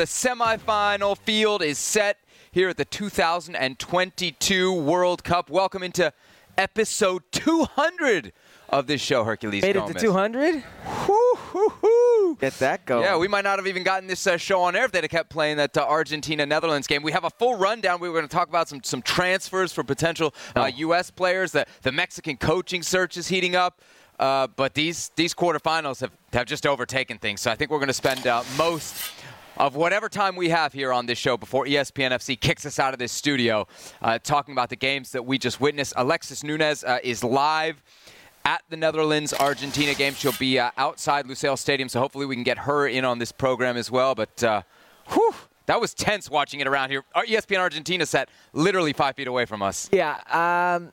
the 0.00 0.06
semifinal 0.06 1.14
field 1.14 1.62
is 1.62 1.76
set 1.76 2.16
here 2.52 2.70
at 2.70 2.78
the 2.78 2.86
2022 2.86 4.72
World 4.72 5.22
Cup. 5.22 5.50
Welcome 5.50 5.82
into 5.82 6.10
episode 6.56 7.22
200 7.32 8.32
of 8.70 8.86
this 8.86 9.02
show, 9.02 9.26
Herculez 9.26 9.60
Made 9.60 9.76
it 9.76 9.86
to 9.88 9.92
200? 9.92 10.54
Woo, 10.54 10.62
hoo, 11.34 11.68
hoo. 11.68 12.38
Get 12.40 12.54
that 12.60 12.86
going. 12.86 13.02
Yeah, 13.02 13.18
we 13.18 13.28
might 13.28 13.44
not 13.44 13.58
have 13.58 13.66
even 13.66 13.82
gotten 13.82 14.08
this 14.08 14.26
uh, 14.26 14.38
show 14.38 14.62
on 14.62 14.74
air 14.74 14.86
if 14.86 14.92
they'd 14.92 15.04
have 15.04 15.10
kept 15.10 15.28
playing 15.28 15.58
that 15.58 15.76
uh, 15.76 15.84
Argentina 15.86 16.46
Netherlands 16.46 16.86
game. 16.86 17.02
We 17.02 17.12
have 17.12 17.24
a 17.24 17.30
full 17.30 17.58
rundown. 17.58 18.00
We 18.00 18.08
were 18.08 18.14
going 18.14 18.26
to 18.26 18.34
talk 18.34 18.48
about 18.48 18.70
some 18.70 18.82
some 18.82 19.02
transfers 19.02 19.70
for 19.70 19.84
potential 19.84 20.34
uh, 20.56 20.60
Oh. 20.62 20.66
U.S. 20.78 21.10
players. 21.10 21.52
The 21.52 21.66
the 21.82 21.92
Mexican 21.92 22.38
coaching 22.38 22.82
search 22.82 23.18
is 23.18 23.28
heating 23.28 23.54
up. 23.54 23.82
Uh, 24.18 24.46
but 24.46 24.72
these 24.74 25.10
these 25.16 25.34
quarterfinals 25.34 26.00
have, 26.00 26.12
have 26.32 26.46
just 26.46 26.66
overtaken 26.66 27.18
things. 27.18 27.42
So 27.42 27.50
I 27.50 27.54
think 27.54 27.70
we're 27.70 27.78
going 27.78 27.88
to 27.88 27.92
spend 27.92 28.26
uh, 28.26 28.42
most 28.56 28.94
of 29.60 29.76
whatever 29.76 30.08
time 30.08 30.36
we 30.36 30.48
have 30.48 30.72
here 30.72 30.90
on 30.90 31.04
this 31.04 31.18
show 31.18 31.36
before 31.36 31.66
ESPN 31.66 32.12
FC 32.12 32.40
kicks 32.40 32.64
us 32.64 32.78
out 32.78 32.94
of 32.94 32.98
this 32.98 33.12
studio, 33.12 33.68
uh, 34.00 34.18
talking 34.18 34.52
about 34.52 34.70
the 34.70 34.76
games 34.76 35.12
that 35.12 35.26
we 35.26 35.36
just 35.36 35.60
witnessed. 35.60 35.92
Alexis 35.96 36.42
Nunes 36.42 36.82
uh, 36.82 36.98
is 37.04 37.22
live 37.22 37.82
at 38.46 38.62
the 38.70 38.76
Netherlands 38.78 39.34
Argentina 39.34 39.92
game. 39.92 40.14
She'll 40.14 40.32
be 40.32 40.58
uh, 40.58 40.70
outside 40.78 41.26
Lusail 41.26 41.58
Stadium, 41.58 41.90
so 41.90 42.00
hopefully 42.00 42.24
we 42.24 42.34
can 42.36 42.42
get 42.42 42.56
her 42.56 42.88
in 42.88 43.04
on 43.04 43.18
this 43.18 43.32
program 43.32 43.76
as 43.76 43.90
well. 43.90 44.14
But 44.14 44.42
uh, 44.42 44.62
whew, 45.08 45.34
that 45.66 45.78
was 45.78 45.92
tense 45.92 46.30
watching 46.30 46.60
it 46.60 46.66
around 46.66 46.88
here. 46.88 47.04
Our 47.14 47.26
ESPN 47.26 47.58
Argentina 47.58 48.06
sat 48.06 48.30
literally 48.54 48.94
five 48.94 49.14
feet 49.14 49.28
away 49.28 49.44
from 49.44 49.60
us. 49.60 49.90
Yeah. 49.92 50.16
Um, 50.30 50.90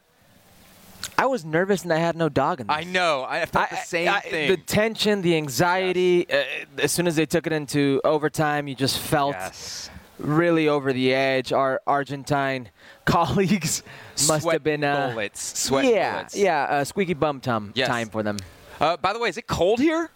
I 1.17 1.26
was 1.26 1.44
nervous 1.44 1.84
and 1.84 1.92
I 1.92 1.98
had 1.98 2.16
no 2.16 2.30
dog 2.30 2.62
in 2.62 2.67
this. 2.67 2.76
I 2.76 2.84
know. 2.84 3.26
I 3.28 3.45
felt 3.45 3.70
the 3.70 3.78
same 3.78 4.09
I- 4.09 4.20
thing. 4.22 4.50
The 4.50 4.58
tension, 4.58 5.22
the 5.22 5.36
anxiety. 5.36 6.30
Uh, 6.30 6.44
as 6.78 6.92
soon 6.92 7.08
as 7.08 7.16
they 7.16 7.26
took 7.26 7.48
it 7.48 7.53
into 7.53 8.02
overtime, 8.03 8.67
you 8.67 8.76
just 8.76 9.00
felt 9.00 9.34
yes. 9.36 9.90
really 10.20 10.68
over 10.68 10.94
the 10.94 11.14
edge. 11.14 11.52
Our 11.52 11.81
Argentine 11.88 12.70
colleagues 13.06 13.84
must 14.28 14.44
Sweat 14.44 14.53
have 14.53 14.64
been. 14.64 14.84
Uh, 14.84 15.09
bullets. 15.09 15.59
Sweat 15.59 15.86
yeah, 15.86 16.14
bullets. 16.14 16.36
yeah. 16.36 16.64
Uh, 16.64 16.84
squeaky 16.84 17.14
bum 17.16 17.40
time, 17.42 17.72
Yes. 17.75 17.88
time 17.88 18.09
for 18.09 18.22
them. 18.22 18.38
Uh, 18.80 18.98
by 18.98 19.12
the 19.14 19.20
way, 19.20 19.30
is 19.30 19.38
it 19.38 19.48
cold 19.48 19.80
here? 19.80 20.12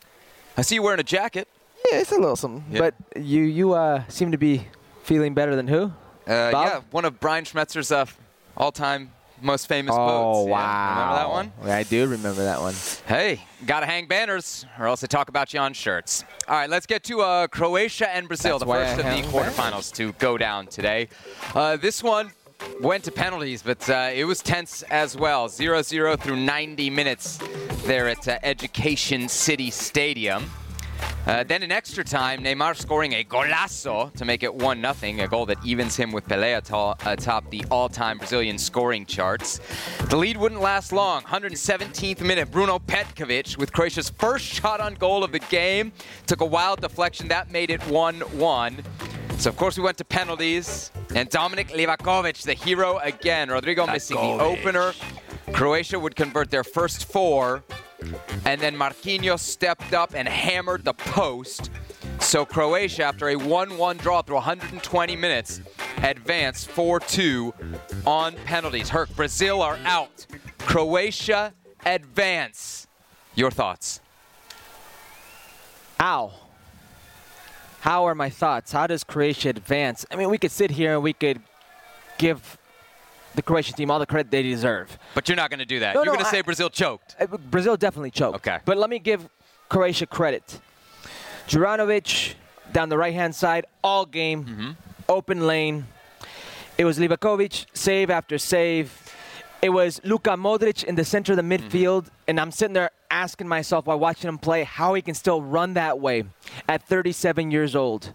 I 0.56 0.62
see 0.62 0.76
you 0.76 0.84
wearing 0.84 1.00
a 1.00 1.04
jacket. 1.04 1.48
Yeah, 1.92 1.98
it's 2.00 2.12
a 2.12 2.16
little 2.16 2.36
something. 2.36 2.64
Yeah. 2.72 2.80
But 2.80 2.96
you, 3.24 3.42
you 3.42 3.74
uh, 3.74 4.04
seem 4.08 4.32
to 4.32 4.38
be 4.38 4.68
feeling 5.04 5.34
better 5.34 5.56
than 5.56 5.68
who? 5.68 5.86
Uh, 6.28 6.52
yeah, 6.54 6.82
one 6.92 7.06
of 7.06 7.20
Brian 7.20 7.44
Schmetzer's 7.44 7.92
uh, 7.92 8.06
all-time 8.56 9.12
most 9.42 9.68
famous 9.68 9.96
oh. 9.98 10.46
Yeah, 10.46 10.52
wow! 10.52 10.90
Remember 10.90 11.16
that 11.16 11.30
one? 11.30 11.54
Yeah, 11.68 11.78
I 11.78 11.84
do 11.84 12.08
remember 12.08 12.44
that 12.44 12.60
one. 12.60 12.76
Hey, 13.08 13.42
gotta 13.66 13.86
hang 13.86 14.08
banners, 14.08 14.66
or 14.80 14.88
else 14.88 15.02
they 15.02 15.08
talk 15.08 15.30
about 15.30 15.54
you 15.54 15.60
on 15.60 15.74
shirts. 15.74 16.24
All 16.48 16.56
right, 16.56 16.70
let's 16.70 16.86
get 16.86 17.04
to 17.06 17.22
uh, 17.22 17.48
Croatia 17.48 18.10
and 18.10 18.28
Brazil, 18.28 18.60
That's 18.60 18.96
the 18.96 19.04
first 19.04 19.06
of 19.06 19.06
the 19.06 19.38
quarterfinals 19.38 19.94
to 19.96 20.14
go 20.14 20.38
down 20.38 20.68
today. 20.68 21.10
Uh, 21.54 21.78
this 21.78 22.04
one 22.04 22.32
went 22.80 23.04
to 23.06 23.12
penalties, 23.12 23.62
but 23.62 23.90
uh, 23.90 24.12
it 24.14 24.26
was 24.26 24.42
tense 24.42 24.84
as 24.84 25.16
well. 25.18 25.48
0-0 25.48 26.20
through 26.20 26.36
90 26.36 26.90
minutes 26.90 27.40
there 27.86 28.08
at 28.08 28.28
uh, 28.28 28.38
Education 28.44 29.28
City 29.28 29.72
Stadium. 29.72 30.50
Uh, 31.28 31.44
then 31.44 31.62
in 31.62 31.72
extra 31.72 32.04
time, 32.04 32.44
Neymar 32.44 32.76
scoring 32.76 33.14
a 33.14 33.24
golazo 33.24 34.12
to 34.14 34.26
make 34.26 34.42
it 34.42 34.52
1-0, 34.52 35.24
a 35.24 35.28
goal 35.28 35.46
that 35.46 35.64
evens 35.64 35.96
him 35.96 36.12
with 36.12 36.28
Pelé 36.28 36.58
ato- 36.58 36.96
atop 37.06 37.50
the 37.52 37.64
all-time 37.70 38.18
Brazilian 38.18 38.58
scoring 38.58 39.06
charts. 39.06 39.60
The 40.10 40.18
lead 40.18 40.38
wouldn't 40.38 40.62
last 40.62 40.92
long. 40.92 41.22
117th 41.24 42.22
minute, 42.22 42.50
Bruno 42.50 42.80
Petkovic 42.80 43.58
with 43.58 43.72
Croatia's 43.72 44.10
first 44.10 44.46
shot 44.46 44.80
on 44.80 44.96
goal 44.96 45.24
of 45.24 45.32
the 45.32 45.40
game. 45.40 45.92
Took 46.26 46.42
a 46.42 46.46
wild 46.46 46.82
deflection. 46.82 47.28
That 47.28 47.52
made 47.52 47.70
it 47.70 47.82
1-1. 47.82 48.84
So, 49.38 49.50
of 49.50 49.58
course, 49.58 49.78
we 49.78 49.84
went 49.84 49.98
to 49.98 50.06
penalties. 50.06 50.92
And 51.16 51.30
Dominik 51.30 51.70
Livakovic, 51.70 52.42
the 52.44 52.54
hero 52.54 52.98
again. 53.00 53.50
Rodrygo 53.50 53.92
missing 53.92 54.18
the 54.18 54.44
opener. 54.44 54.94
Croatia 55.54 56.00
would 56.00 56.16
convert 56.16 56.50
their 56.50 56.64
first 56.64 57.06
four. 57.06 57.64
And 58.46 58.60
then 58.60 58.76
Marquinhos 58.76 59.40
stepped 59.40 59.94
up 59.94 60.14
and 60.16 60.28
hammered 60.28 60.84
the 60.84 60.94
post. 60.94 61.70
So 62.20 62.46
Croatia, 62.46 63.04
after 63.04 63.30
a 63.30 63.36
1-1 63.36 64.00
draw 64.00 64.22
through 64.22 64.36
120 64.36 65.16
minutes, 65.16 65.62
advanced 65.98 66.70
4-2 66.70 67.54
on 68.06 68.36
penalties. 68.46 68.90
Herc, 68.90 69.16
Brazil 69.16 69.62
are 69.62 69.80
out. 69.86 70.26
Croatia 70.60 71.54
advance. 71.86 72.88
Your 73.36 73.52
thoughts? 73.52 74.02
How? 76.00 76.34
How 77.82 78.06
are 78.06 78.16
my 78.16 78.30
thoughts? 78.30 78.72
How 78.72 78.88
does 78.88 79.04
Croatia 79.04 79.50
advance? 79.50 80.06
I 80.12 80.16
mean, 80.16 80.30
we 80.30 80.38
could 80.38 80.52
sit 80.52 80.72
here 80.72 80.94
and 80.94 81.04
we 81.04 81.14
could 81.14 81.42
give 82.18 82.58
the 83.36 83.42
Croatian 83.42 83.76
team 83.76 83.90
all 83.92 84.00
the 84.00 84.06
credit 84.06 84.30
they 84.32 84.44
deserve. 84.44 84.98
But 85.16 85.28
you're 85.30 85.36
not 85.36 85.50
going 85.50 85.60
to 85.60 85.66
do 85.66 85.80
that. 85.80 85.96
No, 85.96 86.02
you're 86.04 86.14
no, 86.14 86.18
going 86.20 86.26
to 86.26 86.32
say 86.32 86.42
Brazil 86.42 86.70
choked. 86.70 87.16
Uh, 87.20 87.26
Brazil 87.26 87.78
definitely 87.78 88.12
choked. 88.12 88.36
Okay. 88.38 88.60
But 88.66 88.78
let 88.78 88.90
me 88.90 89.00
give 89.00 89.28
Croatia 89.70 90.06
credit. 90.06 90.60
Juranovic 91.48 92.34
down 92.72 92.90
the 92.90 92.98
right 92.98 93.14
hand 93.14 93.36
side, 93.36 93.66
all 93.84 94.06
game, 94.06 94.46
Mm-hmm. 94.46 94.72
open 95.10 95.46
lane. 95.48 95.88
It 96.78 96.86
was 96.86 96.98
Livakovic, 97.00 97.66
save 97.74 98.10
after 98.10 98.38
save. 98.38 98.98
It 99.62 99.70
was 99.70 100.02
Luka 100.04 100.32
Modric 100.32 100.84
in 100.84 100.96
the 100.96 101.06
center 101.06 101.34
of 101.34 101.38
the 101.38 101.44
Mm-hmm. 101.44 101.68
midfield, 101.68 102.08
and 102.28 102.40
I'm 102.40 102.52
sitting 102.52 102.74
there 102.74 102.92
asking 103.12 103.48
myself 103.48 103.86
while 103.86 104.00
watching 104.00 104.28
him 104.30 104.38
play 104.38 104.64
how 104.64 104.94
he 104.94 105.02
can 105.02 105.14
still 105.14 105.42
run 105.42 105.74
that 105.74 106.00
way 106.00 106.24
at 106.68 106.88
37 106.88 107.52
years 107.52 107.76
old. 107.76 108.14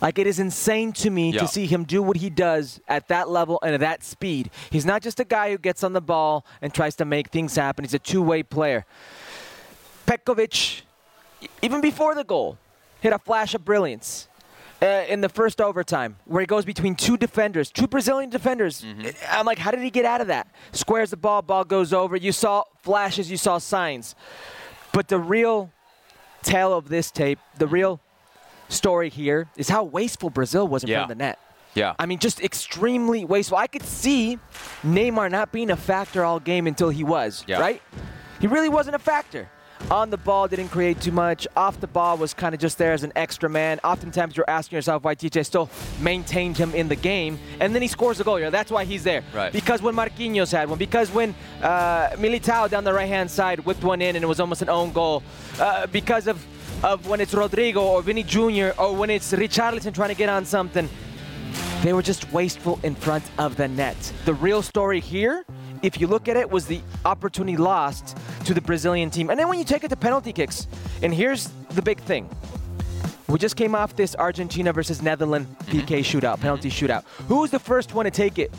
Like 0.00 0.18
it 0.18 0.26
is 0.26 0.38
insane 0.38 0.92
to 0.94 1.10
me 1.10 1.30
Yeah. 1.30 1.40
to 1.40 1.48
see 1.48 1.66
him 1.66 1.84
do 1.84 2.02
what 2.02 2.16
he 2.18 2.28
does 2.30 2.80
at 2.88 3.08
that 3.08 3.28
level 3.28 3.58
and 3.62 3.74
at 3.74 3.80
that 3.80 4.04
speed. 4.04 4.50
He's 4.70 4.84
not 4.84 5.02
just 5.02 5.18
a 5.20 5.24
guy 5.24 5.50
who 5.50 5.58
gets 5.58 5.82
on 5.82 5.92
the 5.92 6.00
ball 6.00 6.44
and 6.60 6.72
tries 6.74 6.96
to 6.96 7.04
make 7.04 7.28
things 7.30 7.56
happen. 7.56 7.84
He's 7.84 7.94
a 7.94 7.98
two-way 7.98 8.42
player. 8.42 8.84
Petkovic, 10.06 10.82
even 11.62 11.80
before 11.80 12.14
the 12.14 12.24
goal, 12.24 12.58
hit 13.00 13.12
a 13.12 13.18
flash 13.18 13.54
of 13.54 13.64
brilliance 13.64 14.28
uh, 14.82 14.86
in 15.08 15.20
the 15.20 15.28
first 15.28 15.60
overtime 15.60 16.16
where 16.26 16.40
he 16.40 16.46
goes 16.46 16.64
between 16.64 16.94
two 16.94 17.16
defenders, 17.16 17.70
two 17.70 17.86
Brazilian 17.86 18.30
defenders. 18.30 18.84
I'm 19.30 19.46
like, 19.46 19.58
how 19.58 19.70
did 19.70 19.80
he 19.80 19.90
get 19.90 20.04
out 20.04 20.20
of 20.20 20.26
that? 20.28 20.48
Squares 20.72 21.10
the 21.10 21.16
ball, 21.16 21.42
ball 21.42 21.64
goes 21.64 21.92
over. 21.92 22.16
You 22.16 22.32
saw 22.32 22.64
flashes, 22.82 23.30
you 23.30 23.36
saw 23.36 23.58
signs. 23.58 24.14
But 24.92 25.08
the 25.08 25.18
real 25.18 25.72
tale 26.42 26.72
of 26.72 26.88
this 26.88 27.10
tape, 27.10 27.38
the 27.58 27.66
real 27.66 28.00
story 28.68 29.08
here 29.10 29.48
is 29.56 29.68
how 29.68 29.84
wasteful 29.84 30.30
Brazil 30.30 30.66
was 30.68 30.82
in 30.82 30.90
Yeah. 30.90 30.96
front 30.98 31.12
of 31.12 31.18
the 31.18 31.24
net. 31.24 31.38
Yeah. 31.74 31.94
I 31.98 32.06
mean, 32.06 32.18
just 32.18 32.40
extremely 32.42 33.24
wasteful. 33.24 33.58
I 33.58 33.66
could 33.66 33.82
see 33.82 34.38
Neymar 34.84 35.30
not 35.30 35.52
being 35.52 35.70
a 35.70 35.76
factor 35.76 36.24
all 36.24 36.40
game 36.40 36.66
until 36.66 36.88
he 36.88 37.04
was, 37.04 37.44
Yeah. 37.46 37.58
right? 37.60 37.82
He 38.40 38.46
really 38.46 38.68
wasn't 38.70 38.96
a 38.96 38.98
factor. 38.98 39.48
On 39.90 40.08
the 40.08 40.16
ball, 40.16 40.48
didn't 40.48 40.70
create 40.70 41.02
too 41.02 41.12
much. 41.12 41.46
Off 41.54 41.78
the 41.80 41.86
ball, 41.86 42.16
was 42.16 42.32
kind 42.32 42.54
of 42.54 42.60
just 42.60 42.78
there 42.78 42.94
as 42.94 43.04
an 43.04 43.12
extra 43.14 43.48
man. 43.48 43.78
Oftentimes, 43.84 44.34
you're 44.34 44.48
asking 44.48 44.76
yourself 44.76 45.04
why 45.04 45.14
Tite 45.14 45.44
still 45.44 45.68
maintained 46.00 46.56
him 46.56 46.74
in 46.74 46.88
the 46.88 46.96
game, 46.96 47.38
and 47.60 47.74
then 47.74 47.82
he 47.82 47.88
scores 47.88 48.18
a 48.18 48.24
goal. 48.24 48.38
You 48.38 48.46
know, 48.46 48.50
that's 48.50 48.70
why 48.70 48.84
he's 48.84 49.04
there. 49.04 49.22
Right. 49.34 49.52
Because 49.52 49.82
when 49.82 49.94
Marquinhos 49.94 50.50
had 50.50 50.70
one, 50.70 50.78
because 50.78 51.10
when 51.10 51.34
uh, 51.62 52.08
Militao 52.16 52.70
down 52.70 52.84
the 52.84 52.92
right-hand 52.94 53.30
side 53.30 53.60
whipped 53.66 53.84
one 53.84 54.00
in 54.00 54.16
and 54.16 54.24
it 54.24 54.26
was 54.26 54.40
almost 54.40 54.62
an 54.62 54.70
own 54.70 54.92
goal, 54.92 55.22
uh, 55.60 55.86
because 55.88 56.26
of 56.26 56.42
of 56.82 57.06
when 57.06 57.20
it's 57.20 57.34
Rodrygo 57.34 57.78
or 57.78 58.02
Vini 58.02 58.22
Jr. 58.22 58.70
or 58.78 58.94
when 58.94 59.10
it's 59.10 59.32
Richarlison 59.32 59.94
trying 59.94 60.10
to 60.10 60.14
get 60.14 60.28
on 60.28 60.44
something. 60.44 60.88
They 61.82 61.92
were 61.92 62.02
just 62.02 62.32
wasteful 62.32 62.80
in 62.82 62.94
front 62.94 63.24
of 63.38 63.56
the 63.56 63.68
net. 63.68 63.96
The 64.24 64.34
real 64.34 64.62
story 64.62 65.00
here, 65.00 65.44
if 65.82 66.00
you 66.00 66.06
look 66.06 66.28
at 66.28 66.36
it, 66.36 66.50
was 66.50 66.66
the 66.66 66.80
opportunity 67.04 67.56
lost 67.56 68.16
to 68.44 68.54
the 68.54 68.60
Brazilian 68.60 69.10
team. 69.10 69.30
And 69.30 69.38
then 69.38 69.48
when 69.48 69.58
you 69.58 69.64
take 69.64 69.84
it 69.84 69.88
to 69.88 69.96
penalty 69.96 70.32
kicks, 70.32 70.66
and 71.02 71.14
here's 71.14 71.48
the 71.70 71.82
big 71.82 72.00
thing. 72.00 72.28
We 73.28 73.38
just 73.38 73.56
came 73.56 73.74
off 73.74 73.96
this 73.96 74.14
Argentina 74.16 74.72
versus 74.72 75.02
Netherlands 75.02 75.48
mm-hmm. 75.48 75.78
PK 75.78 76.00
shootout, 76.00 76.40
penalty 76.40 76.70
shootout. 76.70 77.04
Who 77.28 77.40
was 77.40 77.50
the 77.50 77.58
first 77.58 77.92
one 77.92 78.04
to 78.04 78.10
take 78.10 78.38
it 78.38 78.52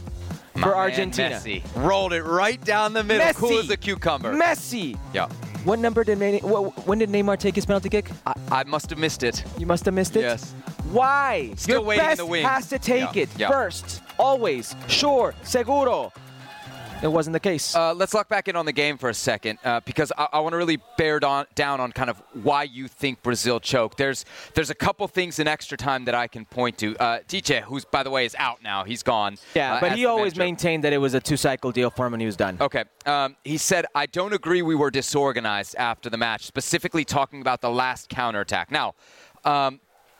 My 0.55 0.61
for 0.61 0.67
man 0.69 0.77
Argentina? 0.77 1.35
Messi 1.35 1.63
rolled 1.75 2.13
it 2.13 2.23
right 2.23 2.61
down 2.63 2.93
the 2.93 3.03
middle. 3.03 3.33
Cool 3.33 3.49
Messi. 3.51 3.59
as 3.59 3.69
a 3.69 3.77
cucumber. 3.77 4.33
Messi. 4.33 4.97
yeah. 5.13 5.29
What 5.67 5.79
number 5.79 6.05
did 6.05 6.17
Neymar, 6.19 6.39
wh- 6.71 6.87
when 6.87 6.97
did 6.99 7.09
Neymar 7.09 7.37
take 7.39 7.53
his 7.53 7.65
penalty 7.65 7.89
kick? 7.89 8.09
I, 8.25 8.33
I 8.49 8.63
must 8.63 8.89
have 8.89 8.97
missed 8.99 9.21
it. 9.21 9.43
You 9.57 9.65
must 9.65 9.83
have 9.83 9.93
missed 9.93 10.15
it. 10.15 10.21
Yes. 10.21 10.53
Why? 10.93 11.51
Still 11.57 11.79
Your 11.79 11.81
waiting 11.83 12.05
in 12.05 12.09
best 12.11 12.17
the 12.19 12.25
wings. 12.25 12.47
has 12.47 12.69
to 12.69 12.79
take 12.79 13.13
Yeah, 13.15 13.23
it 13.23 13.29
yeah. 13.37 13.49
first, 13.49 14.01
always, 14.17 14.77
sure, 14.87 15.35
seguro. 15.43 16.13
It 17.03 17.07
wasn't 17.07 17.33
the 17.33 17.39
case. 17.39 17.75
Uh, 17.75 17.93
let's 17.93 18.13
lock 18.13 18.27
back 18.27 18.47
in 18.47 18.55
on 18.55 18.65
the 18.65 18.71
game 18.71 18.97
for 18.97 19.09
a 19.09 19.13
second 19.13 19.59
uh, 19.63 19.79
because 19.85 20.11
I, 20.17 20.27
I 20.33 20.39
want 20.39 20.53
to 20.53 20.57
really 20.57 20.79
bear 20.97 21.19
down, 21.19 21.45
down 21.53 21.79
on 21.79 21.91
kind 21.91 22.09
of 22.09 22.21
why 22.33 22.63
you 22.63 22.87
think 22.87 23.21
Brazil 23.21 23.59
choked. 23.59 23.97
There's 23.97 24.25
there's 24.55 24.69
a 24.69 24.75
couple 24.75 25.07
things 25.07 25.39
in 25.39 25.47
extra 25.47 25.77
time 25.77 26.05
that 26.05 26.15
I 26.15 26.27
can 26.27 26.45
point 26.45 26.77
to. 26.79 26.95
Uh, 26.97 27.19
Tite, 27.27 27.63
who's 27.63 27.85
by 27.85 28.03
the 28.03 28.09
way 28.09 28.25
is 28.25 28.35
out 28.39 28.63
now, 28.63 28.83
he's 28.83 29.03
gone. 29.03 29.37
yeah, 29.53 29.75
uh, 29.75 29.79
but 29.79 29.91
he 29.93 30.05
always 30.05 30.35
manager. 30.35 30.39
maintained 30.39 30.83
that 30.85 30.93
it 30.93 30.97
was 30.97 31.13
a 31.13 31.19
two-cycle 31.19 31.71
deal 31.71 31.89
for 31.89 32.05
him 32.07 32.11
when 32.13 32.19
he 32.19 32.25
was 32.25 32.35
done. 32.35 32.57
Okay. 32.59 32.83
Um, 33.05 33.35
he 33.43 33.57
said, 33.57 33.85
I 33.93 34.05
don't 34.07 34.33
agree 34.33 34.61
we 34.61 34.75
were 34.75 34.91
disorganized 34.91 35.75
after 35.75 36.09
the 36.09 36.17
match, 36.17 36.45
specifically 36.45 37.05
talking 37.05 37.41
about 37.41 37.61
the 37.61 37.69
last 37.69 38.09
counterattack. 38.09 38.71
Now, 38.71 38.95
um, 39.45 39.79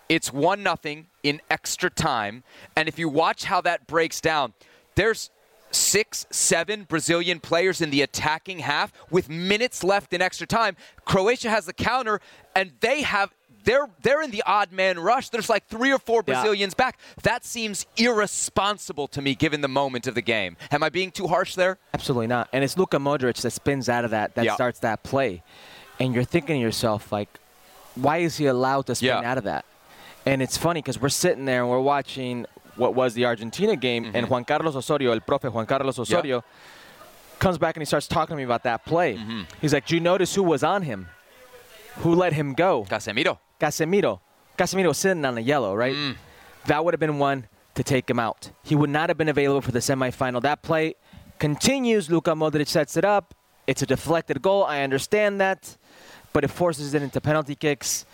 it's 0.10 0.32
1 0.32 0.64
nothing 0.64 1.08
in 1.24 1.42
extra 1.50 1.90
time. 1.90 2.44
And 2.76 2.88
if 2.88 2.98
you 2.98 3.10
watch 3.10 3.44
how 3.44 3.60
that 3.62 3.88
breaks 3.88 4.22
down, 4.22 4.54
there's 4.96 5.32
six, 5.78 6.26
seven 6.32 6.84
Brazilian 6.84 7.40
players 7.40 7.82
in 7.82 7.90
the 7.92 8.02
attacking 8.02 8.60
half 8.60 8.92
with 9.12 9.30
minutes 9.30 9.84
left 9.84 10.14
in 10.14 10.22
extra 10.22 10.48
time. 10.48 10.76
Croatia 11.06 11.50
has 11.50 11.66
the 11.66 11.74
counter, 11.74 12.20
and 12.56 12.72
they 12.82 13.02
have. 13.04 13.32
They're, 13.64 13.90
they're 14.02 14.22
in 14.22 14.32
the 14.32 14.44
odd 14.46 14.72
man 14.72 14.98
rush. 14.98 15.28
There's 15.28 15.50
like 15.50 15.68
three 15.68 15.92
or 15.92 16.00
four 16.00 16.24
Yeah. 16.26 16.36
Brazilians 16.36 16.74
back. 16.74 16.98
That 17.24 17.44
seems 17.44 17.86
irresponsible 17.98 19.10
to 19.10 19.22
me 19.22 19.36
given 19.36 19.60
the 19.60 19.68
moment 19.68 20.08
of 20.08 20.16
the 20.16 20.22
game. 20.22 20.56
Am 20.72 20.84
I 20.84 20.90
being 20.90 21.12
too 21.12 21.28
harsh 21.28 21.56
there? 21.56 21.78
Absolutely 21.94 22.28
not. 22.28 22.48
And 22.54 22.64
it's 22.64 22.78
Luka 22.78 22.96
Modric 22.96 23.42
that 23.42 23.52
spins 23.52 23.90
out 23.90 24.06
of 24.06 24.12
that, 24.12 24.36
that 24.36 24.46
Yeah. 24.46 24.56
starts 24.56 24.80
that 24.80 25.04
play. 25.04 25.44
And 26.00 26.14
you're 26.16 26.24
thinking 26.24 26.56
to 26.56 26.62
yourself, 26.62 27.12
like, 27.12 27.28
why 27.96 28.20
is 28.20 28.38
he 28.38 28.46
allowed 28.46 28.86
to 28.86 28.96
spin 28.96 29.08
Yeah. 29.10 29.30
out 29.30 29.38
of 29.38 29.44
that? 29.44 29.66
And 30.26 30.42
it's 30.42 30.58
funny 30.58 30.82
because 30.82 31.02
we're 31.02 31.10
sitting 31.10 31.44
there 31.44 31.62
and 31.62 31.70
we're 31.70 31.82
watching 31.82 32.46
what 32.78 32.96
was 32.96 33.14
the 33.14 33.26
Argentina 33.26 33.76
game, 33.76 34.06
Mm-hmm. 34.06 34.16
and 34.16 34.30
Juan 34.30 34.46
Carlos 34.46 34.76
Osorio, 34.76 35.12
el 35.12 35.20
profe 35.22 35.52
Juan 35.52 35.66
Carlos 35.66 35.98
Osorio, 36.00 36.44
comes 37.40 37.58
back 37.58 37.76
and 37.76 37.82
he 37.82 37.86
starts 37.86 38.08
talking 38.08 38.34
to 38.34 38.38
me 38.38 38.44
about 38.44 38.64
that 38.64 38.86
play. 38.86 39.16
Mm-hmm. 39.16 39.42
He's 39.62 39.74
like, 39.74 39.86
Do 39.86 39.96
you 39.96 40.02
notice 40.02 40.34
who 40.36 40.44
was 40.44 40.64
on 40.64 40.84
him? 40.84 41.08
Who 41.98 42.14
let 42.16 42.34
him 42.34 42.54
go? 42.54 42.86
Casemiro. 42.90 43.40
Casemiro. 43.60 44.20
Casemiro 44.58 44.88
was 44.90 44.98
sitting 44.98 45.26
on 45.26 45.38
a 45.38 45.42
yellow, 45.42 45.76
right? 45.76 45.96
Mm. 45.96 46.16
That 46.66 46.84
would 46.84 46.94
have 46.94 47.00
been 47.00 47.18
one 47.20 47.48
to 47.76 47.84
take 47.84 48.10
him 48.10 48.20
out. 48.20 48.52
He 48.64 48.76
would 48.76 48.90
not 48.90 49.10
have 49.10 49.18
been 49.18 49.30
available 49.30 49.62
for 49.62 49.72
the 49.72 49.80
semifinal. 49.80 50.42
That 50.42 50.62
play 50.64 50.96
continues. 51.40 52.10
Luka 52.10 52.32
Modric 52.32 52.68
sets 52.68 52.98
it 52.98 53.06
up. 53.06 53.34
It's 53.68 53.82
a 53.82 53.86
deflected 53.86 54.42
goal. 54.42 54.64
I 54.64 54.82
understand 54.82 55.40
that, 55.42 55.78
but 56.34 56.44
it 56.44 56.50
forces 56.50 56.94
it 56.94 57.02
into 57.02 57.20
penalty 57.22 57.56
kicks, 57.56 58.06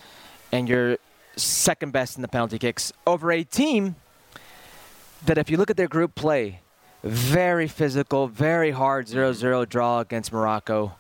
and 0.51 0.67
you're 0.67 0.97
second 1.35 1.91
best 1.93 2.15
in 2.17 2.21
the 2.21 2.27
penalty 2.27 2.59
kicks 2.59 2.91
over 3.07 3.31
a 3.31 3.43
team 3.43 3.95
that, 5.25 5.37
if 5.37 5.49
you 5.49 5.57
look 5.57 5.69
at 5.69 5.77
their 5.77 5.87
group 5.87 6.15
play, 6.15 6.59
very 7.03 7.67
physical, 7.67 8.27
very 8.27 8.71
hard 8.71 9.07
0-0 9.07 9.67
draw 9.69 9.99
against 9.99 10.31
Morocco. 10.31 10.93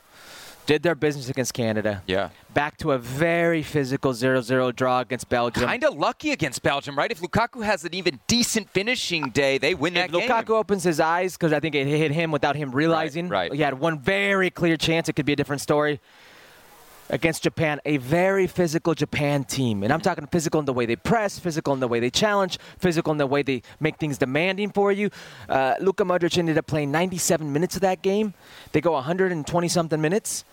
Did 0.65 0.81
their 0.81 0.95
business 0.95 1.27
against 1.27 1.53
Canada 1.53 2.01
Yeah. 2.07 2.29
back 2.53 2.77
to 2.77 2.93
a 2.93 2.97
very 2.97 3.61
physical 3.63 4.13
0-0 4.13 4.71
draw 4.73 5.01
against 5.01 5.27
Belgium. 5.27 5.65
Kind 5.65 5.83
of 5.83 5.93
lucky 5.95 6.31
against 6.31 6.61
Belgium, 6.63 6.97
right? 6.97 7.11
If 7.11 7.19
Lukaku 7.19 7.65
has 7.65 7.83
an 7.83 7.93
even 7.93 8.21
decent 8.27 8.69
finishing 8.69 9.29
day, 9.31 9.57
they 9.57 9.75
win 9.75 9.93
that 9.95 10.09
if 10.09 10.15
Lukaku 10.15 10.47
game. 10.47 10.55
opens 10.55 10.83
his 10.83 11.01
eyes, 11.01 11.33
because 11.33 11.51
I 11.51 11.59
think 11.59 11.75
it 11.75 11.85
hit 11.85 12.11
him 12.11 12.31
without 12.31 12.55
him 12.55 12.71
realizing, 12.71 13.27
right. 13.27 13.51
he 13.51 13.61
had 13.61 13.73
one 13.77 13.99
very 13.99 14.49
clear 14.49 14.77
chance. 14.77 15.09
It 15.09 15.17
could 15.17 15.25
be 15.25 15.33
a 15.33 15.35
different 15.35 15.61
story. 15.61 15.99
Against 17.13 17.43
Japan, 17.43 17.79
a 17.85 17.97
very 17.97 18.47
physical 18.47 18.95
Japan 18.95 19.43
team. 19.43 19.83
And 19.83 19.93
I'm 19.93 20.01
talking 20.01 20.25
physical 20.25 20.59
in 20.59 20.65
the 20.65 20.73
way 20.73 20.87
they 20.87 20.95
press, 20.95 21.37
physical 21.37 21.71
in 21.75 21.79
the 21.79 21.87
way 21.87 21.99
they 21.99 22.09
challenge, 22.09 22.57
physical 22.79 23.11
in 23.11 23.19
the 23.19 23.27
way 23.27 23.43
they 23.43 23.61
make 23.79 23.97
things 23.97 24.17
demanding 24.17 24.71
for 24.71 24.91
you. 24.91 25.11
Uh, 25.47 25.75
Luka 25.79 26.03
Modric 26.03 26.39
ended 26.39 26.57
up 26.57 26.65
playing 26.65 26.91
97 26.91 27.53
minutes 27.53 27.75
of 27.75 27.81
that 27.81 28.01
game. 28.01 28.33
They 28.71 28.81
go 28.81 28.93
120 28.93 29.67
something 29.67 30.01
minutes. 30.01 30.43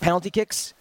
Penalty 0.00 0.30
kicks 0.30 0.74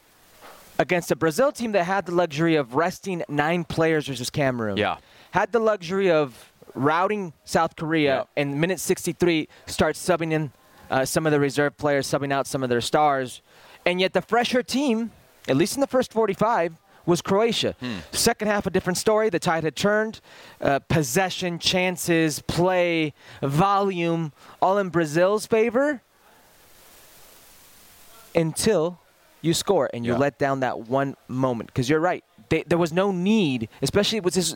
against 0.79 1.11
a 1.11 1.15
Brazil 1.15 1.51
team 1.51 1.73
that 1.73 1.83
had 1.83 2.07
the 2.07 2.11
luxury 2.11 2.55
of 2.55 2.73
resting 2.73 3.23
nine 3.29 3.63
players 3.63 4.07
versus 4.07 4.31
Cameroon. 4.31 4.77
Yeah. 4.77 4.97
Had 5.29 5.51
the 5.51 5.59
luxury 5.59 6.09
of 6.09 6.51
routing 6.73 7.33
South 7.45 7.75
Korea 7.75 8.15
Yeah. 8.35 8.41
and 8.41 8.59
minute 8.59 8.79
63 8.79 9.47
start 9.67 9.95
subbing 9.95 10.31
in 10.31 10.51
uh, 10.89 11.05
some 11.05 11.27
of 11.27 11.31
the 11.31 11.39
reserve 11.39 11.77
players, 11.77 12.07
subbing 12.07 12.33
out 12.33 12.47
some 12.47 12.63
of 12.63 12.69
their 12.69 12.81
stars. 12.81 13.43
And 13.85 13.99
yet 13.99 14.13
the 14.13 14.21
fresher 14.21 14.61
team, 14.63 15.11
at 15.47 15.55
least 15.57 15.75
in 15.75 15.81
the 15.81 15.87
first 15.87 16.11
45, 16.13 16.73
was 17.05 17.21
Croatia. 17.21 17.75
Second 18.11 18.47
half, 18.47 18.67
a 18.67 18.69
different 18.69 18.97
story. 18.97 19.29
The 19.29 19.39
tide 19.39 19.63
had 19.63 19.75
turned. 19.75 20.21
Uh, 20.61 20.79
possession, 20.79 21.57
chances, 21.57 22.41
play, 22.47 23.13
volume, 23.41 24.33
all 24.61 24.77
in 24.77 24.89
Brazil's 24.89 25.47
favor 25.47 26.01
until 28.35 28.99
you 29.41 29.53
score 29.53 29.89
and 29.93 30.05
you 30.05 30.13
Yeah. 30.13 30.19
let 30.19 30.37
down 30.37 30.59
that 30.59 30.81
one 30.87 31.15
moment. 31.27 31.67
Because 31.73 31.89
you're 31.89 31.99
right. 31.99 32.23
They, 32.49 32.63
there 32.63 32.77
was 32.77 32.93
no 32.93 33.11
need, 33.11 33.67
especially 33.81 34.19
with 34.19 34.35
this. 34.35 34.55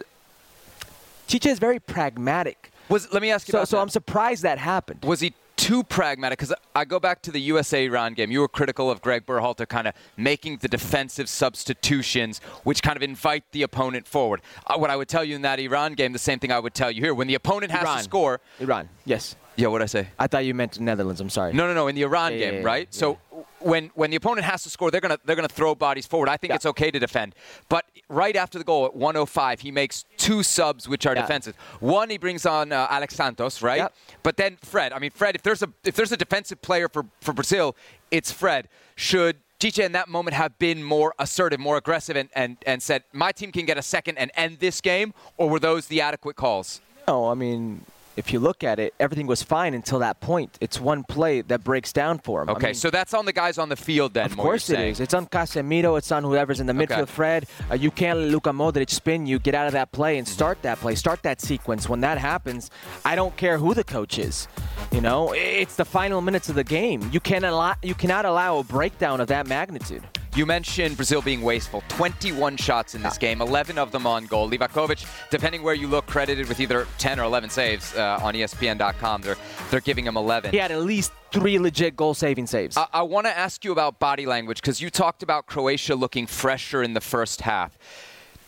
Tite 1.27 1.45
is 1.47 1.59
very 1.59 1.79
pragmatic. 1.79 2.71
Was 2.89 3.11
let 3.11 3.21
me 3.23 3.31
ask 3.31 3.47
you 3.47 3.53
So, 3.53 3.57
about 3.59 3.67
so 3.69 3.77
that. 3.77 3.81
I'm 3.81 3.89
surprised 3.89 4.43
that 4.43 4.59
happened. 4.59 5.03
was 5.03 5.19
he 5.21 5.33
too 5.55 5.83
pragmatic? 5.83 6.39
Because 6.39 6.53
I 6.75 6.85
go 6.85 6.99
back 6.99 7.21
to 7.23 7.31
the 7.31 7.39
USA 7.41 7.85
Iran 7.85 8.13
game. 8.13 8.31
You 8.31 8.41
were 8.41 8.47
critical 8.47 8.89
of 8.89 9.01
Greg 9.01 9.25
Berhalter 9.25 9.67
kind 9.67 9.87
of 9.87 9.93
making 10.17 10.57
the 10.57 10.67
defensive 10.67 11.29
substitutions, 11.29 12.39
which 12.63 12.81
kind 12.81 12.97
of 12.97 13.03
invite 13.03 13.43
the 13.51 13.63
opponent 13.63 14.07
forward. 14.07 14.41
Uh, 14.67 14.77
what 14.77 14.89
I 14.89 14.95
would 14.95 15.07
tell 15.07 15.23
you 15.23 15.35
in 15.35 15.41
that 15.43 15.59
Iran 15.59 15.93
game, 15.93 16.13
the 16.13 16.19
same 16.19 16.39
thing 16.39 16.51
I 16.51 16.59
would 16.59 16.73
tell 16.73 16.91
you 16.91 17.01
here. 17.01 17.13
When 17.13 17.27
the 17.27 17.35
opponent 17.35 17.71
has 17.71 17.83
Iran. 17.83 17.97
to 17.97 18.03
score, 18.03 18.41
Iran, 18.59 18.89
yes. 19.05 19.35
Yeah, 19.55 19.67
what 19.67 19.81
I 19.81 19.85
say? 19.85 20.07
I 20.19 20.27
thought 20.27 20.45
you 20.45 20.53
meant 20.53 20.79
Netherlands. 20.79 21.21
I'm 21.21 21.29
sorry. 21.29 21.53
No, 21.53 21.67
no, 21.67 21.73
no. 21.73 21.87
In 21.87 21.95
the 21.95 22.01
Iran 22.03 22.33
Yeah, 22.33 22.39
game, 22.39 22.53
yeah, 22.55 22.59
yeah, 22.59 22.65
right? 22.65 22.93
So 22.93 23.19
when 23.59 23.89
when 23.95 24.09
the 24.11 24.17
opponent 24.17 24.45
has 24.45 24.63
to 24.63 24.69
score, 24.69 24.91
they're 24.91 25.01
gonna 25.01 25.19
they're 25.25 25.35
gonna 25.35 25.47
throw 25.47 25.75
bodies 25.75 26.05
forward. 26.05 26.29
I 26.29 26.37
think 26.37 26.53
it's 26.53 26.65
okay 26.65 26.91
to 26.91 26.99
defend. 26.99 27.35
But 27.69 27.85
right 28.09 28.35
after 28.35 28.57
the 28.57 28.63
goal 28.63 28.85
at 28.85 28.95
105, 28.95 29.61
he 29.61 29.71
makes 29.71 30.05
two 30.17 30.43
subs 30.43 30.87
which 30.87 31.05
are 31.05 31.15
defensive. 31.15 31.55
One, 31.79 32.09
he 32.09 32.17
brings 32.17 32.45
on 32.45 32.71
uh, 32.71 32.87
Alex 32.89 33.15
Sandro, 33.15 33.49
right? 33.61 33.89
But 34.23 34.37
then 34.37 34.57
Fred. 34.61 34.93
I 34.93 34.99
mean, 34.99 35.11
Fred. 35.11 35.35
If 35.35 35.43
there's 35.43 35.63
a 35.63 35.69
if 35.83 35.95
there's 35.95 36.11
a 36.11 36.17
defensive 36.17 36.61
player 36.61 36.89
for 36.89 37.05
for 37.21 37.33
Brazil, 37.33 37.75
it's 38.11 38.31
Fred. 38.31 38.67
Should 38.95 39.37
Tite 39.57 39.79
in 39.79 39.93
that 39.93 40.09
moment 40.09 40.35
have 40.35 40.57
been 40.59 40.83
more 40.83 41.13
assertive, 41.17 41.59
more 41.59 41.77
aggressive, 41.77 42.17
and, 42.17 42.29
and, 42.35 42.57
and 42.65 42.83
said, 42.83 43.03
my 43.13 43.31
team 43.31 43.53
can 43.53 43.65
get 43.65 43.77
a 43.77 43.81
second 43.81 44.17
and 44.17 44.29
end 44.35 44.59
this 44.59 44.81
game, 44.81 45.13
or 45.37 45.49
were 45.49 45.59
those 45.59 45.87
the 45.87 46.01
adequate 46.01 46.35
calls? 46.35 46.81
No, 47.07 47.29
I 47.29 47.35
mean, 47.35 47.85
if 48.15 48.31
you 48.31 48.39
look 48.39 48.63
at 48.63 48.79
it, 48.79 48.93
everything 48.99 49.27
was 49.27 49.43
fine 49.43 49.73
until 49.73 49.99
that 49.99 50.19
point. 50.19 50.57
It's 50.61 50.79
one 50.79 51.03
play 51.03 51.41
that 51.41 51.63
breaks 51.63 51.91
down 51.93 52.19
for 52.19 52.41
him. 52.41 52.49
I 52.49 52.53
Okay, 52.53 52.65
mean, 52.67 52.75
so 52.75 52.89
that's 52.89 53.13
on 53.13 53.25
the 53.25 53.33
guys 53.33 53.57
on 53.57 53.69
the 53.69 53.75
field 53.75 54.13
then. 54.13 54.25
Of 54.25 54.37
course 54.37 54.69
it 54.69 54.79
is. 54.79 54.99
It's 54.99 55.13
on 55.13 55.27
Casemiro. 55.27 55.97
It's 55.97 56.11
on 56.11 56.23
whoever's 56.23 56.59
in 56.59 56.67
the 56.67 56.73
Okay. 56.73 56.85
midfield. 56.85 57.07
Fred, 57.07 57.47
uh, 57.71 57.75
you 57.75 57.91
can't 57.91 58.19
let 58.19 58.29
Luka 58.29 58.51
Modric 58.51 58.89
spin 58.89 59.25
you. 59.25 59.39
Get 59.39 59.55
out 59.55 59.67
of 59.67 59.73
that 59.73 59.91
play 59.91 60.17
and 60.17 60.27
start 60.27 60.61
that 60.61 60.79
play. 60.79 60.95
Start 60.95 61.23
that 61.23 61.41
sequence. 61.41 61.89
When 61.89 62.01
that 62.01 62.17
happens, 62.17 62.71
I 63.03 63.15
don't 63.15 63.35
care 63.37 63.57
who 63.57 63.73
the 63.73 63.83
coach 63.83 64.17
is. 64.17 64.47
You 64.91 65.01
know, 65.01 65.33
it's 65.35 65.75
the 65.75 65.85
final 65.85 66.21
minutes 66.21 66.49
of 66.49 66.55
the 66.55 66.63
game. 66.63 67.09
You 67.11 67.19
cannot 67.19 67.51
allow, 67.53 67.75
you 67.81 67.95
cannot 67.95 68.25
allow 68.25 68.57
a 68.59 68.63
breakdown 68.63 69.19
of 69.21 69.27
that 69.27 69.47
magnitude. 69.47 70.03
You 70.35 70.45
mentioned 70.45 70.97
Brazil 70.97 71.21
being 71.21 71.41
wasteful. 71.41 71.81
21 71.87 72.57
shots 72.57 72.93
in 72.93 73.01
this 73.01 73.17
game, 73.17 73.41
11 73.41 73.77
of 73.77 73.93
them 73.93 74.05
on 74.05 74.25
goal. 74.25 74.49
Livakovic, 74.49 75.07
depending 75.29 75.63
where 75.63 75.73
you 75.73 75.87
look, 75.87 76.07
credited 76.07 76.49
with 76.49 76.59
either 76.59 76.87
10 76.97 77.21
or 77.21 77.23
11 77.23 77.49
saves 77.49 77.95
uh, 77.95 78.19
on 78.21 78.33
ESPN.com. 78.33 79.21
They're 79.21 79.37
they're 79.71 79.79
giving 79.79 80.05
him 80.05 80.17
11. 80.17 80.51
He 80.51 80.57
had 80.57 80.71
at 80.71 80.81
least 80.81 81.13
three 81.31 81.57
legit 81.57 81.95
goal-saving 81.95 82.47
saves. 82.47 82.75
I, 82.75 82.87
I 82.91 83.01
want 83.03 83.27
to 83.27 83.37
ask 83.37 83.63
you 83.63 83.71
about 83.71 83.97
body 83.99 84.25
language 84.25 84.59
because 84.61 84.81
you 84.81 84.89
talked 84.89 85.23
about 85.23 85.45
Croatia 85.45 85.95
looking 85.95 86.27
fresher 86.27 86.83
in 86.83 86.93
the 86.93 87.01
first 87.01 87.39
half. 87.39 87.77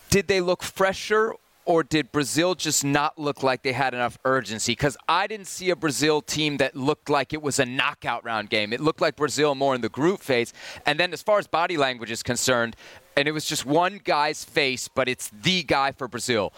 Did 0.10 0.28
they 0.28 0.42
look 0.42 0.64
fresher 0.64 1.36
or 1.68 1.84
did 1.84 2.14
Brazil 2.14 2.56
just 2.56 2.86
not 2.86 3.20
look 3.20 3.44
like 3.44 3.62
they 3.62 3.74
had 3.74 3.94
enough 3.94 4.18
urgency? 4.24 4.72
Because 4.72 4.96
I 5.10 5.28
didn't 5.28 5.48
see 5.48 5.70
a 5.70 5.76
Brazil 5.76 6.22
team 6.22 6.58
that 6.58 6.78
looked 6.78 7.10
like 7.10 7.34
it 7.34 7.42
was 7.42 7.60
a 7.60 7.66
knockout 7.66 8.24
round 8.24 8.50
game. 8.50 8.72
It 8.72 8.80
looked 8.80 9.02
like 9.02 9.18
Brazil 9.18 9.54
more 9.54 9.76
in 9.76 9.82
the 9.82 9.90
group 9.90 10.22
phase. 10.22 10.54
And 10.86 10.98
then 10.98 11.12
as 11.12 11.22
far 11.22 11.40
as 11.40 11.46
body 11.46 11.76
language 11.76 12.10
is 12.10 12.24
concerned, 12.24 12.78
and 13.18 13.28
it 13.28 13.34
was 13.34 13.44
just 13.44 13.66
one 13.66 14.00
guy's 14.04 14.46
face, 14.46 14.88
but 14.88 15.10
it's 15.10 15.30
the 15.30 15.62
guy 15.64 15.92
for 15.92 16.08
Brazil. 16.08 16.54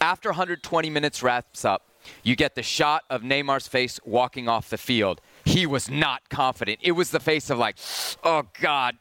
After 0.00 0.30
120 0.30 0.88
minutes 0.88 1.22
wraps 1.22 1.64
up, 1.66 1.82
you 2.22 2.34
get 2.34 2.54
the 2.54 2.62
shot 2.62 3.04
of 3.10 3.20
Neymar's 3.20 3.68
face 3.68 4.00
walking 4.04 4.48
off 4.48 4.70
the 4.70 4.78
field. 4.78 5.20
He 5.44 5.66
was 5.66 5.90
not 5.90 6.26
confident. 6.30 6.78
It 6.80 6.92
was 6.92 7.10
the 7.10 7.20
face 7.20 7.50
of 7.50 7.58
like, 7.58 7.76
oh 8.22 8.44
God, 8.60 8.96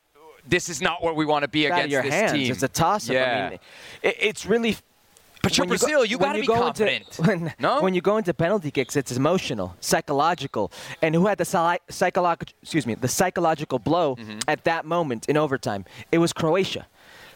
this 0.45 0.67
is 0.67 0.81
not 0.81 1.01
what 1.01 1.15
we 1.15 1.25
want 1.25 1.43
to 1.43 1.47
be 1.47 1.65
It's 1.67 1.73
against 1.73 2.03
this 2.03 2.13
hands. 2.13 2.31
team. 2.33 2.51
It's 2.51 2.63
a 2.63 2.67
toss-up. 2.67 3.13
Yeah. 3.13 3.45
I 3.45 3.49
mean, 3.51 3.59
it, 4.01 4.17
it's 4.19 4.45
really. 4.45 4.75
But 5.43 5.57
you're 5.57 5.63
when 5.67 5.77
go- 5.77 5.85
Brazil. 5.85 6.05
You, 6.05 6.17
when 6.17 6.29
got 6.29 6.33
to 6.33 6.41
be 6.41 6.47
go 6.47 6.53
into- 6.53 6.63
confident. 6.63 7.15
when, 7.27 7.53
no. 7.59 7.81
when 7.81 7.93
you 7.93 8.01
go 8.01 8.17
into 8.17 8.33
penalty 8.33 8.71
kicks, 8.71 8.95
it's 8.95 9.11
emotional, 9.11 9.75
psychological, 9.81 10.71
and 11.01 11.13
who 11.13 11.27
had 11.27 11.37
the 11.37 11.45
psy- 11.45 11.77
psychological 11.89 12.53
excuse 12.61 12.87
me 12.87 12.95
the 12.95 13.07
psychological 13.07 13.77
blow 13.77 14.15
Mm-hmm. 14.15 14.39
at 14.47 14.63
that 14.63 14.85
moment 14.85 15.27
in 15.29 15.37
overtime? 15.37 15.85
It 16.11 16.17
was 16.19 16.33
Croatia. 16.33 16.87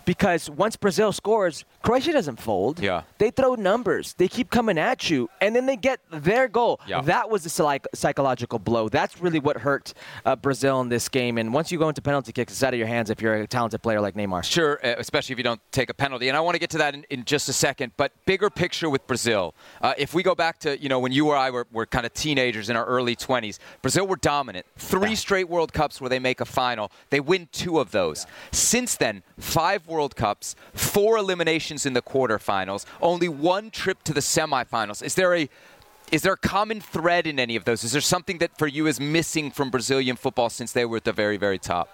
Because 0.08 0.50
once 0.50 0.78
Brazil 0.78 1.12
scores, 1.12 1.66
Croatia 1.84 2.14
doesn't 2.14 2.40
fold. 2.40 2.80
Yeah. 2.80 3.02
They 3.18 3.30
throw 3.30 3.56
numbers. 3.56 4.14
They 4.14 4.30
keep 4.30 4.50
coming 4.50 4.78
at 4.78 5.10
you, 5.10 5.30
and 5.42 5.54
then 5.54 5.66
they 5.66 5.76
get 5.76 6.00
their 6.10 6.48
goal. 6.48 6.80
Yeah. 6.88 7.02
That 7.02 7.30
was 7.30 7.46
a 7.46 7.50
psych- 7.50 7.88
psychological 7.94 8.58
blow. 8.58 8.88
That's 8.88 9.20
really 9.20 9.40
what 9.40 9.58
hurt 9.58 9.94
uh, 10.26 10.38
Brazil 10.38 10.80
in 10.80 10.88
this 10.88 11.10
game. 11.10 11.38
And 11.38 11.54
once 11.54 11.74
you 11.74 11.78
go 11.78 11.90
into 11.90 12.02
penalty 12.02 12.32
kicks, 12.32 12.54
it's 12.54 12.64
out 12.64 12.74
of 12.74 12.80
your 12.80 12.88
hands 12.88 13.10
if 13.10 13.22
you're 13.22 13.36
a 13.36 13.48
talented 13.48 13.82
player 13.82 14.00
like 14.00 14.16
Neymar. 14.16 14.46
Sure, 14.46 14.80
uh, 14.82 14.96
especially 14.98 15.34
if 15.34 15.40
you 15.40 15.44
don't 15.44 15.60
take 15.74 15.90
a 15.90 15.94
penalty. 15.94 16.30
And 16.30 16.38
I 16.38 16.40
want 16.40 16.56
to 16.56 16.60
get 16.60 16.70
to 16.70 16.78
that 16.78 16.94
in, 16.94 17.06
in 17.10 17.26
just 17.26 17.50
a 17.50 17.54
second. 17.54 17.92
But 17.98 18.14
bigger 18.26 18.50
picture 18.50 18.90
with 18.90 19.06
Brazil. 19.08 19.56
Uh, 19.82 19.94
if 19.98 20.14
we 20.14 20.24
go 20.24 20.36
back 20.36 20.58
to, 20.60 20.82
you 20.82 20.88
know, 20.88 21.00
when 21.00 21.12
you 21.12 21.28
or 21.28 21.36
I 21.36 21.52
were, 21.52 21.68
were 21.74 21.86
kind 21.86 22.06
of 22.06 22.14
teenagers 22.14 22.70
in 22.70 22.78
our 22.78 22.86
early 22.86 23.18
20s, 23.18 23.60
Brazil 23.82 24.08
were 24.08 24.16
dominant. 24.16 24.66
Three 24.78 25.16
straight 25.16 25.50
World 25.50 25.74
Cups 25.74 26.00
where 26.00 26.10
they 26.10 26.20
make 26.20 26.40
a 26.40 26.46
final. 26.46 26.94
They 27.10 27.20
win 27.20 27.50
two 27.52 27.80
of 27.80 27.92
those. 27.92 28.26
Since 28.54 28.96
then, 28.96 29.22
five 29.38 29.86
World 29.86 29.97
Cups, 30.16 30.56
four 30.74 31.18
eliminations 31.18 31.86
in 31.86 31.94
the 31.94 32.02
quarterfinals, 32.02 32.86
only 33.02 33.28
one 33.28 33.70
trip 33.72 34.04
to 34.04 34.14
the 34.14 34.20
semifinals. 34.22 35.02
Is 35.04 35.16
there 35.16 35.36
a 35.36 35.50
is 36.12 36.22
there 36.22 36.34
a 36.34 36.38
common 36.38 36.80
thread 36.80 37.28
in 37.28 37.38
any 37.40 37.56
of 37.58 37.66
those? 37.66 37.84
Is 37.84 37.92
there 37.92 38.00
something 38.02 38.38
that 38.38 38.58
for 38.58 38.66
you 38.68 38.88
is 38.88 38.98
missing 39.00 39.52
from 39.52 39.70
Brazilian 39.70 40.16
football 40.16 40.50
since 40.50 40.72
they 40.72 40.86
were 40.86 40.98
at 40.98 41.04
the 41.04 41.12
very, 41.12 41.36
very 41.36 41.58
top? 41.60 41.90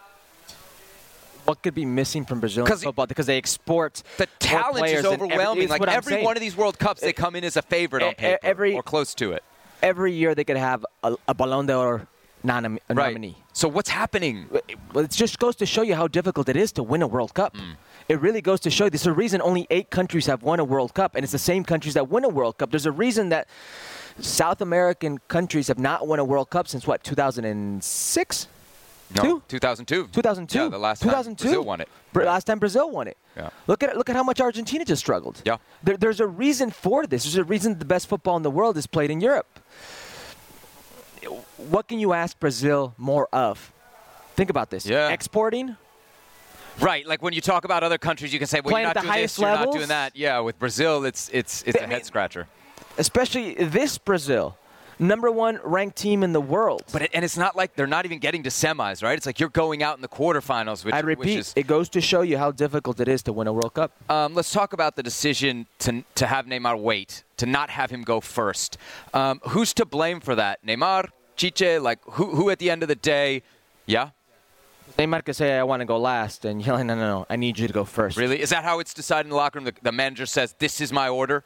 What 1.45 1.61
could 1.63 1.73
be 1.75 1.83
missing 1.83 2.23
from 2.23 2.39
Brazilian 2.39 2.77
football? 2.77 3.05
Because 3.07 3.25
they 3.25 3.37
export 3.37 4.03
The 4.17 4.27
talent 4.39 4.85
is 4.87 5.03
than 5.03 5.13
every- 5.13 5.27
overwhelming. 5.27 5.67
like 5.67 5.81
every 5.87 6.13
saying. 6.13 6.23
one 6.25 6.37
of 6.37 6.41
these 6.41 6.55
World 6.55 6.77
Cups, 6.79 7.01
they 7.01 7.11
come 7.11 7.35
in 7.35 7.43
as 7.43 7.57
a 7.57 7.61
favorite 7.61 8.03
on 8.03 8.13
paper 8.13 8.39
every- 8.43 8.73
or 8.75 8.83
close 8.83 9.13
to 9.15 9.31
it. 9.33 9.43
every 9.81 10.13
year 10.13 10.33
they 10.35 10.43
could 10.45 10.57
have 10.57 10.85
a, 11.03 11.15
a 11.27 11.33
Ballon 11.33 11.65
d'Or 11.65 12.07
nominee. 12.43 13.35
So 13.51 13.67
what's 13.67 13.89
happening? 13.89 14.47
Well, 14.93 15.03
it 15.05 15.11
just 15.11 15.39
goes 15.39 15.55
to 15.57 15.65
show 15.65 15.81
you 15.81 15.95
how 15.95 16.07
difficult 16.07 16.47
it 16.49 16.55
is 16.55 16.71
to 16.73 16.83
win 16.83 17.01
a 17.01 17.07
World 17.07 17.33
Cup. 17.33 17.55
Mm. 17.57 17.75
It 18.09 18.19
really 18.21 18.41
goes 18.41 18.59
to 18.61 18.69
show. 18.69 18.89
There's 18.89 19.07
a 19.07 19.13
reason 19.13 19.41
only 19.41 19.65
eight 19.69 19.89
countries 19.89 20.25
have 20.25 20.43
won 20.43 20.59
a 20.59 20.63
World 20.63 20.93
Cup, 20.93 21.15
and 21.15 21.23
it's 21.23 21.31
the 21.31 21.39
same 21.39 21.63
countries 21.63 21.93
that 21.93 22.09
win 22.09 22.23
a 22.25 22.29
World 22.29 22.57
Cup. 22.57 22.69
There's 22.71 22.85
a 22.85 22.91
reason 22.91 23.29
that 23.29 23.47
South 24.19 24.61
American 24.61 25.19
countries 25.27 25.67
have 25.69 25.79
not 25.79 26.07
won 26.07 26.19
a 26.19 26.23
World 26.25 26.49
Cup 26.49 26.67
since 26.67 26.85
what 26.85 27.03
2006, 27.03 28.47
No, 29.15 29.21
Two? 29.23 29.43
2002. 29.47 30.07
2002. 30.11 30.57
Yeah, 30.59 30.69
the 30.69 30.77
last 30.77 31.01
2002. 31.01 31.43
time 31.43 31.51
Brazil 31.51 31.63
won 31.65 31.81
it. 31.81 31.89
Bra- 32.13 32.25
Last 32.25 32.43
time 32.45 32.59
Brazil 32.59 32.91
won 32.91 33.07
it. 33.07 33.17
Yeah. 33.37 33.49
Look 33.67 33.81
at 33.83 33.97
look 33.97 34.09
at 34.09 34.15
how 34.15 34.23
much 34.23 34.39
Argentina 34.41 34.85
just 34.85 34.99
struggled. 35.01 35.41
Yeah. 35.45 35.57
There, 35.81 35.97
there's 35.97 36.19
a 36.19 36.27
reason 36.27 36.69
for 36.71 37.07
this. 37.07 37.23
There's 37.23 37.37
a 37.37 37.43
reason 37.43 37.79
the 37.79 37.85
best 37.85 38.07
football 38.07 38.37
in 38.37 38.43
the 38.43 38.51
world 38.51 38.77
is 38.77 38.85
played 38.85 39.09
in 39.11 39.19
Europe. 39.21 39.59
What 41.57 41.87
can 41.87 41.99
you 41.99 42.13
ask 42.13 42.39
Brazil 42.39 42.93
more 42.97 43.27
of? 43.33 43.71
Think 44.35 44.49
about 44.49 44.69
this. 44.69 44.85
Yeah. 44.85 45.09
Exporting, 45.09 45.75
Right, 46.79 47.05
like 47.05 47.21
when 47.21 47.33
you 47.33 47.41
talk 47.41 47.65
about 47.65 47.83
other 47.83 47.97
countries, 47.97 48.33
you 48.33 48.39
can 48.39 48.47
say, 48.47 48.59
"Well, 48.61 48.71
Playing 48.71 48.85
you're 48.87 48.93
not 48.95 49.03
doing 49.03 49.21
this, 49.21 49.37
you're 49.39 49.47
not 49.47 49.71
doing 49.71 49.87
that." 49.89 50.15
Yeah, 50.15 50.39
with 50.39 50.57
Brazil, 50.59 51.05
it's 51.05 51.29
it's 51.31 51.63
it's 51.63 51.77
I 51.77 51.83
a 51.83 51.87
mean- 51.87 51.91
head 51.91 52.05
scratcher. 52.05 52.47
especially 52.97 53.53
this 53.55 53.97
Brazil, 53.97 54.57
number 54.99 55.31
one 55.31 55.59
ranked 55.63 55.97
team 55.97 56.23
in 56.23 56.33
the 56.33 56.41
world. 56.41 56.83
But 56.91 57.03
it, 57.03 57.11
and 57.13 57.23
it's 57.23 57.37
not 57.37 57.55
like 57.55 57.75
they're 57.75 57.87
not 57.87 58.05
even 58.05 58.19
getting 58.19 58.43
to 58.43 58.49
semis, 58.49 59.03
right? 59.03 59.15
It's 59.17 59.25
like 59.25 59.39
you're 59.39 59.49
going 59.49 59.83
out 59.83 59.95
in 59.97 60.01
the 60.01 60.07
quarterfinals, 60.07 60.83
which 60.83 60.93
I 60.93 61.01
which 61.01 61.17
repeat, 61.19 61.39
is 61.39 61.53
it 61.55 61.67
goes 61.67 61.89
to 61.89 62.01
show 62.01 62.21
you 62.21 62.37
how 62.37 62.51
difficult 62.51 62.99
it 62.99 63.07
is 63.07 63.21
to 63.23 63.33
win 63.33 63.47
a 63.47 63.53
World 63.53 63.73
Cup. 63.75 63.91
Um, 64.09 64.33
let's 64.33 64.51
talk 64.51 64.73
about 64.73 64.95
the 64.95 65.03
decision 65.03 65.67
to, 65.79 66.03
to 66.15 66.25
have 66.27 66.45
Neymar 66.47 66.79
wait, 66.79 67.23
to 67.37 67.45
not 67.45 67.69
have 67.69 67.91
him 67.91 68.01
go 68.03 68.19
first. 68.19 68.77
Um, 69.13 69.41
who's 69.49 69.73
to 69.75 69.85
blame 69.85 70.19
for 70.19 70.35
that? 70.35 70.63
Neymar, 70.65 71.09
Tite, 71.37 71.81
like 71.81 71.99
who, 72.03 72.35
who 72.35 72.49
at 72.49 72.59
the 72.59 72.69
end 72.69 72.81
of 72.83 72.89
the 72.89 72.95
day? 72.95 73.41
Yeah, 73.85 74.09
Neymar 74.97 75.25
could 75.25 75.35
say, 75.35 75.57
"I 75.57 75.63
want 75.63 75.81
to 75.81 75.85
go 75.85 75.97
last," 75.97 76.45
and 76.45 76.63
you're 76.63 76.75
like, 76.75 76.85
"No, 76.85 76.95
no, 76.95 77.01
no, 77.01 77.25
I 77.29 77.35
need 77.35 77.57
you 77.57 77.67
to 77.67 77.73
go 77.73 77.83
first. 77.83 78.17
really? 78.17 78.39
Is 78.41 78.51
that 78.51 78.63
how 78.63 78.79
it's 78.79 78.93
decided 78.93 79.25
in 79.25 79.29
the 79.31 79.35
locker 79.35 79.57
room? 79.59 79.65
The, 79.65 79.73
the 79.81 79.91
manager 79.91 80.25
says, 80.25 80.53
"This 80.59 80.79
is 80.81 80.91
my 80.93 81.09
order." 81.09 81.43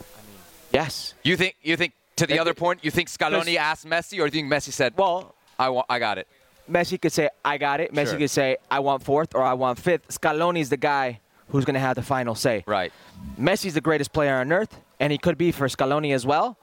I 0.00 0.20
mean, 0.26 0.38
Yes. 0.72 1.14
You 1.22 1.36
think? 1.36 1.56
You 1.62 1.76
think? 1.76 1.92
To 2.16 2.26
the 2.26 2.34
If 2.34 2.40
other 2.40 2.52
it- 2.52 2.56
point, 2.56 2.82
you 2.82 2.90
think 2.90 3.10
Scaloni 3.10 3.56
asked 3.56 3.86
Messi, 3.86 4.18
or 4.18 4.28
do 4.30 4.38
you 4.38 4.42
think 4.42 4.50
Messi 4.50 4.72
said, 4.72 4.94
Well, 4.96 5.34
"I 5.58 5.68
want, 5.68 5.86
I 5.90 5.98
got 5.98 6.16
it"? 6.16 6.26
Messi 6.70 6.98
could 7.00 7.12
say, 7.12 7.28
I 7.44 7.58
got 7.58 7.80
it. 7.80 7.92
Messi 7.92 8.10
Sure. 8.10 8.18
could 8.18 8.30
say, 8.30 8.56
I 8.70 8.80
want 8.80 9.02
fourth 9.04 9.34
or 9.34 9.42
I 9.42 9.52
want 9.52 9.78
fifth. 9.78 10.08
Scaloni's 10.08 10.70
the 10.70 10.76
guy 10.78 11.20
who's 11.50 11.64
going 11.66 11.74
to 11.74 11.80
have 11.80 11.94
the 11.94 12.02
final 12.02 12.34
say. 12.34 12.64
Right. 12.66 12.90
Messi's 13.38 13.74
the 13.74 13.80
greatest 13.82 14.12
player 14.12 14.36
on 14.36 14.50
earth, 14.50 14.80
and 14.98 15.12
he 15.12 15.18
could 15.18 15.36
be 15.38 15.52
for 15.52 15.68
Scaloni 15.68 16.12
as 16.14 16.24
well. 16.26 16.56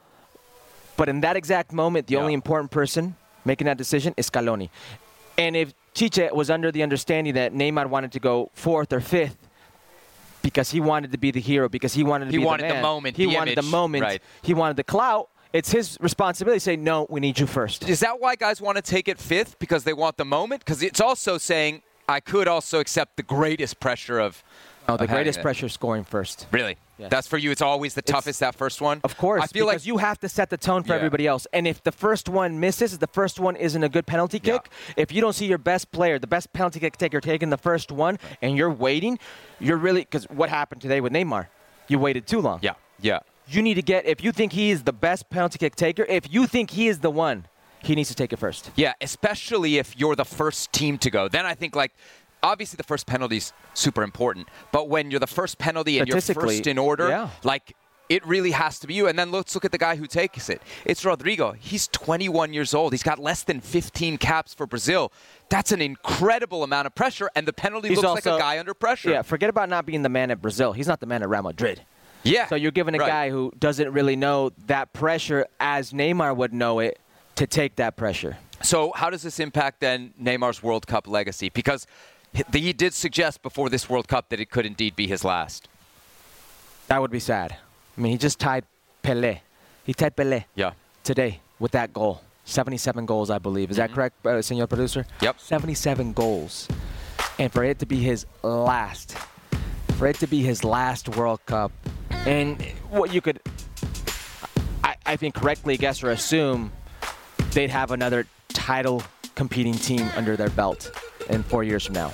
But 0.97 1.07
in 1.07 1.21
that 1.21 1.37
exact 1.37 1.71
moment, 1.71 2.07
the 2.07 2.15
Yeah. 2.15 2.19
only 2.21 2.33
important 2.33 2.71
person 2.71 3.15
making 3.45 3.65
that 3.65 3.77
decision 3.77 4.13
is 4.17 4.29
Scaloni. 4.29 4.69
And 5.37 5.55
if 5.55 5.73
Tite 5.93 6.35
was 6.35 6.49
under 6.49 6.71
the 6.71 6.83
understanding 6.83 7.33
that 7.35 7.53
Neymar 7.53 7.87
wanted 7.87 8.11
to 8.13 8.19
go 8.19 8.51
fourth 8.53 8.93
or 8.93 8.99
fifth 8.99 9.37
because 10.41 10.71
he 10.71 10.79
wanted 10.79 11.11
to 11.11 11.17
be 11.17 11.31
the 11.31 11.39
hero, 11.39 11.69
because 11.69 11.93
he 11.93 12.03
wanted 12.03 12.25
to 12.25 12.31
be 12.31 12.37
the 12.37 12.43
home. 12.43 12.51
He 12.51 12.59
be 12.59 12.65
wanted 12.65 12.69
the 12.69 12.75
the, 12.75 12.81
moment, 12.81 13.17
he 13.17 13.25
the 13.25 13.35
wanted 13.35 13.57
the 13.57 13.61
moment, 13.63 14.03
right. 14.03 14.21
he 14.41 14.53
wanted 14.53 14.75
the 14.75 14.83
clout, 14.83 15.29
it's 15.53 15.71
his 15.71 15.97
responsibility 16.01 16.57
to 16.57 16.63
say, 16.63 16.75
no, 16.75 17.07
we 17.09 17.19
need 17.19 17.39
you 17.39 17.45
first. 17.45 17.87
Is 17.87 17.99
that 18.01 18.19
why 18.19 18.35
guys 18.35 18.59
want 18.59 18.75
to 18.75 18.81
take 18.81 19.07
it 19.07 19.19
fifth 19.19 19.57
because 19.59 19.83
they 19.83 19.93
want 19.93 20.17
the 20.17 20.25
moment? 20.25 20.65
Because 20.65 20.81
it's 20.81 20.99
also 20.99 21.37
saying 21.37 21.83
I 22.09 22.19
could 22.19 22.47
also 22.47 22.79
accept 22.79 23.17
the 23.17 23.23
greatest 23.23 23.79
pressure 23.79 24.19
of. 24.19 24.43
No, 24.89 24.97
the 24.97 25.07
greatest 25.07 25.41
pressure 25.41 25.69
scoring 25.69 26.03
first. 26.03 26.47
Really? 26.51 26.75
That's 26.97 27.27
for 27.27 27.37
you. 27.37 27.51
It's 27.51 27.61
always 27.61 27.93
the 27.95 28.01
toughest. 28.01 28.39
That 28.39 28.55
first 28.55 28.79
one. 28.81 29.01
Of 29.03 29.17
course, 29.17 29.43
I 29.43 29.47
feel 29.47 29.65
because 29.67 29.81
like 29.81 29.87
you 29.87 29.97
have 29.97 30.19
to 30.19 30.29
set 30.29 30.49
the 30.49 30.57
tone 30.57 30.83
for 30.83 30.89
Yeah. 30.93 30.97
everybody 30.97 31.27
else. 31.27 31.47
And 31.53 31.67
if 31.67 31.83
the 31.83 31.91
first 31.91 32.29
one 32.29 32.59
misses, 32.59 32.93
if 32.93 32.99
the 32.99 33.07
first 33.07 33.39
one 33.39 33.55
isn't 33.55 33.83
a 33.83 33.89
good 33.89 34.05
penalty 34.05 34.39
Yeah. 34.43 34.53
kick, 34.53 34.69
if 34.95 35.11
you 35.11 35.19
don't 35.21 35.33
see 35.33 35.45
your 35.45 35.57
best 35.57 35.91
player, 35.91 36.19
the 36.19 36.27
best 36.27 36.53
penalty 36.53 36.79
kick 36.79 36.97
taker 36.97 37.19
taking 37.19 37.49
the 37.49 37.57
first 37.57 37.91
one, 37.91 38.19
and 38.41 38.55
you're 38.57 38.69
waiting, 38.71 39.19
you're 39.59 39.77
really 39.77 40.01
because 40.01 40.25
what 40.25 40.49
happened 40.49 40.81
today 40.81 41.01
with 41.01 41.11
Neymar, 41.13 41.47
you 41.87 41.99
waited 41.99 42.27
too 42.27 42.39
long. 42.39 42.59
Yeah. 42.61 42.73
Yeah. 43.01 43.19
You 43.47 43.61
need 43.61 43.73
to 43.75 43.81
get 43.81 44.05
if 44.05 44.23
you 44.23 44.31
think 44.31 44.53
he 44.53 44.71
is 44.71 44.83
the 44.83 44.93
best 44.93 45.29
penalty 45.29 45.57
kick 45.59 45.75
taker, 45.75 46.05
if 46.07 46.31
you 46.33 46.47
think 46.47 46.71
he 46.71 46.87
is 46.87 46.99
the 46.99 47.11
one, 47.11 47.47
he 47.81 47.95
needs 47.95 48.07
to 48.09 48.15
take 48.15 48.31
it 48.31 48.37
first. 48.39 48.71
Yeah. 48.75 48.93
Especially 49.01 49.77
if 49.77 49.97
you're 49.97 50.15
the 50.15 50.23
first 50.25 50.71
team 50.71 50.97
to 50.99 51.09
go. 51.11 51.27
Then 51.27 51.45
I 51.45 51.53
think 51.55 51.75
like. 51.75 51.91
Obviously, 52.43 52.77
the 52.77 52.83
first 52.83 53.07
penalty 53.07 53.37
is 53.37 53.53
super 53.73 54.03
important, 54.03 54.47
but 54.71 54.89
when 54.89 55.09
you're 55.09 55.19
the 55.19 55.27
first 55.27 55.57
penalty 55.57 55.99
and 55.99 56.07
you're 56.07 56.21
first 56.21 56.67
in 56.67 56.77
order, 56.77 57.09
yeah. 57.09 57.29
like 57.43 57.75
it 58.09 58.25
really 58.27 58.51
has 58.51 58.79
to 58.79 58.87
be 58.87 58.93
you. 58.93 59.07
And 59.07 59.17
then 59.17 59.31
let's 59.31 59.55
look 59.55 59.65
at 59.65 59.71
the 59.71 59.77
guy 59.77 59.95
who 59.95 60.05
takes 60.05 60.49
it. 60.49 60.61
It's 60.85 61.03
Rodrygo. 61.03 61.55
He's 61.55 61.87
21 61.87 62.53
years 62.53 62.73
old. 62.73 62.93
He's 62.93 63.03
got 63.03 63.17
less 63.17 63.43
than 63.43 63.61
15 63.61 64.17
caps 64.17 64.53
for 64.53 64.67
Brazil. 64.67 65.11
That's 65.49 65.71
an 65.71 65.81
incredible 65.81 66.63
amount 66.63 66.85
of 66.85 66.95
pressure, 66.95 67.29
and 67.35 67.47
the 67.47 67.53
penalty 67.53 67.89
He's 67.89 67.97
looks 68.01 68.25
like 68.25 68.35
a 68.35 68.39
guy 68.39 68.59
under 68.59 68.73
pressure. 68.73 69.09
Yeah, 69.09 69.21
forget 69.21 69.49
about 69.49 69.69
not 69.69 69.85
being 69.85 70.03
the 70.03 70.09
man 70.09 70.31
at 70.31 70.41
Brazil. 70.41 70.73
He's 70.73 70.87
not 70.87 70.99
the 70.99 71.05
man 71.05 71.23
at 71.23 71.29
Real 71.29 71.43
Madrid. 71.43 71.81
Yeah. 72.23 72.47
So 72.47 72.55
you're 72.55 72.71
giving 72.71 72.95
a 72.95 72.99
Right. 72.99 73.07
guy 73.07 73.29
who 73.29 73.51
doesn't 73.57 73.91
really 73.91 74.15
know 74.15 74.51
that 74.67 74.93
pressure 74.93 75.47
as 75.59 75.91
Neymar 75.91 76.35
would 76.35 76.53
know 76.53 76.79
it 76.79 76.99
to 77.35 77.47
take 77.47 77.75
that 77.77 77.95
pressure. 77.95 78.37
So 78.61 78.93
how 78.95 79.09
does 79.09 79.23
this 79.23 79.39
impact 79.39 79.81
then 79.81 80.13
Neymar's 80.21 80.63
World 80.63 80.87
Cup 80.87 81.07
legacy? 81.07 81.49
Because 81.49 81.85
he 82.53 82.73
did 82.73 82.93
suggest 82.93 83.41
before 83.41 83.69
this 83.69 83.89
World 83.89 84.07
Cup 84.07 84.29
that 84.29 84.39
it 84.39 84.49
could 84.49 84.65
indeed 84.65 84.95
be 84.95 85.07
his 85.07 85.23
last. 85.23 85.67
That 86.87 86.99
would 87.01 87.11
be 87.11 87.19
sad. 87.19 87.55
I 87.97 88.01
mean, 88.01 88.11
he 88.11 88.17
just 88.17 88.39
tied 88.39 88.65
Pelé. 89.03 89.39
He 89.83 89.93
tied 89.93 90.15
Pelé 90.15 90.45
Yeah. 90.55 90.71
today 91.03 91.39
with 91.59 91.71
that 91.71 91.93
goal. 91.93 92.21
77 92.45 93.05
goals, 93.05 93.29
I 93.29 93.37
believe. 93.39 93.71
Is 93.71 93.77
that 93.77 93.93
correct, 93.93 94.25
uh, 94.25 94.41
senor 94.41 94.67
producer? 94.67 95.03
Mm-hmm. 95.03 95.25
Yep. 95.25 95.39
77 95.39 96.13
goals. 96.13 96.67
And 97.39 97.51
for 97.51 97.63
it 97.63 97.79
to 97.79 97.85
be 97.85 97.97
his 97.97 98.25
last, 98.43 99.15
for 99.97 100.07
it 100.07 100.17
to 100.19 100.27
be 100.27 100.41
his 100.41 100.63
last 100.63 101.09
World 101.15 101.39
Cup, 101.45 101.71
and 102.25 102.61
what 102.89 103.13
you 103.13 103.21
could, 103.21 103.39
I, 104.83 104.95
I 105.05 105.15
think, 105.15 105.35
correctly 105.35 105.77
guess 105.77 106.03
or 106.03 106.09
assume 106.11 106.71
they'd 107.51 107.69
have 107.69 107.91
another 107.91 108.27
title 108.49 109.03
competing 109.35 109.73
team 109.73 110.07
under 110.15 110.35
their 110.35 110.49
belt 110.49 110.91
in 111.29 111.43
four 111.43 111.63
years 111.63 111.85
from 111.85 111.95
now. 111.95 112.11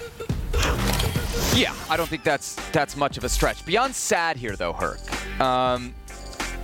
Yeah, 1.54 1.74
I 1.90 1.98
don't 1.98 2.08
think 2.08 2.24
that's 2.24 2.56
that's 2.72 2.96
much 2.96 3.18
of 3.18 3.24
a 3.24 3.30
stretch. 3.30 3.66
Beyond 3.66 3.96
sad 3.96 4.38
here, 4.38 4.56
though, 4.56 4.74
Herc, 4.74 5.00
um, 5.42 5.94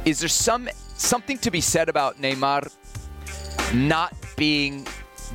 is 0.06 0.20
there 0.20 0.30
some 0.30 0.70
something 0.96 1.38
to 1.40 1.52
be 1.52 1.62
said 1.62 1.90
about 1.90 2.22
Neymar 2.22 2.72
not 3.74 4.14
being 4.38 4.88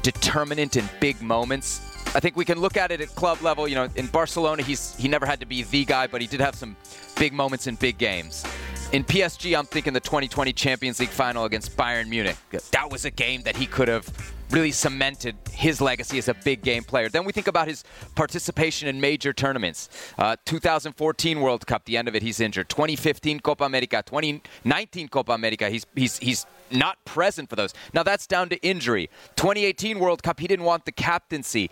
determinant 0.03 0.77
in 0.77 0.89
big 1.01 1.21
moments? 1.21 1.87
I 2.15 2.21
think 2.21 2.37
we 2.37 2.45
can 2.45 2.59
look 2.59 2.77
at 2.77 2.91
it 2.91 3.01
at 3.01 3.09
club 3.15 3.41
level. 3.43 3.69
You 3.69 3.75
know, 3.77 3.89
in 3.97 4.07
Barcelona, 4.07 4.63
he's 4.63 4.97
he 4.97 5.09
never 5.09 5.27
had 5.27 5.41
to 5.41 5.47
be 5.47 5.63
the 5.63 5.85
guy, 5.85 6.07
but 6.07 6.21
he 6.21 6.27
did 6.27 6.41
have 6.41 6.55
some 6.55 6.77
big 7.19 7.33
moments 7.33 7.67
in 7.67 7.75
big 7.75 7.99
games. 7.99 8.45
In 8.93 9.05
PSG, 9.05 9.57
I'm 9.57 9.67
thinking 9.67 9.93
the 9.93 10.01
2020 10.01 10.53
Champions 10.53 10.99
League 10.99 11.11
final 11.11 11.45
against 11.45 11.77
Bayern 11.77 12.09
Munich. 12.09 12.37
That 12.73 12.91
was 12.91 13.05
a 13.05 13.11
game 13.11 13.43
that 13.43 13.57
he 13.57 13.67
could 13.67 13.87
have 13.87 14.09
really 14.51 14.73
cemented 14.73 15.37
his 15.53 15.81
legacy 15.81 16.19
as 16.19 16.29
a 16.29 16.35
big 16.35 16.63
game 16.63 16.83
player. 16.83 17.09
Then 17.09 17.25
we 17.25 17.33
think 17.33 17.47
about 17.47 17.69
his 17.69 17.85
participation 18.15 18.89
in 18.89 19.01
major 19.01 19.33
tournaments. 19.33 19.89
Uh, 20.19 20.37
2014 20.45 21.41
World 21.41 21.67
Cup, 21.67 21.85
the 21.85 21.97
end 21.97 22.09
of 22.09 22.15
it, 22.15 22.23
he's 22.23 22.41
injured. 22.41 22.69
2015 22.69 23.41
Copa 23.41 23.65
America, 23.65 24.03
2019 24.05 25.09
Copa 25.09 25.33
America, 25.33 25.69
he's 25.71 25.87
he's 25.95 26.19
he's 26.19 26.47
not 26.71 27.05
present 27.05 27.49
for 27.49 27.57
those. 27.57 27.75
Now 27.95 28.03
that's 28.03 28.27
down 28.27 28.49
to 28.51 28.57
injury. 28.59 29.09
2018 29.37 29.99
World 29.99 30.23
Cup, 30.23 30.41
he 30.41 30.47
didn't 30.47 30.65
want 30.65 30.85
the 30.85 30.93
captaincy. 30.93 31.71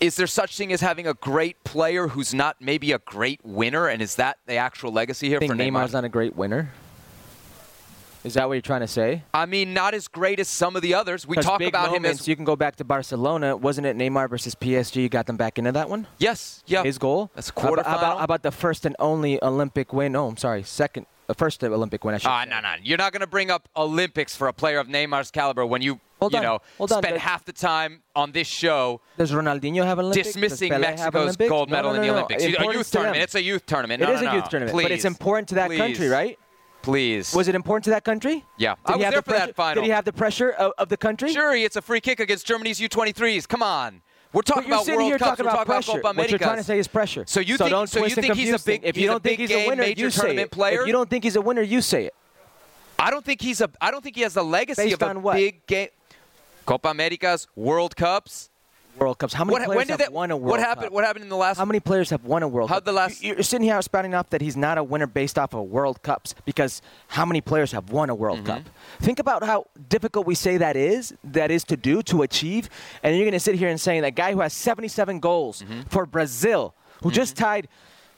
is 0.00 0.16
there 0.16 0.26
such 0.26 0.56
thing 0.56 0.72
as 0.72 0.80
having 0.80 1.06
a 1.06 1.14
great 1.14 1.62
player 1.64 2.08
who's 2.08 2.34
not 2.34 2.56
maybe 2.60 2.92
a 2.92 2.98
great 2.98 3.40
winner, 3.44 3.88
and 3.88 4.02
is 4.02 4.16
that 4.16 4.38
the 4.46 4.56
actual 4.56 4.92
legacy 4.92 5.28
here 5.28 5.38
I 5.38 5.40
think 5.40 5.52
for 5.52 5.56
Neymar's 5.56 5.90
Neymar? 5.90 5.94
not 5.94 6.04
a 6.04 6.08
great 6.08 6.36
winner. 6.36 6.70
Is 8.24 8.34
that 8.34 8.48
what 8.48 8.54
you're 8.54 8.62
trying 8.62 8.80
to 8.80 8.88
say? 8.88 9.22
I 9.34 9.44
mean, 9.46 9.74
not 9.74 9.92
as 9.92 10.08
great 10.08 10.40
as 10.40 10.48
some 10.48 10.76
of 10.76 10.82
the 10.82 10.94
others. 10.94 11.26
We 11.26 11.36
talk 11.36 11.60
about 11.60 11.88
him 11.88 12.02
moments, 12.02 12.20
as 12.22 12.28
you 12.28 12.36
can 12.36 12.44
go 12.46 12.56
back 12.56 12.76
to 12.76 12.84
Barcelona. 12.84 13.54
Wasn't 13.56 13.86
it 13.86 13.96
Neymar 13.96 14.30
versus 14.30 14.54
PSG? 14.54 15.02
You 15.02 15.08
got 15.10 15.26
them 15.26 15.36
back 15.36 15.58
into 15.58 15.72
that 15.72 15.90
one. 15.90 16.06
yes, 16.18 16.62
yeah, 16.66 16.82
His 16.82 16.96
goal. 16.98 17.30
That's 17.34 17.52
a 17.54 17.60
How 17.60 17.72
about- 17.74 17.86
How 17.86 17.98
about, 17.98 18.18
how 18.18 18.24
about 18.24 18.42
the 18.42 18.50
first 18.50 18.86
and 18.86 18.96
only 18.98 19.42
Olympic 19.44 19.92
win? 19.92 20.16
Oh, 20.16 20.28
I'm 20.28 20.38
sorry, 20.38 20.62
second, 20.62 21.04
uh, 21.28 21.34
first 21.34 21.62
Olympic 21.62 22.02
win. 22.02 22.14
I 22.14 22.18
should. 22.18 22.28
Ah, 22.28 22.44
say. 22.44 22.50
no, 22.50 22.60
no. 22.60 22.74
You're 22.82 22.96
not 22.98 23.12
going 23.12 23.20
to 23.20 23.26
bring 23.26 23.50
up 23.50 23.68
Olympics 23.76 24.34
for 24.34 24.48
a 24.48 24.52
player 24.54 24.78
of 24.78 24.88
Neymar's 24.88 25.30
caliber 25.30 25.66
when 25.66 25.82
you, 25.82 26.00
Hold 26.20 26.32
you 26.32 26.38
on, 26.38 26.44
know, 26.44 26.58
hold 26.78 26.92
on, 26.92 27.02
spend 27.02 27.14
but- 27.16 27.20
half 27.20 27.44
the 27.44 27.52
time 27.52 28.00
on 28.16 28.32
this 28.32 28.46
show 28.46 29.02
Does 29.18 29.32
Ronaldinho 29.32 29.84
have 29.84 29.98
Olympics? 29.98 30.28
Dismissing 30.28 30.70
Mexico's 30.80 31.36
gold 31.36 31.68
No, 31.68 31.76
medal 31.76 31.90
no, 31.90 31.96
in 31.96 32.00
the 32.00 32.06
no, 32.06 32.12
no. 32.14 32.18
Olympics. 32.20 32.44
You- 32.44 32.56
A 32.58 32.72
youth 32.72 32.86
to 32.86 32.92
them. 32.92 33.02
tournament. 33.02 33.22
It's 33.22 33.34
a 33.34 33.42
youth 33.42 33.66
tournament. 33.66 34.02
It 34.02 34.06
No, 34.06 34.12
is 34.12 34.22
no, 34.22 34.28
a 34.28 34.30
no. 34.30 34.36
youth 34.38 34.48
tournament, 34.48 34.74
Please. 34.74 34.84
but 34.84 34.92
it's 34.92 35.04
important 35.04 35.48
to 35.50 35.54
that 35.56 35.66
Please. 35.68 35.76
country, 35.78 36.08
right? 36.08 36.38
Please. 36.84 37.34
Was 37.34 37.48
it 37.48 37.54
important 37.54 37.84
to 37.84 37.90
that 37.90 38.04
country? 38.04 38.44
Yeah. 38.58 38.74
Did 38.74 38.80
I 38.84 38.92
he 38.92 38.96
was 38.98 39.04
have 39.04 39.12
there 39.14 39.20
the 39.20 39.24
for 39.24 39.30
that 39.32 39.38
pressure- 39.38 39.52
final. 39.54 39.82
Did 39.82 39.86
he 39.88 39.92
have 39.92 40.04
the 40.04 40.12
pressure 40.12 40.50
of, 40.50 40.72
of 40.78 40.88
the 40.90 40.96
country? 40.96 41.32
Sure, 41.32 41.54
it's 41.56 41.76
a 41.76 41.82
free 41.82 42.00
kick 42.00 42.20
against 42.20 42.46
Germany's 42.46 42.78
U23s. 42.80 43.48
Come 43.48 43.62
on. 43.62 44.02
We're 44.32 44.42
talking 44.42 44.66
about 44.66 44.86
World 44.86 45.02
here 45.02 45.16
Cups. 45.16 45.30
talking 45.30 45.44
We're 45.46 45.50
about 45.52 45.56
talking 45.66 45.72
pressure. 45.74 45.90
about 45.92 46.02
Copa 46.02 46.18
what 46.18 46.30
you're 46.30 46.38
trying 46.38 46.56
to 46.56 46.64
say 46.64 46.78
is 46.78 46.88
pressure. 46.88 47.24
So 47.26 47.40
you 47.40 47.56
think- 47.56 47.70
don't 47.70 47.86
so 47.88 48.04
you 48.04 48.14
think 48.14 48.34
he's 48.34 48.52
a 48.52 48.58
big- 48.64 48.84
If 48.84 48.96
you 48.96 49.06
don't 49.06 49.22
think 49.22 49.38
he's 49.40 49.50
a 49.50 49.54
game, 49.54 49.68
winner, 49.70 49.82
major 49.84 50.02
you 50.04 50.10
say 50.10 50.20
tournament 50.22 50.46
it. 50.46 50.50
player? 50.50 50.80
If 50.82 50.86
you 50.88 50.92
don't 50.92 51.08
think 51.08 51.24
he's 51.24 51.36
a 51.36 51.40
winner, 51.40 51.62
you 51.62 51.80
say 51.80 52.04
it. 52.06 52.14
I 52.98 53.10
don't 53.10 53.24
think 53.24 53.40
he's 53.40 53.60
a. 53.60 53.70
I 53.80 53.90
don't 53.90 54.02
think 54.04 54.16
he 54.16 54.22
has 54.22 54.34
the 54.34 54.42
legacy 54.44 54.82
Based 54.84 54.94
of 54.94 55.02
a 55.02 55.08
on 55.10 55.22
what? 55.22 55.34
big 55.36 55.66
game. 55.66 55.88
Copa 56.66 56.88
Americas, 56.88 57.46
World 57.56 57.96
Cups. 57.96 58.50
World 58.98 59.18
Cups. 59.18 59.32
How 59.34 59.44
many 59.44 59.58
What, 59.58 59.66
players 59.66 59.88
have 59.88 59.98
that? 59.98 60.12
won 60.12 60.30
a 60.30 60.36
World 60.36 60.50
what 60.50 60.60
happened? 60.60 60.86
Cup? 60.86 60.92
What 60.92 61.04
happened 61.04 61.24
in 61.24 61.28
the 61.28 61.36
last? 61.36 61.58
How 61.58 61.64
many 61.64 61.80
players 61.80 62.10
have 62.10 62.24
won 62.24 62.42
a 62.42 62.48
World 62.48 62.68
How'd 62.70 62.78
Cup? 62.78 62.84
the 62.84 62.92
last- 62.92 63.22
You- 63.22 63.34
You're 63.34 63.42
sitting 63.42 63.66
here 63.66 63.80
spouting 63.82 64.14
off 64.14 64.30
that 64.30 64.40
he's 64.40 64.56
not 64.56 64.78
a 64.78 64.82
winner 64.84 65.06
based 65.06 65.38
off 65.38 65.54
of 65.54 65.64
World 65.64 66.02
Cups 66.02 66.34
because 66.44 66.80
how 67.08 67.24
many 67.24 67.40
players 67.40 67.72
have 67.72 67.90
won 67.90 68.10
a 68.10 68.14
World 68.14 68.38
Mm-hmm. 68.38 68.46
Cup? 68.46 68.62
Think 69.00 69.18
about 69.18 69.42
how 69.44 69.66
difficult 69.88 70.26
we 70.26 70.34
say 70.34 70.56
that 70.58 70.76
is, 70.76 71.14
that 71.24 71.50
is 71.50 71.64
to 71.64 71.76
do, 71.76 72.02
to 72.04 72.22
achieve, 72.22 72.68
and 73.02 73.16
you're 73.16 73.24
going 73.24 73.32
to 73.32 73.40
sit 73.40 73.54
here 73.56 73.68
and 73.68 73.80
saying 73.80 74.02
that 74.02 74.14
guy 74.14 74.32
who 74.32 74.40
has 74.40 74.52
77 74.52 75.20
goals 75.20 75.62
Mm-hmm. 75.62 75.82
for 75.88 76.06
Brazil, 76.06 76.74
who 77.02 77.10
just 77.10 77.36
tied, 77.36 77.68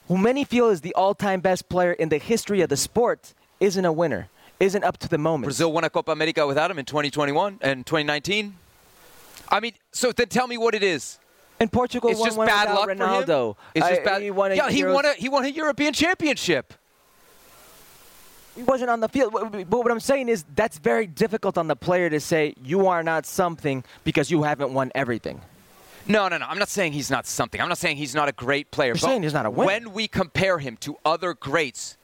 who 0.09 0.17
many 0.19 0.45
feel 0.45 0.69
is 0.69 0.81
the 0.83 0.95
all-time 0.95 1.41
best 1.41 1.69
player 1.69 1.93
in 1.93 2.09
the 2.11 2.19
history 2.19 2.61
of 2.61 2.69
the 2.69 2.77
sport, 2.77 3.35
isn't 3.61 3.85
a 3.85 3.93
winner, 3.93 4.29
isn't 4.61 4.85
up 4.85 4.99
to 4.99 5.09
the 5.09 5.19
moment. 5.19 5.45
Brazil 5.45 5.73
won 5.73 5.85
a 5.85 5.91
Copa 5.91 6.13
America 6.13 6.47
without 6.47 6.71
him 6.71 6.79
in 6.79 6.85
2021 6.85 7.59
and 7.63 7.85
2019. 7.87 8.57
I 9.49 9.61
mean, 9.61 9.73
so 9.93 10.13
then 10.13 10.29
tell 10.29 10.47
me 10.47 10.59
what 10.59 10.75
it 10.75 10.83
is. 10.83 11.19
and 11.61 11.71
Portugal 11.73 12.11
It's 12.11 12.21
won 12.21 12.27
just 12.29 12.39
one 12.39 12.47
bad 12.47 12.69
luck 12.75 12.89
Ronaldo. 12.89 13.27
for 13.27 13.61
him. 13.61 13.67
It's 13.75 13.89
just 13.89 14.01
I- 14.03 14.05
bad. 14.05 14.23
He 14.23 14.31
won 14.31 14.53
a 14.53 14.55
yeah, 14.57 14.71
he 14.71 14.83
Euros- 14.83 14.95
won 14.95 15.07
a 15.07 15.13
he 15.15 15.29
won 15.29 15.45
a 15.45 15.49
European 15.49 15.93
Championship. 15.93 16.75
He 18.55 18.63
wasn't 18.63 18.91
on 18.91 19.01
the 19.01 19.09
field. 19.09 19.33
But 19.33 19.69
what 19.71 19.91
I'm 19.91 20.01
saying 20.01 20.29
is 20.31 20.45
that's 20.55 20.79
very 20.79 21.07
difficult 21.07 21.59
on 21.59 21.69
the 21.69 21.77
player 21.77 22.09
to 22.09 22.19
say 22.21 22.55
you 22.63 22.87
are 22.87 23.03
not 23.03 23.27
something 23.27 23.85
because 24.05 24.31
you 24.31 24.45
haven't 24.45 24.73
won 24.73 24.91
everything. 24.95 25.43
No, 26.09 26.29
no, 26.29 26.39
no. 26.39 26.47
I'm 26.49 26.59
not 26.59 26.69
saying 26.69 26.93
he's 26.93 27.11
not 27.11 27.27
something. 27.27 27.61
I'm 27.61 27.69
not 27.69 27.79
saying 27.79 27.97
he's 27.99 28.15
not 28.15 28.29
a 28.29 28.33
great 28.33 28.71
player. 28.71 28.89
You're 28.89 28.95
but 28.95 29.01
saying 29.01 29.23
he's 29.25 29.35
not 29.35 29.45
a 29.45 29.51
winner. 29.51 29.67
When 29.67 29.93
we 29.93 30.09
compare 30.09 30.59
him 30.59 30.77
to 30.79 30.97
other 31.05 31.35
greats, 31.35 31.97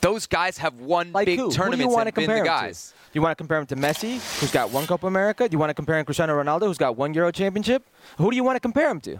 those 0.00 0.26
guys 0.26 0.58
have 0.58 0.74
won 0.74 1.12
Like 1.12 1.26
big 1.26 1.38
who? 1.38 1.46
Who 1.46 1.52
tournaments 1.52 1.94
to 1.94 2.00
and 2.00 2.14
been 2.14 2.30
the 2.30 2.42
guys. 2.44 2.94
To? 3.12 3.14
You 3.18 3.22
want 3.22 3.32
to 3.32 3.36
compare 3.36 3.58
him 3.58 3.66
to 3.66 3.76
Messi, 3.76 4.18
who's 4.40 4.50
got 4.52 4.70
one 4.70 4.86
Copa 4.86 5.06
America? 5.06 5.48
Do 5.48 5.54
you 5.54 5.58
want 5.58 5.70
to 5.70 5.74
compare 5.74 5.96
him 5.98 6.02
to 6.02 6.06
Cristiano 6.06 6.40
Ronaldo, 6.40 6.66
who's 6.66 6.78
got 6.78 6.96
one 6.96 7.12
Euro 7.14 7.30
Championship? 7.32 7.84
Who 8.18 8.30
do 8.30 8.36
you 8.36 8.44
want 8.44 8.56
to 8.56 8.60
compare 8.60 8.88
him 8.90 9.00
to? 9.02 9.18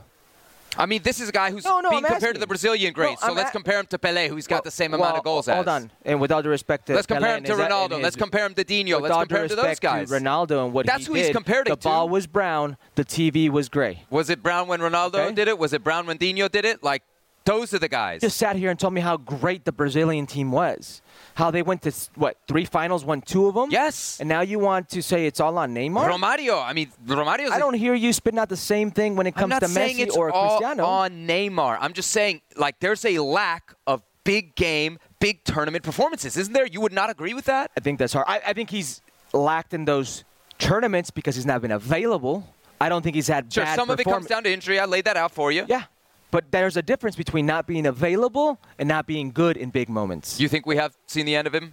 I 0.78 0.86
mean, 0.86 1.02
this 1.02 1.20
is 1.20 1.28
a 1.28 1.32
guy 1.32 1.50
who's 1.50 1.64
No, 1.64 1.80
no, 1.80 1.90
being 1.90 2.04
I'm 2.04 2.12
compared 2.12 2.34
to 2.36 2.40
the. 2.40 2.46
Brazilian 2.46 2.92
greats. 2.92 3.20
No, 3.22 3.26
so 3.26 3.30
I'm 3.32 3.36
let's 3.36 3.48
a- 3.48 3.52
compare 3.52 3.80
him 3.80 3.86
to 3.86 3.98
Pele, 3.98 4.28
who's 4.28 4.46
got 4.46 4.56
Well- 4.56 4.62
the 4.62 4.70
same 4.70 4.92
well, 4.92 5.00
amount 5.00 5.16
of 5.18 5.24
goals 5.24 5.46
Hold 5.46 5.66
as. 5.66 5.82
on. 5.82 5.90
And 6.04 6.20
with 6.20 6.30
all 6.30 6.42
due 6.42 6.48
respect 6.48 6.86
to 6.86 6.94
Let's 6.94 7.08
compare 7.08 7.34
Pelé 7.34 7.38
him 7.38 7.44
to 7.44 7.52
Ronaldo. 7.54 8.00
Let's 8.00 8.14
compare 8.14 8.46
him 8.46 8.54
to 8.54 8.62
Dinho. 8.64 9.00
Let's 9.00 9.16
compare 9.16 9.42
him 9.42 9.48
to 9.48 9.56
those 9.56 9.80
guys. 9.80 10.08
Ronaldo 10.08 10.64
and 10.64 10.72
what 10.72 10.86
That's 10.86 11.00
he 11.00 11.06
who 11.06 11.14
he's 11.14 11.26
did, 11.26 11.32
compared 11.34 11.66
The 11.66 11.72
it 11.72 11.80
to. 11.80 11.88
ball 11.88 12.08
was 12.08 12.28
brown. 12.28 12.76
The 12.94 13.04
TV 13.04 13.50
was 13.50 13.68
gray. 13.68 14.04
Was 14.10 14.30
it 14.30 14.44
Brown 14.44 14.68
when 14.68 14.78
Ronaldo 14.78 15.16
Okay. 15.16 15.34
did 15.34 15.48
it? 15.48 15.58
Was 15.58 15.72
it 15.72 15.82
Brown 15.82 16.06
when 16.06 16.18
Dinho 16.18 16.48
did 16.48 16.64
it? 16.64 16.84
Like, 16.84 17.02
those 17.50 17.74
are 17.74 17.78
the 17.78 17.88
guys. 17.88 18.20
Just 18.20 18.36
sat 18.38 18.56
here 18.56 18.70
and 18.70 18.78
told 18.78 18.94
me 18.94 19.00
how 19.00 19.16
great 19.16 19.64
the 19.64 19.72
Brazilian 19.72 20.26
team 20.26 20.52
was. 20.52 21.02
How 21.34 21.50
they 21.50 21.62
went 21.62 21.82
to 21.82 21.92
what 22.14 22.36
three 22.46 22.64
finals, 22.64 23.04
won 23.04 23.20
two 23.22 23.46
of 23.48 23.54
them. 23.54 23.70
yes. 23.70 24.18
And 24.20 24.28
now 24.28 24.40
you 24.42 24.58
want 24.58 24.88
to 24.90 25.02
say 25.02 25.26
it's 25.26 25.40
all 25.40 25.58
on 25.58 25.74
Neymar? 25.74 26.08
Romario. 26.08 26.62
I 26.62 26.72
mean, 26.72 26.92
Romario's. 27.06 27.50
I 27.50 27.58
don't 27.58 27.74
hear 27.74 27.94
you 27.94 28.12
spitting 28.12 28.38
out 28.38 28.48
the 28.48 28.56
same 28.56 28.90
thing 28.90 29.16
when 29.16 29.26
it 29.26 29.34
comes 29.34 29.58
to 29.58 29.66
Messi 29.66 30.00
it's 30.00 30.16
or 30.16 30.30
all 30.30 30.58
Cristiano. 30.58 30.84
on 30.84 31.26
Neymar. 31.26 31.78
I'm 31.80 31.92
just 31.92 32.10
saying, 32.10 32.40
like, 32.56 32.78
there's 32.80 33.04
a 33.04 33.18
lack 33.18 33.74
of 33.86 34.02
big 34.24 34.54
game, 34.54 34.98
big 35.18 35.42
tournament 35.44 35.82
performances, 35.82 36.36
isn't 36.36 36.52
there? 36.52 36.66
You 36.66 36.80
would 36.80 36.92
not 36.92 37.10
agree 37.10 37.34
with 37.34 37.46
that? 37.46 37.70
I 37.76 37.80
think 37.80 37.98
that's 37.98 38.12
hard. 38.12 38.26
I, 38.28 38.40
I 38.46 38.52
think 38.52 38.70
he's 38.70 39.02
lacked 39.32 39.74
in 39.74 39.84
those 39.86 40.24
tournaments 40.58 41.10
because 41.10 41.34
he's 41.34 41.46
not 41.46 41.62
been 41.62 41.72
available. 41.72 42.46
I 42.80 42.88
don't 42.88 43.02
think 43.02 43.14
he's 43.16 43.28
had 43.28 43.52
Sure, 43.52 43.64
bad 43.64 43.76
some 43.76 43.90
of 43.90 44.00
it 44.00 44.04
comes 44.04 44.26
down 44.26 44.44
to 44.44 44.52
injury. 44.52 44.78
I 44.78 44.86
laid 44.86 45.04
that 45.04 45.16
out 45.16 45.32
for 45.32 45.52
you. 45.52 45.66
Yeah, 45.68 45.84
but 46.30 46.50
there's 46.50 46.76
a 46.76 46.82
difference 46.82 47.16
between 47.16 47.46
not 47.46 47.66
being 47.66 47.86
available 47.86 48.58
and 48.78 48.88
not 48.88 49.06
being 49.06 49.30
good 49.30 49.56
in 49.56 49.70
big 49.70 49.88
moments. 49.88 50.40
You 50.40 50.48
think 50.48 50.66
we 50.66 50.76
have 50.76 50.96
seen 51.06 51.26
the 51.26 51.36
end 51.36 51.46
of 51.46 51.54
him 51.54 51.72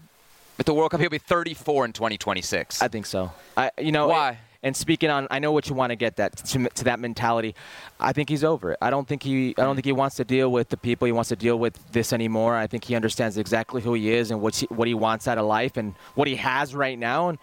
at 0.60 0.66
the 0.66 0.74
World 0.74 0.92
Cup? 0.92 1.00
He'll 1.00 1.10
be 1.10 1.18
34 1.18 1.86
in 1.86 1.94
2026. 1.94 2.82
I 2.82 2.88
think 2.88 3.06
so. 3.06 3.32
I, 3.56 3.72
you 3.78 3.92
know, 3.92 4.08
Why? 4.08 4.30
And, 4.30 4.38
and 4.64 4.76
speaking 4.76 5.10
on, 5.10 5.28
I 5.30 5.40
know 5.40 5.52
what 5.52 5.70
you 5.70 5.76
want 5.76 5.92
to 5.92 5.96
get 5.96 6.16
that 6.18 6.36
to, 6.38 6.68
to 6.68 6.84
that 6.86 7.00
mentality. 7.00 7.56
I 8.00 8.12
think 8.12 8.30
he's 8.30 8.44
over 8.44 8.72
it. 8.72 8.78
I 8.82 8.90
don't 8.90 9.08
think 9.08 9.24
he. 9.24 9.50
I 9.58 9.62
don't 9.62 9.76
think 9.76 9.86
he 9.86 9.92
wants 9.92 10.16
to 10.16 10.26
deal 10.26 10.52
with 10.52 10.70
the 10.70 10.78
people. 10.78 11.06
He 11.06 11.12
wants 11.12 11.30
to 11.30 11.36
deal 11.36 11.60
with 11.60 11.80
this 11.92 12.12
anymore. 12.12 12.56
I 12.56 12.68
think 12.68 12.84
he 12.84 12.96
understands 12.96 13.38
exactly 13.38 13.82
who 13.82 13.94
he 13.94 14.12
is 14.12 14.32
and 14.32 14.42
what 14.42 14.56
he, 14.56 14.66
what 14.68 14.88
he 14.88 14.94
wants 14.94 15.28
out 15.28 15.38
of 15.38 15.46
life 15.46 15.78
and 15.78 15.94
what 16.16 16.28
he 16.28 16.36
has 16.38 16.74
right 16.74 16.98
now. 16.98 17.30
And 17.30 17.38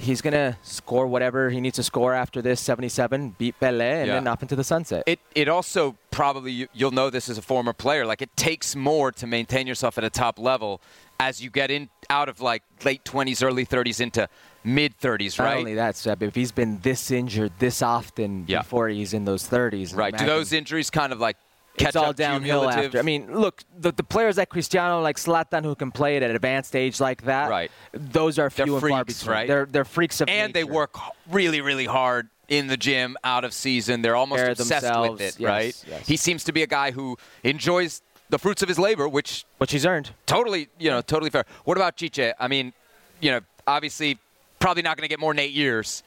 he's 0.00 0.20
gonna 0.20 0.56
score 0.62 1.06
whatever 1.06 1.50
he 1.50 1.60
needs 1.60 1.76
to 1.76 1.82
score 1.82 2.14
after 2.14 2.40
this 2.42 2.60
77, 2.60 3.34
beat 3.38 3.58
Pelé, 3.60 3.98
and 4.00 4.06
Yeah. 4.08 4.14
then 4.14 4.26
off 4.26 4.42
into 4.42 4.56
the 4.56 4.64
sunset. 4.64 5.02
It 5.06 5.20
it 5.34 5.48
also 5.48 5.96
probably 6.10 6.52
you- 6.52 6.68
you'll 6.72 6.90
know 6.90 7.10
this 7.10 7.28
as 7.28 7.38
a 7.38 7.42
former 7.42 7.72
player. 7.72 8.06
Like 8.06 8.22
it 8.22 8.36
takes 8.36 8.74
more 8.76 9.12
to 9.12 9.26
maintain 9.26 9.66
yourself 9.66 9.98
at 9.98 10.04
a 10.04 10.10
top 10.10 10.38
level 10.38 10.80
as 11.20 11.42
you 11.42 11.50
get 11.50 11.70
in 11.70 11.88
out 12.10 12.28
of 12.28 12.40
like 12.40 12.62
late 12.84 13.04
20s, 13.04 13.42
early 13.42 13.64
30s 13.64 14.00
into 14.00 14.28
mid 14.64 14.98
30s, 15.00 15.38
Not 15.38 15.44
right? 15.44 15.56
only 15.58 15.74
that, 15.74 15.96
Seb, 15.96 16.22
if 16.22 16.34
he's 16.34 16.52
been 16.52 16.80
this 16.82 17.10
injured 17.10 17.52
this 17.58 17.80
often 17.82 18.44
Yeah. 18.46 18.58
before 18.58 18.88
he's 18.88 19.12
in 19.14 19.24
those 19.24 19.44
30s, 19.48 19.94
right. 19.94 20.16
Do 20.16 20.26
those 20.26 20.52
injuries 20.52 20.90
kind 20.90 21.12
of 21.12 21.20
like 21.20 21.36
catch 21.78 21.88
it's 21.88 21.96
all 21.96 22.12
downhill 22.12 22.68
after. 22.68 22.98
I 22.98 23.02
mean, 23.02 23.32
look, 23.38 23.62
the, 23.78 23.92
the 23.92 24.02
players 24.02 24.36
like 24.36 24.48
Cristiano, 24.48 25.00
like 25.00 25.16
Zlatan, 25.16 25.64
who 25.64 25.74
can 25.74 25.90
play 25.90 26.16
it 26.16 26.22
at 26.22 26.30
an 26.30 26.36
advanced 26.36 26.74
age 26.76 27.00
like 27.00 27.22
that, 27.22 27.48
Right. 27.50 27.70
Those 27.92 28.38
are 28.38 28.48
They're 28.50 28.66
few 28.66 28.76
and 28.76 28.80
far 28.88 29.04
freaks, 29.04 29.20
between. 29.20 29.32
right? 29.36 29.48
They're 29.48 29.66
they're 29.66 29.84
freaks 29.84 30.20
of 30.20 30.26
the 30.26 30.32
and 30.32 30.52
they 30.54 30.64
work 30.64 30.94
really, 31.30 31.60
really 31.60 31.86
hard 31.86 32.28
in 32.48 32.66
the 32.66 32.76
gym, 32.76 33.16
out 33.24 33.44
of 33.44 33.52
season. 33.52 34.00
They're 34.02 34.16
almost 34.16 34.42
obsessed 34.60 34.98
with 35.00 35.20
it, 35.20 35.36
Yes, 35.38 35.40
right? 35.40 35.84
yes. 35.86 36.06
He 36.06 36.16
seems 36.16 36.44
to 36.44 36.52
be 36.52 36.62
a 36.62 36.66
guy 36.66 36.90
who 36.92 37.16
enjoys 37.44 38.00
the 38.30 38.38
fruits 38.38 38.62
of 38.62 38.68
his 38.68 38.78
labor, 38.78 39.08
which 39.08 39.44
which 39.58 39.72
he's 39.72 39.84
earned. 39.86 40.10
totally, 40.26 40.68
you 40.78 40.90
know, 40.90 41.00
totally 41.02 41.30
fair. 41.30 41.44
What 41.64 41.76
about 41.76 41.96
Tite? 41.96 42.34
I 42.38 42.48
mean, 42.48 42.72
you 43.20 43.30
know, 43.30 43.40
obviously, 43.66 44.18
probably 44.60 44.82
not 44.82 44.96
going 44.96 45.02
to 45.04 45.08
get 45.08 45.20
more 45.20 45.32
than 45.32 45.40
eight 45.40 45.52
years. 45.52 46.02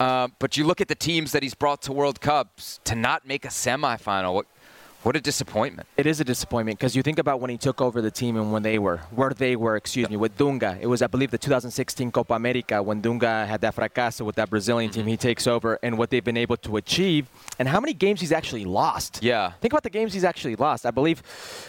Uh, 0.00 0.26
but 0.40 0.56
you 0.56 0.64
look 0.64 0.80
at 0.80 0.88
the 0.88 0.94
teams 0.96 1.30
that 1.30 1.42
he's 1.44 1.54
brought 1.54 1.80
to 1.82 1.92
World 1.92 2.20
Cups 2.20 2.80
to 2.82 2.96
not 2.96 3.26
make 3.28 3.44
a 3.44 3.48
semifinal. 3.48 4.34
What, 4.34 4.46
what 5.04 5.14
a 5.16 5.20
disappointment. 5.20 5.86
It 5.96 6.06
is 6.06 6.18
a 6.20 6.24
disappointment 6.24 6.78
because 6.78 6.96
you 6.96 7.02
think 7.02 7.18
about 7.20 7.40
when 7.40 7.50
he 7.50 7.56
took 7.56 7.80
over 7.80 8.00
the 8.02 8.10
team 8.10 8.36
and 8.36 8.50
when 8.52 8.62
they 8.62 8.78
were, 8.78 8.96
where 9.14 9.30
they 9.30 9.54
were, 9.54 9.76
excuse 9.76 10.10
me, 10.10 10.16
with 10.16 10.36
Dunga. 10.36 10.78
It 10.80 10.86
was, 10.86 11.00
I 11.02 11.06
believe, 11.06 11.30
the 11.30 11.38
2016 11.38 12.10
Copa 12.10 12.34
America 12.34 12.82
when 12.82 13.00
Dunga 13.00 13.46
had 13.46 13.60
that 13.60 13.76
fracaso 13.76 14.24
with 14.24 14.34
that 14.36 14.50
Brazilian 14.50 14.90
Mm-hmm. 14.90 15.00
team. 15.00 15.06
He 15.06 15.16
takes 15.16 15.46
over 15.46 15.78
and 15.82 15.96
what 15.98 16.10
they've 16.10 16.24
been 16.24 16.36
able 16.36 16.56
to 16.58 16.76
achieve 16.76 17.28
and 17.58 17.68
how 17.68 17.80
many 17.80 17.94
games 17.94 18.20
he's 18.20 18.32
actually 18.32 18.64
lost. 18.64 19.22
Yeah. 19.22 19.52
Think 19.60 19.72
about 19.72 19.82
the 19.84 19.90
games 19.90 20.12
he's 20.12 20.24
actually 20.24 20.56
lost. 20.56 20.84
I 20.86 20.90
believe, 20.90 21.22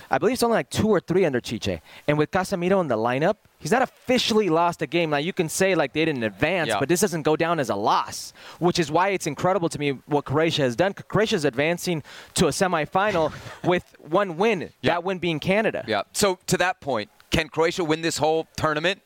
I 0.09 0.17
believe 0.17 0.33
it's 0.33 0.43
only 0.43 0.55
like 0.55 0.69
two 0.69 0.87
or 0.89 0.99
three 0.99 1.25
under 1.25 1.39
Tite. 1.41 1.81
And 2.07 2.17
with 2.17 2.31
Casemiro 2.31 2.81
in 2.81 2.87
the 2.87 2.97
lineup, 2.97 3.35
he's 3.59 3.71
not 3.71 3.81
officially 3.81 4.49
lost 4.49 4.81
a 4.81 4.87
game. 4.87 5.09
Now 5.09 5.17
you 5.17 5.33
can 5.33 5.49
say 5.49 5.75
like 5.75 5.93
they 5.93 6.05
didn't 6.05 6.23
advance, 6.23 6.69
Yeah. 6.69 6.79
but 6.79 6.89
this 6.89 7.01
doesn't 7.01 7.23
go 7.23 7.35
down 7.35 7.59
as 7.59 7.69
a 7.69 7.75
loss, 7.75 8.33
which 8.59 8.79
is 8.79 8.91
why 8.91 9.09
it's 9.09 9.27
incredible 9.27 9.69
to 9.69 9.79
me 9.79 9.91
what 10.05 10.25
Croatia 10.25 10.61
has 10.63 10.75
done. 10.75 10.93
Croatia's 10.93 11.45
advancing 11.45 12.03
to 12.35 12.47
a 12.47 12.51
semifinal 12.51 13.33
with 13.63 13.83
one 13.99 14.37
win. 14.37 14.69
Yeah. 14.81 14.93
That 14.93 15.03
win 15.03 15.19
being 15.19 15.39
Canada. 15.39 15.83
Yeah. 15.87 16.03
So 16.13 16.39
to 16.47 16.57
that 16.57 16.79
point, 16.81 17.09
can 17.31 17.49
Croatia 17.49 17.83
win 17.83 18.01
this 18.01 18.17
whole 18.17 18.47
tournament 18.55 19.01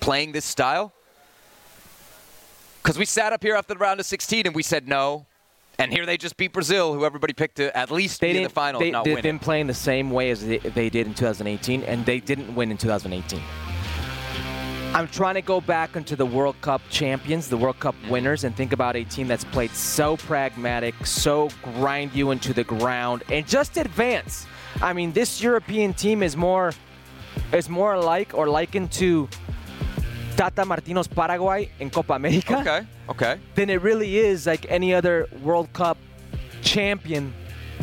playing 0.00 0.32
this 0.32 0.44
style? 0.44 0.92
Because 2.82 2.98
we 2.98 3.04
sat 3.04 3.32
up 3.32 3.42
here 3.42 3.54
after 3.56 3.74
the 3.74 3.78
round 3.78 3.98
of 3.98 4.06
16 4.06 4.46
and 4.46 4.54
we 4.54 4.62
said 4.62 4.86
no. 4.86 5.26
And 5.78 5.92
here 5.92 6.06
they 6.06 6.16
just 6.16 6.36
beat 6.38 6.52
Brazil, 6.52 6.94
who 6.94 7.04
everybody 7.04 7.34
picked 7.34 7.56
to 7.56 7.76
at 7.76 7.90
least 7.90 8.20
They 8.20 8.32
be 8.32 8.38
in 8.38 8.44
the 8.44 8.48
final. 8.48 8.80
they, 8.80 8.92
they've 9.04 9.22
been 9.22 9.38
playing 9.38 9.66
the 9.66 9.74
same 9.74 10.10
way 10.10 10.30
as 10.30 10.42
they, 10.46 10.56
they 10.58 10.88
did 10.88 11.06
in 11.06 11.12
2018, 11.12 11.82
and 11.82 12.06
they 12.06 12.18
didn't 12.18 12.54
win 12.54 12.70
in 12.70 12.78
2018. 12.78 13.40
I'm 14.94 15.08
trying 15.08 15.34
to 15.34 15.42
go 15.42 15.60
back 15.60 15.94
into 15.94 16.16
the 16.16 16.24
World 16.24 16.56
Cup 16.62 16.80
champions, 16.88 17.48
the 17.48 17.56
World 17.56 17.78
Cup 17.80 17.94
winners, 18.08 18.44
and 18.44 18.56
think 18.56 18.72
about 18.72 18.96
a 18.96 19.04
team 19.04 19.28
that's 19.28 19.44
played 19.44 19.70
so 19.72 20.16
pragmatic, 20.16 20.94
so 21.04 21.50
grind 21.62 22.14
you 22.14 22.30
into 22.30 22.54
the 22.54 22.64
ground, 22.64 23.22
and 23.30 23.46
just 23.46 23.76
advance. 23.76 24.46
I 24.80 24.94
mean, 24.94 25.12
this 25.12 25.42
European 25.42 25.92
team 25.92 26.22
is 26.22 26.36
more 26.36 26.72
is 27.52 27.68
more 27.68 27.98
like 27.98 28.32
or 28.32 28.48
likened 28.48 28.90
to 28.92 29.28
Tata 30.36 30.64
Martino's 30.64 31.06
Paraguay 31.06 31.70
in 31.78 31.90
Copa 31.90 32.14
America 32.14 32.58
Okay. 32.58 32.86
Okay. 33.08 33.38
than 33.54 33.68
it 33.70 33.82
really 33.82 34.16
is 34.16 34.46
like 34.46 34.66
any 34.70 34.94
other 34.94 35.26
World 35.42 35.70
Cup 35.74 35.98
champion. 36.62 37.32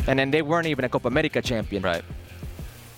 And 0.08 0.18
then 0.18 0.30
they 0.32 0.42
weren't 0.42 0.66
even 0.66 0.84
a 0.84 0.88
Copa 0.88 1.08
America 1.08 1.40
champion 1.40 1.82
Right. 1.82 2.02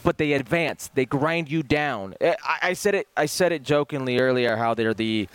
But 0.07 0.19
they 0.19 0.35
advance. 0.35 0.89
They 0.95 1.05
grind 1.05 1.51
you 1.51 1.65
down. 1.65 2.15
Eh, 2.21 2.33
I, 2.45 2.59
I 2.69 2.73
said 2.75 2.95
it. 2.95 3.09
I 3.17 3.27
said 3.27 3.51
it 3.51 3.65
jokingly 3.65 4.21
earlier 4.21 4.55
how 4.55 4.73
they're 4.73 4.95
the 4.95 5.29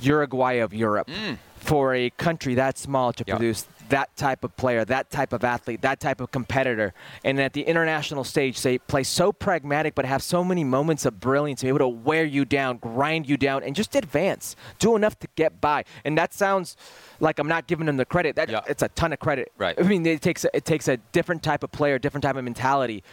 Uruguay 0.00 0.54
of 0.56 0.74
Europe 0.74 1.08
for 1.56 1.94
a 1.94 2.10
country 2.10 2.54
that 2.56 2.76
small 2.76 3.14
to 3.14 3.24
Yeah. 3.26 3.36
produce 3.36 3.64
that 3.88 4.14
type 4.16 4.42
of 4.42 4.56
player, 4.56 4.84
that 4.86 5.10
type 5.10 5.32
of 5.34 5.44
athlete, 5.44 5.82
that 5.82 6.00
type 6.00 6.20
of 6.20 6.30
competitor. 6.30 6.94
And 7.24 7.38
at 7.40 7.52
the 7.52 7.62
international 7.62 8.24
stage, 8.24 8.62
they 8.62 8.78
play 8.78 9.02
so 9.02 9.32
pragmatic, 9.32 9.94
but 9.94 10.06
have 10.06 10.22
so 10.22 10.42
many 10.42 10.64
moments 10.64 11.04
of 11.04 11.20
brilliance, 11.20 11.60
to 11.60 11.66
be 11.66 11.68
able 11.68 11.78
to 11.80 11.88
wear 11.88 12.24
you 12.24 12.44
down, 12.46 12.78
grind 12.78 13.28
you 13.28 13.36
down, 13.36 13.62
and 13.62 13.76
just 13.76 13.94
advance. 13.94 14.56
Do 14.78 14.96
enough 14.96 15.18
to 15.20 15.28
get 15.36 15.60
by. 15.60 15.84
And 16.06 16.16
that 16.16 16.32
sounds 16.32 16.74
like 17.20 17.38
I'm 17.38 17.48
not 17.48 17.66
giving 17.66 17.84
them 17.86 17.98
the 17.98 18.06
credit. 18.06 18.34
That 18.36 18.48
Yeah. 18.48 18.60
it's 18.66 18.82
a 18.82 18.88
ton 18.88 19.12
of 19.12 19.18
credit. 19.20 19.52
Right. 19.58 19.78
I 19.78 19.82
mean, 19.82 20.04
it 20.06 20.22
takes 20.22 20.44
it 20.44 20.64
takes 20.64 20.88
a 20.88 20.96
different 21.12 21.42
type 21.42 21.62
of 21.62 21.70
player, 21.70 21.98
different 21.98 22.22
type 22.22 22.36
of 22.36 22.44
mentality 22.44 23.04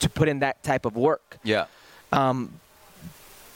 to 0.00 0.08
put 0.08 0.28
in 0.28 0.40
that 0.40 0.62
type 0.62 0.84
of 0.84 0.96
work. 0.96 1.38
Yeah. 1.42 1.66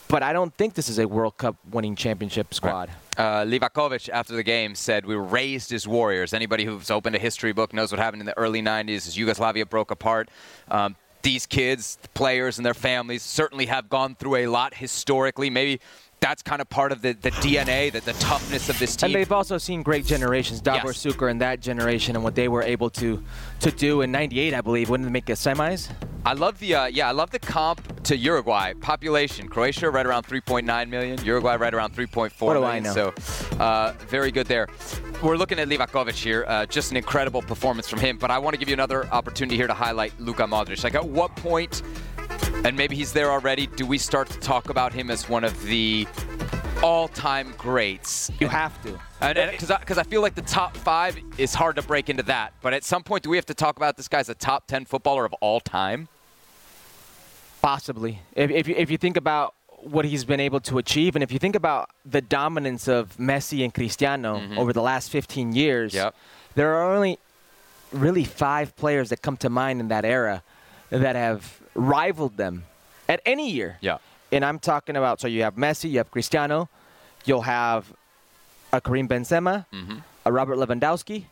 But 0.09 0.23
I 0.23 0.33
don't 0.33 0.51
think 0.55 0.73
this 0.73 0.89
is 0.89 0.97
a 0.97 1.07
World 1.07 1.37
Cup 1.37 1.55
winning 1.69 1.95
championship 1.95 2.51
squad. 2.55 2.89
Uh, 3.15 3.43
Livakovic, 3.43 4.09
after 4.09 4.33
the 4.35 4.41
game, 4.41 4.73
said, 4.73 5.05
We 5.05 5.15
were 5.15 5.23
raised 5.23 5.71
as 5.71 5.87
warriors. 5.87 6.33
Anybody 6.33 6.65
who's 6.65 6.89
opened 6.89 7.15
a 7.15 7.19
history 7.19 7.53
book 7.53 7.73
knows 7.73 7.91
what 7.91 7.99
happened 7.99 8.23
in 8.23 8.25
the 8.25 8.35
early 8.35 8.63
90s 8.63 9.07
as 9.07 9.15
Yugoslavia 9.15 9.67
broke 9.67 9.91
apart. 9.91 10.29
Um, 10.71 10.95
these 11.21 11.45
kids, 11.45 11.99
the 12.01 12.07
players, 12.09 12.57
and 12.57 12.65
their 12.65 12.73
families 12.73 13.21
certainly 13.21 13.67
have 13.67 13.87
gone 13.87 14.15
through 14.15 14.37
a 14.37 14.47
lot 14.47 14.73
historically. 14.73 15.51
Maybe 15.51 15.79
that's 16.19 16.41
kind 16.41 16.61
of 16.61 16.69
part 16.69 16.91
of 16.91 17.01
the, 17.01 17.13
the 17.13 17.31
DNA, 17.31 17.91
the, 17.91 18.01
the 18.01 18.13
toughness 18.13 18.69
of 18.69 18.77
this 18.79 18.95
team. 18.95 19.07
And 19.07 19.15
they've 19.15 19.31
also 19.31 19.57
seen 19.57 19.83
great 19.83 20.05
generations, 20.05 20.61
Davor 20.61 20.87
Yes. 20.87 21.03
Suker 21.05 21.29
and 21.31 21.41
that 21.41 21.59
generation, 21.61 22.15
and 22.15 22.23
what 22.23 22.35
they 22.35 22.47
were 22.47 22.63
able 22.63 22.89
to 22.91 23.23
to 23.61 23.71
do 23.71 24.01
in 24.01 24.11
'98, 24.11 24.53
I 24.53 24.61
believe, 24.61 24.89
when 24.89 25.01
they 25.01 25.09
make 25.09 25.29
a 25.29 25.33
semis. 25.33 25.89
I 26.25 26.33
love 26.33 26.59
the 26.59 26.75
uh, 26.75 26.85
yeah, 26.85 27.07
I 27.07 27.11
love 27.11 27.31
the 27.31 27.39
comp 27.39 28.03
to 28.03 28.15
Uruguay 28.17 28.73
population. 28.73 29.47
Croatia 29.47 29.89
right 29.89 30.05
around 30.05 30.23
3.9 30.27 30.89
million. 30.89 31.23
Uruguay 31.23 31.55
right 31.55 31.73
around 31.73 31.95
3.4 31.95 32.41
What 32.41 32.53
do 32.53 32.59
million. 32.59 32.85
I 32.85 32.93
know? 32.93 32.93
So 32.93 33.57
uh, 33.57 33.93
very 34.07 34.31
good 34.31 34.47
there. 34.47 34.67
We're 35.23 35.37
looking 35.37 35.59
at 35.59 35.67
Livakovic 35.67 36.11
here. 36.13 36.45
Uh, 36.47 36.65
just 36.65 36.91
an 36.91 36.97
incredible 36.97 37.41
performance 37.41 37.87
from 37.89 37.99
him. 37.99 38.17
But 38.17 38.31
I 38.31 38.37
want 38.39 38.53
to 38.53 38.57
give 38.59 38.67
you 38.69 38.73
another 38.73 39.05
opportunity 39.07 39.55
here 39.55 39.67
to 39.67 39.73
highlight 39.73 40.17
Luka 40.19 40.43
Modric. 40.43 40.83
Like 40.83 40.95
at 40.95 41.05
what 41.05 41.35
point, 41.37 41.81
and 42.65 42.75
maybe 42.75 42.95
he's 42.95 43.13
there 43.13 43.31
already. 43.31 43.67
Do 43.67 43.85
we 43.85 43.97
start 43.97 44.29
to 44.29 44.39
talk 44.39 44.69
about 44.69 44.93
him 44.93 45.09
as 45.09 45.29
one 45.29 45.43
of 45.43 45.61
the 45.63 46.07
all-time 46.83 47.53
greats? 47.57 48.31
You 48.39 48.47
have 48.47 48.81
to. 48.83 48.99
Because 49.19 49.71
I, 49.71 50.01
I 50.01 50.03
feel 50.03 50.21
like 50.21 50.35
the 50.35 50.41
top 50.41 50.75
five 50.77 51.17
is 51.37 51.53
hard 51.53 51.75
to 51.75 51.81
break 51.81 52.09
into 52.09 52.23
that. 52.23 52.53
But 52.61 52.73
at 52.73 52.83
some 52.83 53.03
point, 53.03 53.23
do 53.23 53.29
we 53.29 53.37
have 53.37 53.45
to 53.47 53.53
talk 53.53 53.77
about 53.77 53.97
this 53.97 54.07
guy 54.07 54.19
as 54.19 54.29
a 54.29 54.35
top 54.35 54.67
10 54.67 54.85
footballer 54.85 55.25
of 55.25 55.33
all 55.33 55.59
time? 55.59 56.07
Possibly. 57.61 58.21
If, 58.35 58.51
if, 58.51 58.67
you, 58.67 58.75
if 58.77 58.89
you 58.89 58.97
think 58.97 59.17
about 59.17 59.53
what 59.81 60.05
he's 60.05 60.23
been 60.25 60.39
able 60.39 60.59
to 60.61 60.77
achieve, 60.77 61.15
and 61.15 61.23
if 61.23 61.31
you 61.31 61.39
think 61.39 61.55
about 61.55 61.89
the 62.05 62.21
dominance 62.21 62.87
of 62.87 63.15
Messi 63.17 63.63
and 63.63 63.73
Cristiano 63.73 64.37
mm-hmm. 64.37 64.57
over 64.57 64.73
the 64.73 64.81
last 64.81 65.09
15 65.09 65.53
years, 65.53 65.93
Yep. 65.93 66.15
there 66.55 66.73
are 66.75 66.93
only 66.93 67.19
really 67.91 68.23
five 68.23 68.75
players 68.75 69.09
that 69.09 69.21
come 69.21 69.37
to 69.37 69.49
mind 69.49 69.79
in 69.79 69.87
that 69.87 70.05
era 70.05 70.43
that 70.89 71.15
have 71.15 71.61
rivaled 71.79 72.37
them 72.37 72.65
at 73.07 73.21
any 73.25 73.49
year. 73.49 73.77
Yeah. 73.81 73.97
And 74.31 74.45
I'm 74.45 74.59
talking 74.59 74.95
about, 74.95 75.19
so 75.19 75.27
you 75.27 75.43
have 75.43 75.55
Messi, 75.55 75.89
you 75.89 75.97
have 75.97 76.11
Cristiano, 76.11 76.69
you'll 77.25 77.41
have 77.41 77.91
a 78.71 78.79
Karim 78.79 79.07
Benzema, 79.07 79.65
a 80.25 80.31
Robert 80.31 80.57
Lewandowski, 80.57 81.25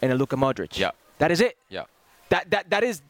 and 0.00 0.12
a 0.12 0.14
Luka 0.14 0.36
Modric. 0.36 0.78
Yeah. 0.78 0.92
That 1.18 1.30
is 1.30 1.40
it. 1.40 1.58
Yeah. 1.68 1.84
That 2.30 2.50
that 2.50 2.70
that 2.70 2.84
is 2.84 3.02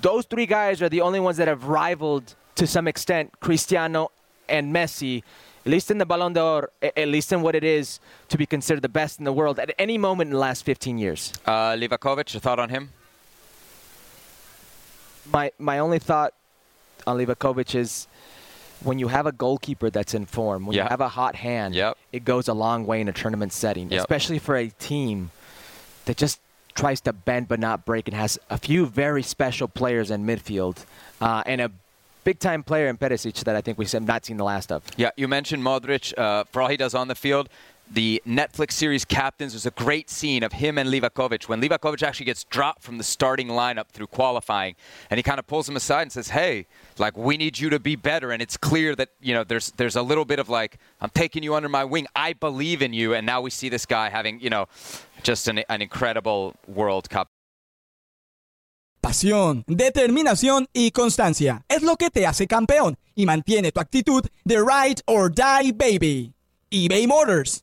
those 0.00 0.26
three 0.26 0.46
guys 0.46 0.82
are 0.82 0.88
the 0.88 1.00
only 1.00 1.20
ones 1.20 1.36
that 1.38 1.48
have 1.48 1.64
rivaled 1.64 2.34
to 2.56 2.66
some 2.66 2.86
extent 2.86 3.32
Cristiano 3.40 4.10
and 4.48 4.74
Messi, 4.74 5.22
at 5.64 5.70
least 5.72 5.90
in 5.90 5.98
the 5.98 6.06
Ballon 6.06 6.32
d'Or, 6.32 6.70
at 6.82 7.08
least 7.08 7.32
in 7.32 7.42
what 7.42 7.54
it 7.54 7.64
is 7.64 8.00
to 8.28 8.38
be 8.38 8.46
considered 8.46 8.82
the 8.82 8.88
best 8.88 9.18
in 9.18 9.24
the 9.24 9.32
world 9.32 9.58
at 9.58 9.72
any 9.78 9.98
moment 9.98 10.28
in 10.28 10.32
the 10.34 10.38
last 10.38 10.64
15 10.64 10.98
years. 10.98 11.32
Uh, 11.46 11.72
Livakovic, 11.74 12.32
your 12.34 12.40
thought 12.40 12.58
on 12.58 12.68
him? 12.68 12.90
My 15.32 15.52
my 15.58 15.78
only 15.78 15.98
thought 15.98 16.34
on 17.06 17.18
Livakovic 17.18 17.74
is 17.74 18.06
when 18.82 18.98
you 18.98 19.08
have 19.08 19.26
a 19.26 19.32
goalkeeper 19.32 19.90
that's 19.90 20.14
in 20.14 20.24
form, 20.26 20.64
when 20.66 20.76
Yeah. 20.76 20.84
you 20.84 20.88
have 20.90 21.00
a 21.00 21.08
hot 21.08 21.34
hand, 21.34 21.74
Yep. 21.74 21.96
it 22.12 22.24
goes 22.24 22.46
a 22.48 22.54
long 22.54 22.86
way 22.86 23.00
in 23.00 23.08
a 23.08 23.12
tournament 23.12 23.52
setting, 23.52 23.90
Yep. 23.90 24.00
especially 24.00 24.38
for 24.38 24.56
a 24.56 24.68
team 24.68 25.30
that 26.04 26.16
just 26.16 26.40
tries 26.76 27.00
to 27.00 27.12
bend 27.12 27.48
but 27.48 27.58
not 27.58 27.84
break 27.84 28.06
and 28.06 28.16
has 28.16 28.38
a 28.50 28.56
few 28.56 28.86
very 28.86 29.22
special 29.22 29.66
players 29.66 30.10
in 30.12 30.24
midfield 30.24 30.84
uh, 31.20 31.42
and 31.44 31.60
a 31.60 31.70
big 32.22 32.38
time 32.38 32.62
player 32.62 32.86
in 32.86 32.96
Perisic 32.96 33.42
that 33.44 33.56
I 33.56 33.60
think 33.60 33.78
we 33.78 33.86
have 33.86 34.02
not 34.06 34.24
seen 34.24 34.36
the 34.36 34.44
last 34.44 34.70
of. 34.70 34.84
Yeah, 34.96 35.10
you 35.16 35.26
mentioned 35.26 35.62
Modric. 35.64 36.16
Uh, 36.16 36.44
for 36.52 36.62
all 36.62 36.68
he 36.68 36.76
does 36.76 36.94
on 36.94 37.08
the 37.08 37.16
field, 37.16 37.48
the 37.90 38.22
Netflix 38.26 38.72
series 38.72 39.04
Captains 39.04 39.54
was 39.54 39.66
a 39.66 39.70
great 39.70 40.10
scene 40.10 40.42
of 40.42 40.52
him 40.52 40.78
and 40.78 40.90
Livakovic 40.90 41.48
when 41.48 41.60
Livakovic 41.60 42.02
actually 42.02 42.26
gets 42.26 42.44
dropped 42.44 42.82
from 42.82 42.98
the 42.98 43.04
starting 43.04 43.48
lineup 43.48 43.88
through 43.88 44.08
qualifying, 44.08 44.74
and 45.10 45.18
he 45.18 45.22
kind 45.22 45.38
of 45.38 45.46
pulls 45.46 45.68
him 45.68 45.76
aside 45.76 46.02
and 46.02 46.12
says, 46.12 46.28
"Hey, 46.28 46.66
like 46.98 47.16
we 47.16 47.36
need 47.36 47.58
you 47.58 47.70
to 47.70 47.78
be 47.78 47.96
better." 47.96 48.30
And 48.30 48.42
it's 48.42 48.56
clear 48.56 48.94
that 48.96 49.10
you 49.20 49.34
know 49.34 49.44
there's 49.44 49.70
there's 49.72 49.96
a 49.96 50.02
little 50.02 50.24
bit 50.24 50.38
of 50.38 50.48
like 50.48 50.78
I'm 51.00 51.10
taking 51.10 51.42
you 51.42 51.54
under 51.54 51.68
my 51.68 51.84
wing. 51.84 52.06
I 52.14 52.32
believe 52.34 52.82
in 52.82 52.92
you, 52.92 53.14
and 53.14 53.26
now 53.26 53.40
we 53.40 53.50
see 53.50 53.68
this 53.68 53.86
guy 53.86 54.10
having 54.10 54.40
you 54.40 54.50
know 54.50 54.66
just 55.22 55.48
an, 55.48 55.58
an 55.68 55.82
incredible 55.82 56.54
World 56.66 57.08
Cup. 57.08 57.28
Pasión, 59.00 59.64
determinación 59.66 60.66
y 60.74 60.90
constancia 60.90 61.64
es 61.68 61.82
lo 61.82 61.96
que 61.96 62.10
te 62.10 62.26
hace 62.26 62.46
campeón 62.46 62.96
y 63.14 63.24
mantiene 63.24 63.72
tu 63.72 63.80
actitud 63.80 64.26
de 64.44 64.62
ride 64.62 65.00
or 65.06 65.30
die 65.30 65.72
baby. 65.72 66.34
eBay 66.70 67.06
Motors 67.06 67.62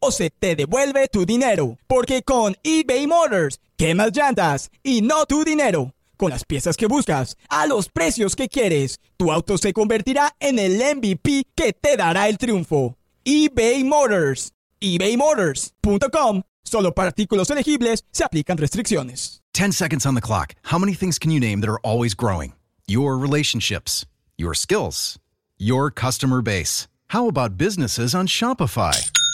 o 0.00 0.10
se 0.10 0.30
te 0.30 0.56
devuelve 0.56 1.08
tu 1.08 1.24
dinero. 1.24 1.78
Porque 1.86 2.22
con 2.22 2.56
eBay 2.62 3.06
Motors, 3.06 3.60
quemas 3.76 4.10
llantas 4.12 4.70
y 4.82 5.02
no 5.02 5.26
tu 5.26 5.44
dinero. 5.44 5.94
Con 6.16 6.30
las 6.30 6.44
piezas 6.44 6.76
que 6.76 6.86
buscas, 6.86 7.36
a 7.48 7.66
los 7.66 7.88
precios 7.88 8.36
que 8.36 8.48
quieres, 8.48 8.98
tu 9.16 9.30
auto 9.32 9.56
se 9.56 9.72
convertirá 9.72 10.34
en 10.40 10.58
el 10.58 10.76
MVP 10.96 11.46
que 11.54 11.72
te 11.72 11.96
dará 11.96 12.28
el 12.28 12.36
triunfo. 12.36 12.96
eBay 13.24 13.84
Motors. 13.84 14.52
ebaymotors.com. 14.80 16.42
Solo 16.64 16.92
para 16.92 17.08
artículos 17.08 17.50
elegibles 17.50 18.04
se 18.12 18.24
aplican 18.24 18.56
restricciones. 18.58 19.40
10 19.52 19.72
seconds 19.72 20.06
on 20.06 20.14
the 20.14 20.20
clock. 20.20 20.54
How 20.64 20.78
many 20.78 20.94
things 20.94 21.18
can 21.18 21.30
you 21.30 21.40
name 21.40 21.60
that 21.60 21.68
are 21.68 21.80
always 21.82 22.14
growing? 22.14 22.54
Your 22.86 23.18
relationships, 23.18 24.06
your 24.36 24.54
skills, 24.54 25.18
your 25.58 25.90
customer 25.90 26.42
base. 26.42 26.86
How 27.08 27.28
about 27.28 27.58
businesses 27.58 28.14
on 28.14 28.26
Shopify? 28.26 28.94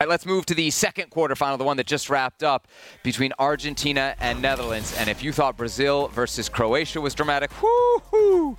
All 0.00 0.08
right, 0.08 0.10
let's 0.10 0.26
move 0.26 0.44
to 0.46 0.56
the 0.56 0.70
second 0.70 1.10
quarterfinal, 1.10 1.56
the 1.56 1.62
one 1.62 1.76
that 1.76 1.86
just 1.86 2.10
wrapped 2.10 2.42
up 2.42 2.66
between 3.04 3.32
Argentina 3.38 4.16
and 4.18 4.42
Netherlands. 4.42 4.92
And 4.98 5.08
if 5.08 5.22
you 5.22 5.32
thought 5.32 5.56
Brazil 5.56 6.08
versus 6.08 6.48
Croatia 6.48 7.00
was 7.00 7.14
dramatic, 7.14 7.52
whoo 7.62 8.56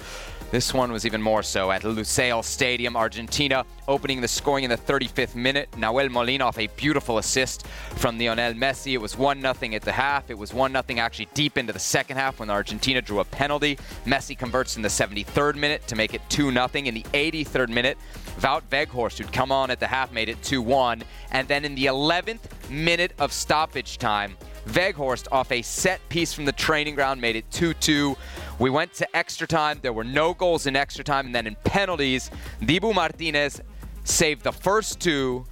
this 0.55 0.73
one 0.73 0.91
was 0.91 1.05
even 1.05 1.21
more 1.21 1.43
so 1.43 1.71
at 1.71 1.81
Lusail 1.81 2.41
Stadium, 2.41 2.95
Argentina, 2.95 3.65
opening 3.87 4.21
the 4.21 4.27
scoring 4.27 4.63
in 4.63 4.69
the 4.69 4.77
35th 4.77 5.35
minute. 5.35 5.69
Nahuel 5.71 6.09
Molina 6.09 6.45
off 6.45 6.57
a 6.57 6.67
beautiful 6.67 7.17
assist 7.17 7.67
from 7.97 8.17
Lionel 8.17 8.53
Messi. 8.53 8.93
It 8.93 8.99
was 8.99 9.17
1 9.17 9.41
0 9.41 9.53
at 9.73 9.81
the 9.81 9.91
half. 9.91 10.29
It 10.29 10.37
was 10.37 10.53
1 10.53 10.71
0 10.71 10.83
actually 10.99 11.27
deep 11.33 11.57
into 11.57 11.73
the 11.73 11.79
second 11.79 12.17
half 12.17 12.39
when 12.39 12.49
Argentina 12.49 13.01
drew 13.01 13.19
a 13.19 13.25
penalty. 13.25 13.77
Messi 14.05 14.37
converts 14.37 14.77
in 14.77 14.81
the 14.81 14.87
73rd 14.87 15.55
minute 15.55 15.85
to 15.87 15.95
make 15.95 16.13
it 16.13 16.21
2 16.29 16.51
0. 16.51 16.69
In 16.73 16.93
the 16.93 17.03
83rd 17.13 17.69
minute, 17.69 17.97
Wout 18.39 19.17
who'd 19.17 19.33
come 19.33 19.51
on 19.51 19.71
at 19.71 19.79
the 19.79 19.87
half, 19.87 20.11
made 20.11 20.29
it 20.29 20.41
2 20.43 20.61
1. 20.61 21.03
And 21.35 21.49
then 21.49 21.65
in 21.65 21.75
the 21.75 21.87
11th 21.87 22.69
minute 22.69 23.11
of 23.19 23.33
stoppage 23.33 23.97
time, 23.97 24.37
Weghorst 24.69 25.27
off 25.33 25.51
a 25.51 25.61
set 25.61 25.99
piece 26.07 26.31
from 26.31 26.45
the 26.45 26.53
training 26.53 26.95
ground 26.95 27.19
made 27.19 27.35
it 27.35 27.51
2 27.51 27.73
2. 27.73 28.15
We 28.57 28.69
went 28.69 28.93
to 28.93 29.15
extra 29.15 29.45
time. 29.45 29.79
There 29.81 29.91
were 29.91 30.05
no 30.05 30.33
goals 30.33 30.65
in 30.65 30.77
extra 30.77 31.03
time. 31.03 31.25
And 31.25 31.35
then 31.35 31.45
in 31.45 31.57
penalties, 31.65 32.31
Dibu 32.61 32.95
Martinez 32.95 33.59
saved 34.05 34.45
the 34.45 34.53
first 34.53 35.01
two. 35.01 35.45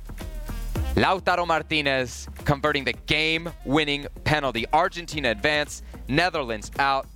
Lautaro 0.96 1.46
Martinez 1.46 2.30
converting 2.46 2.86
the 2.86 2.94
game 2.94 3.50
winning 3.66 4.08
penalty. 4.24 4.66
Argentina 4.72 5.32
advance, 5.32 5.84
Netherlands 6.08 6.72
out. 6.80 7.08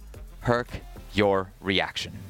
Herc, 0.41 0.67
your 1.13 1.53
reaction. 1.61 2.26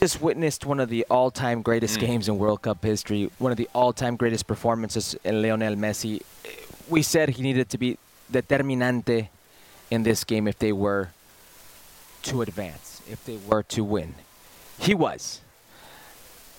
Just 0.00 0.20
witnessed 0.20 0.64
one 0.64 0.78
of 0.78 0.88
the 0.90 1.04
all 1.10 1.30
time 1.30 1.60
greatest 1.62 1.96
Mm. 1.98 2.00
games 2.06 2.28
in 2.28 2.38
World 2.38 2.62
Cup 2.62 2.84
history, 2.84 3.30
one 3.38 3.50
of 3.50 3.58
the 3.58 3.68
all 3.74 3.92
time 3.92 4.16
greatest 4.16 4.46
performances 4.46 5.16
in 5.24 5.42
Lionel 5.42 5.74
Messi. 5.74 6.22
We 6.88 7.02
said 7.02 7.30
he 7.30 7.42
needed 7.42 7.68
to 7.70 7.78
be 7.78 7.98
determinante 8.30 9.28
in 9.90 10.04
this 10.04 10.22
game 10.24 10.46
if 10.46 10.58
they 10.58 10.72
were 10.72 11.10
to 12.22 12.42
advance, 12.42 13.02
if 13.10 13.24
they 13.24 13.38
were 13.38 13.62
to 13.64 13.82
win. 13.82 14.14
He 14.78 14.94
was. 14.94 15.40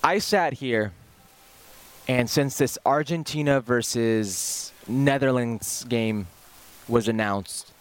I 0.04 0.18
sat 0.18 0.54
here, 0.54 0.92
and 2.08 2.28
since 2.28 2.58
this 2.58 2.76
Argentina 2.84 3.60
versus 3.60 4.72
Netherlands 4.86 5.84
game 5.88 6.26
was 6.88 7.08
announced, 7.08 7.72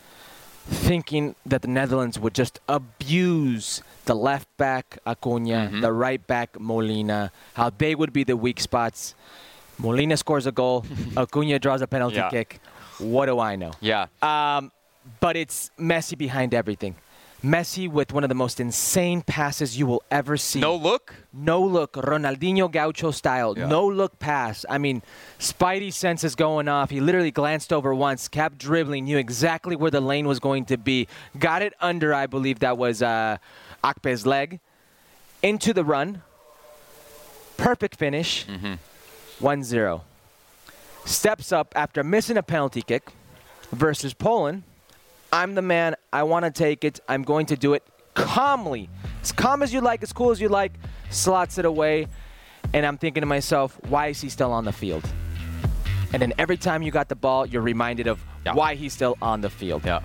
thinking 0.70 1.36
that 1.46 1.62
the 1.62 1.68
Netherlands 1.68 2.20
would 2.20 2.34
just 2.34 2.60
abuse 2.70 3.82
the 4.06 4.16
left 4.16 4.48
back 4.58 5.00
Acuna, 5.06 5.70
the 5.82 5.92
right 5.92 6.26
back 6.26 6.60
Molina, 6.60 7.32
how 7.54 7.70
they 7.72 7.96
would 7.96 8.14
be 8.14 8.24
the 8.24 8.38
weak 8.38 8.60
spots. 8.60 9.16
Molina 9.78 10.16
scores 10.18 10.46
a 10.46 10.52
goal, 10.52 10.86
Acuna 11.18 11.60
draws 11.60 11.82
a 11.82 11.88
penalty 11.88 12.18
Yeah. 12.18 12.30
kick. 12.30 12.60
What 13.00 13.28
do 13.28 13.40
I 13.40 13.56
know? 13.56 13.72
Yeah. 13.82 14.08
Um, 14.22 14.72
but 15.20 15.36
it's 15.36 15.72
Messi 15.80 16.18
behind 16.18 16.54
everything. 16.54 16.96
Messi 17.44 17.90
with 17.90 18.12
one 18.12 18.24
of 18.24 18.30
the 18.30 18.36
most 18.36 18.60
insane 18.60 19.22
passes 19.22 19.78
you 19.78 19.86
will 19.86 20.04
ever 20.12 20.36
see. 20.36 20.60
No 20.60 20.76
look? 20.76 21.14
No 21.32 21.62
look, 21.62 21.94
Ronaldinho 21.94 22.70
Gaucho 22.70 23.12
style. 23.12 23.58
Yeah. 23.58 23.68
No 23.68 23.88
look 23.88 24.20
pass. 24.20 24.66
I 24.70 24.78
mean, 24.78 25.02
Spidey 25.40 25.94
sense 25.94 26.26
is 26.26 26.36
going 26.36 26.68
off. 26.68 26.90
He 26.90 27.00
literally 27.00 27.32
glanced 27.32 27.72
over 27.72 27.96
once, 27.96 28.28
kept 28.28 28.58
dribbling, 28.58 29.06
knew 29.06 29.18
exactly 29.18 29.78
where 29.78 29.92
the 29.92 30.02
lane 30.02 30.28
was 30.28 30.40
going 30.40 30.66
to 30.66 30.78
be. 30.78 31.08
Got 31.38 31.62
it 31.62 31.74
under, 31.80 32.14
I 32.14 32.28
believe 32.28 32.60
that 32.60 32.78
was 32.78 33.02
uh, 33.02 33.38
Akpe's 33.84 34.26
leg. 34.26 34.60
Into 35.42 35.74
the 35.74 35.86
run. 35.86 36.22
Perfect 37.56 37.96
finish. 37.96 38.46
1 39.40 39.64
0. 39.64 40.04
Steps 41.06 41.54
up 41.54 41.72
after 41.76 42.04
missing 42.04 42.36
a 42.36 42.44
penalty 42.44 42.82
kick 42.82 43.12
versus 43.72 44.14
Poland. 44.14 44.64
I'm 45.32 45.56
the 45.56 45.62
man. 45.62 45.96
I 46.12 46.24
want 46.24 46.46
to 46.46 46.52
take 46.52 46.84
it. 46.84 47.00
I'm 47.08 47.24
going 47.24 47.46
to 47.48 47.56
do 47.56 47.74
it 47.74 47.84
calmly. 48.14 48.90
As 49.22 49.32
calm 49.32 49.64
as 49.64 49.72
you 49.74 49.82
like, 49.82 50.04
as 50.04 50.12
cool 50.14 50.32
as 50.32 50.42
you 50.42 50.50
like. 50.50 50.74
Slots 51.12 51.58
it 51.58 51.66
away. 51.66 52.08
And 52.74 52.86
I'm 52.86 52.98
thinking 52.98 53.22
to 53.22 53.28
myself, 53.28 53.80
why 53.90 54.08
is 54.08 54.22
he 54.22 54.30
still 54.30 54.52
on 54.52 54.66
the 54.66 54.72
field? 54.72 55.08
And 56.14 56.22
then 56.22 56.34
every 56.38 56.58
time 56.58 56.82
you 56.82 56.92
got 56.92 57.10
the 57.10 57.16
ball, 57.16 57.46
you're 57.46 57.62
reminded 57.62 58.08
of 58.08 58.24
Yeah. 58.46 58.54
why 58.54 58.76
he's 58.76 58.94
still 58.94 59.18
on 59.22 59.42
the 59.42 59.50
field. 59.50 59.84
Yeah. 59.86 60.00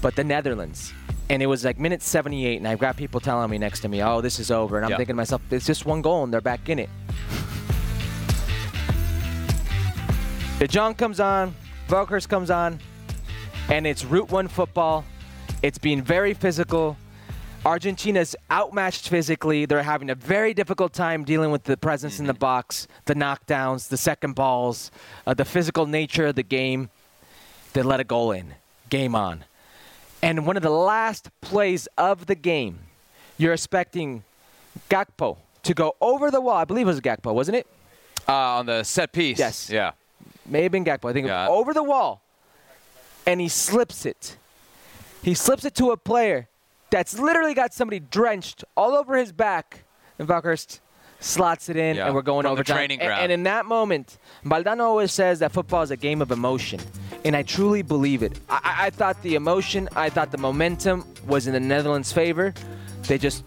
But 0.00 0.16
the 0.16 0.24
Netherlands, 0.24 0.92
and 1.30 1.42
it 1.42 1.46
was 1.46 1.64
like 1.64 1.78
minute 1.78 2.02
78, 2.02 2.56
and 2.58 2.66
I've 2.68 2.78
got 2.80 2.96
people 2.96 3.20
telling 3.20 3.48
me 3.50 3.58
next 3.58 3.80
to 3.80 3.88
me, 3.88 4.02
oh, 4.02 4.20
this 4.20 4.38
is 4.40 4.50
over. 4.50 4.76
And 4.76 4.84
I'm 4.84 4.90
Yeah. 4.92 4.96
thinking 4.96 5.14
to 5.14 5.16
myself, 5.16 5.40
it's 5.50 5.66
just 5.66 5.86
one 5.86 6.02
goal, 6.02 6.24
and 6.24 6.32
they're 6.32 6.40
back 6.40 6.68
in 6.68 6.78
it. 6.80 6.90
De 10.58 10.66
Jong 10.68 10.94
comes 10.94 11.20
on, 11.20 11.54
Weghorst 11.88 12.28
comes 12.28 12.50
on, 12.50 12.78
and 13.70 13.86
it's 13.86 14.04
Route 14.04 14.30
1 14.30 14.48
football. 14.48 15.04
It's 15.62 15.78
being 15.78 16.02
very 16.02 16.34
physical. 16.34 16.96
Argentina's 17.64 18.36
outmatched 18.50 19.08
physically. 19.08 19.64
They're 19.64 19.82
having 19.82 20.10
a 20.10 20.14
very 20.14 20.52
difficult 20.52 20.92
time 20.92 21.24
dealing 21.24 21.50
with 21.50 21.64
the 21.64 21.76
presence 21.76 22.20
in 22.20 22.26
the 22.26 22.34
box, 22.34 22.86
the 23.06 23.14
knockdowns, 23.14 23.88
the 23.88 23.96
second 23.96 24.34
balls, 24.34 24.90
uh, 25.26 25.32
the 25.32 25.46
physical 25.46 25.86
nature 25.86 26.26
of 26.26 26.34
the 26.34 26.42
game. 26.42 26.90
They 27.72 27.82
let 27.82 28.00
a 28.00 28.04
goal 28.04 28.32
in. 28.32 28.54
Game 28.90 29.14
on. 29.14 29.44
And 30.22 30.46
one 30.46 30.56
of 30.56 30.62
the 30.62 30.70
last 30.70 31.30
plays 31.40 31.88
of 31.96 32.26
the 32.26 32.34
game, 32.34 32.80
you're 33.38 33.54
expecting 33.54 34.24
Gakpo 34.90 35.38
to 35.62 35.74
go 35.74 35.96
over 36.02 36.30
the 36.30 36.40
wall. 36.40 36.56
I 36.56 36.64
believe 36.66 36.86
it 36.86 36.90
was 36.90 37.00
Gakpo, 37.00 37.32
wasn't 37.34 37.56
it? 37.56 37.66
Uh, 38.28 38.32
on 38.32 38.66
the 38.66 38.82
set 38.84 39.12
piece. 39.12 39.38
Yes. 39.38 39.70
Yeah. 39.70 39.92
may 40.46 40.62
have 40.64 40.72
been 40.72 40.84
Gakpo. 40.84 41.08
I 41.08 41.14
think 41.14 41.26
Yeah. 41.28 41.48
over 41.48 41.72
the 41.72 41.82
wall, 41.82 42.20
and 43.26 43.40
he 43.40 43.48
slips 43.48 44.06
it. 44.06 44.36
He 45.22 45.34
slips 45.34 45.64
it 45.64 45.74
to 45.76 45.90
a 45.90 45.96
player 45.96 46.48
that's 46.90 47.18
literally 47.18 47.54
got 47.54 47.72
somebody 47.72 48.00
drenched 48.00 48.64
all 48.76 48.92
over 48.92 49.16
his 49.16 49.32
back, 49.32 49.84
and 50.18 50.28
Weghorst 50.28 50.80
slots 51.20 51.68
it 51.70 51.76
in, 51.76 51.96
Yeah, 51.96 52.06
and 52.06 52.14
we're 52.14 52.22
going 52.22 52.44
over 52.44 52.62
the 52.62 52.72
training 52.72 52.98
ground. 52.98 53.22
And, 53.22 53.32
in 53.32 53.42
that 53.44 53.64
moment, 53.64 54.18
Valdano 54.44 54.80
always 54.82 55.10
says 55.10 55.38
that 55.38 55.52
football 55.52 55.82
is 55.82 55.90
a 55.90 55.96
game 55.96 56.20
of 56.20 56.30
emotion, 56.30 56.80
and 57.24 57.34
I 57.34 57.42
truly 57.42 57.80
believe 57.82 58.22
it. 58.22 58.38
I, 58.48 58.60
I- 58.62 58.86
I 58.86 58.90
thought 58.90 59.22
the 59.22 59.34
emotion, 59.34 59.88
I 59.96 60.10
thought 60.10 60.30
the 60.30 60.36
momentum 60.38 61.06
was 61.26 61.46
in 61.46 61.54
the 61.54 61.60
Netherlands' 61.60 62.12
favor. 62.12 62.52
They 63.08 63.16
just 63.16 63.44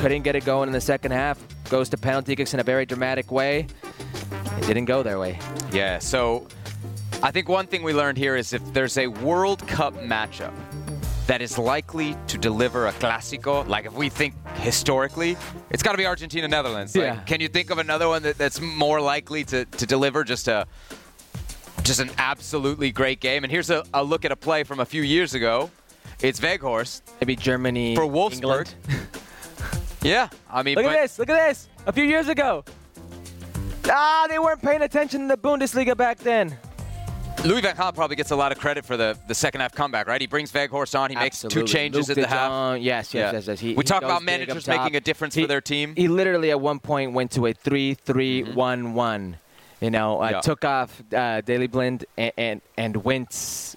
couldn't 0.00 0.22
get 0.22 0.34
it 0.36 0.44
going 0.44 0.68
in 0.68 0.72
the 0.72 0.80
second 0.80 1.12
half. 1.12 1.38
Goes 1.70 1.88
to 1.90 1.96
penalty 1.98 2.34
kicks 2.34 2.54
in 2.54 2.60
a 2.60 2.64
very 2.64 2.84
dramatic 2.86 3.30
way. 3.30 3.66
It 4.58 4.66
didn't 4.66 4.86
go 4.86 5.02
their 5.04 5.18
way. 5.20 5.38
Yeah, 5.72 5.98
so 5.98 6.48
I 7.20 7.30
think 7.32 7.48
one 7.48 7.66
thing 7.66 7.82
we 7.82 7.92
learned 7.92 8.16
here 8.16 8.36
is 8.36 8.52
if 8.52 8.62
there's 8.72 8.96
a 8.96 9.08
World 9.08 9.66
Cup 9.66 9.94
matchup 9.94 10.52
that 11.26 11.42
is 11.42 11.58
likely 11.58 12.16
to 12.28 12.38
deliver 12.38 12.86
a 12.86 12.92
Clásico, 12.92 13.66
like 13.66 13.86
if 13.86 13.92
we 13.92 14.08
think 14.08 14.34
historically, 14.58 15.36
it's 15.70 15.82
got 15.82 15.92
to 15.92 15.98
be 15.98 16.06
Argentina 16.06 16.46
Netherlands. 16.46 16.94
Like, 16.94 17.04
Yeah. 17.04 17.20
Can 17.22 17.40
you 17.40 17.48
think 17.48 17.70
of 17.70 17.78
another 17.78 18.08
one 18.08 18.22
that, 18.22 18.38
that's 18.38 18.60
more 18.60 19.00
likely 19.00 19.44
to, 19.44 19.64
to 19.64 19.86
deliver 19.86 20.22
just 20.24 20.48
a 20.48 20.66
just 21.82 22.00
an 22.00 22.10
absolutely 22.18 22.92
great 22.92 23.20
game? 23.20 23.42
And 23.44 23.50
here's 23.50 23.70
a, 23.70 23.84
a 23.92 24.02
look 24.04 24.24
at 24.24 24.30
a 24.32 24.36
play 24.36 24.62
from 24.62 24.78
a 24.78 24.86
few 24.86 25.02
years 25.02 25.34
ago. 25.34 25.70
It's 26.20 26.38
Weghorst 26.40 27.02
Maybe 27.20 27.34
Germany. 27.36 27.94
for 27.96 28.02
Wolfsburg. 28.04 28.72
Yeah, 30.00 30.28
I 30.48 30.62
mean, 30.62 30.76
Look 30.76 30.84
at 30.84 30.92
this. 30.92 31.18
Look 31.18 31.28
at 31.28 31.48
this. 31.48 31.68
A 31.86 31.92
few 31.92 32.04
years 32.04 32.28
ago. 32.28 32.64
Ah, 33.86 34.26
they 34.30 34.38
weren't 34.38 34.62
paying 34.62 34.82
attention 34.82 35.22
in 35.22 35.26
the 35.26 35.36
Bundesliga 35.36 35.96
back 35.96 36.18
then. 36.18 36.56
Louis 37.44 37.60
Van 37.60 37.76
Gaal 37.76 37.94
probably 37.94 38.16
gets 38.16 38.32
a 38.32 38.36
lot 38.36 38.50
of 38.50 38.58
credit 38.58 38.84
for 38.84 38.96
the, 38.96 39.16
the 39.28 39.34
second 39.34 39.60
half 39.60 39.72
comeback, 39.72 40.08
right? 40.08 40.20
He 40.20 40.26
brings 40.26 40.50
Weghorst 40.50 40.98
on. 40.98 41.08
He 41.10 41.16
makes 41.16 41.40
two 41.42 41.62
changes 41.64 42.08
Luke 42.08 42.18
at 42.18 42.22
the 42.22 42.28
half. 42.28 42.78
Yes, 42.80 43.14
yes, 43.14 43.14
Yeah. 43.14 43.32
yes, 43.32 43.46
yes. 43.46 43.60
He, 43.60 43.68
We 43.70 43.76
he 43.76 43.82
talk 43.84 44.02
about 44.02 44.22
managers 44.24 44.66
making 44.66 44.96
a 44.96 45.00
difference 45.00 45.34
He- 45.36 45.42
for 45.42 45.46
their 45.46 45.60
team. 45.60 45.94
He 45.96 46.08
literally 46.08 46.50
at 46.50 46.60
one 46.60 46.80
point 46.80 47.12
went 47.12 47.30
to 47.32 47.46
a 47.46 47.54
3-3-1-1. 47.54 49.36
You 49.80 49.90
know, 49.92 50.20
uh, 50.20 50.30
Yeah. 50.30 50.40
took 50.40 50.64
off 50.64 51.00
uh, 51.14 51.40
Daley 51.42 51.68
Blind 51.68 52.04
and, 52.16 52.32
and 52.36 52.60
and 52.76 52.96
went 53.04 53.30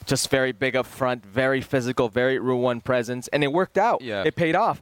just 0.08 0.32
very 0.32 0.52
big 0.52 0.76
up 0.76 0.88
front, 0.88 1.24
very 1.24 1.62
physical, 1.62 2.10
very 2.10 2.40
One 2.40 2.82
presence, 2.82 3.28
and 3.28 3.44
it 3.44 3.54
worked 3.54 3.78
out. 3.78 4.02
Yeah. 4.02 4.24
It 4.26 4.36
paid 4.36 4.56
off. 4.56 4.82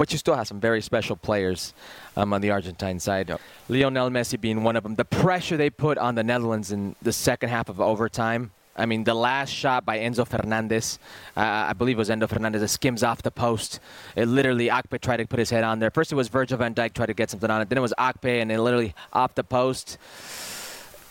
But 0.00 0.12
you 0.12 0.16
still 0.16 0.34
have 0.34 0.48
some 0.48 0.60
very 0.60 0.80
special 0.80 1.14
players 1.14 1.74
um, 2.16 2.32
on 2.32 2.40
the 2.40 2.52
Argentine 2.52 2.98
side. 3.00 3.30
Lionel 3.68 4.08
Messi 4.08 4.40
being 4.40 4.62
one 4.62 4.74
of 4.74 4.82
them. 4.82 4.94
The 4.94 5.04
pressure 5.04 5.58
they 5.58 5.68
put 5.68 5.98
on 5.98 6.14
the 6.14 6.24
Netherlands 6.24 6.72
in 6.72 6.96
the 7.02 7.12
second 7.12 7.50
half 7.50 7.68
of 7.68 7.82
overtime. 7.82 8.50
I 8.74 8.86
mean, 8.86 9.04
the 9.04 9.12
last 9.12 9.50
shot 9.50 9.84
by 9.84 9.98
Enzo 9.98 10.26
Fernandez, 10.26 10.98
uh, 11.36 11.40
I 11.68 11.74
believe 11.74 11.96
it 11.96 11.98
was 11.98 12.08
Enzo 12.08 12.26
Fernandez, 12.26 12.62
it 12.62 12.68
skims 12.68 13.02
off 13.02 13.20
the 13.20 13.30
post. 13.30 13.78
It 14.16 14.24
literally, 14.24 14.68
Akpe 14.68 14.98
tried 15.02 15.18
to 15.18 15.26
put 15.26 15.38
his 15.38 15.50
head 15.50 15.64
on 15.64 15.80
there. 15.80 15.90
First 15.90 16.12
it 16.12 16.14
was 16.14 16.28
Virgil 16.28 16.56
van 16.56 16.74
Dijk 16.74 16.94
tried 16.94 17.06
to 17.06 17.14
get 17.14 17.28
something 17.28 17.50
on 17.50 17.60
it. 17.60 17.68
Then 17.68 17.76
it 17.76 17.82
was 17.82 17.92
Akpe, 17.98 18.40
and 18.40 18.50
it 18.50 18.58
literally 18.58 18.94
off 19.12 19.34
the 19.34 19.44
post 19.44 19.98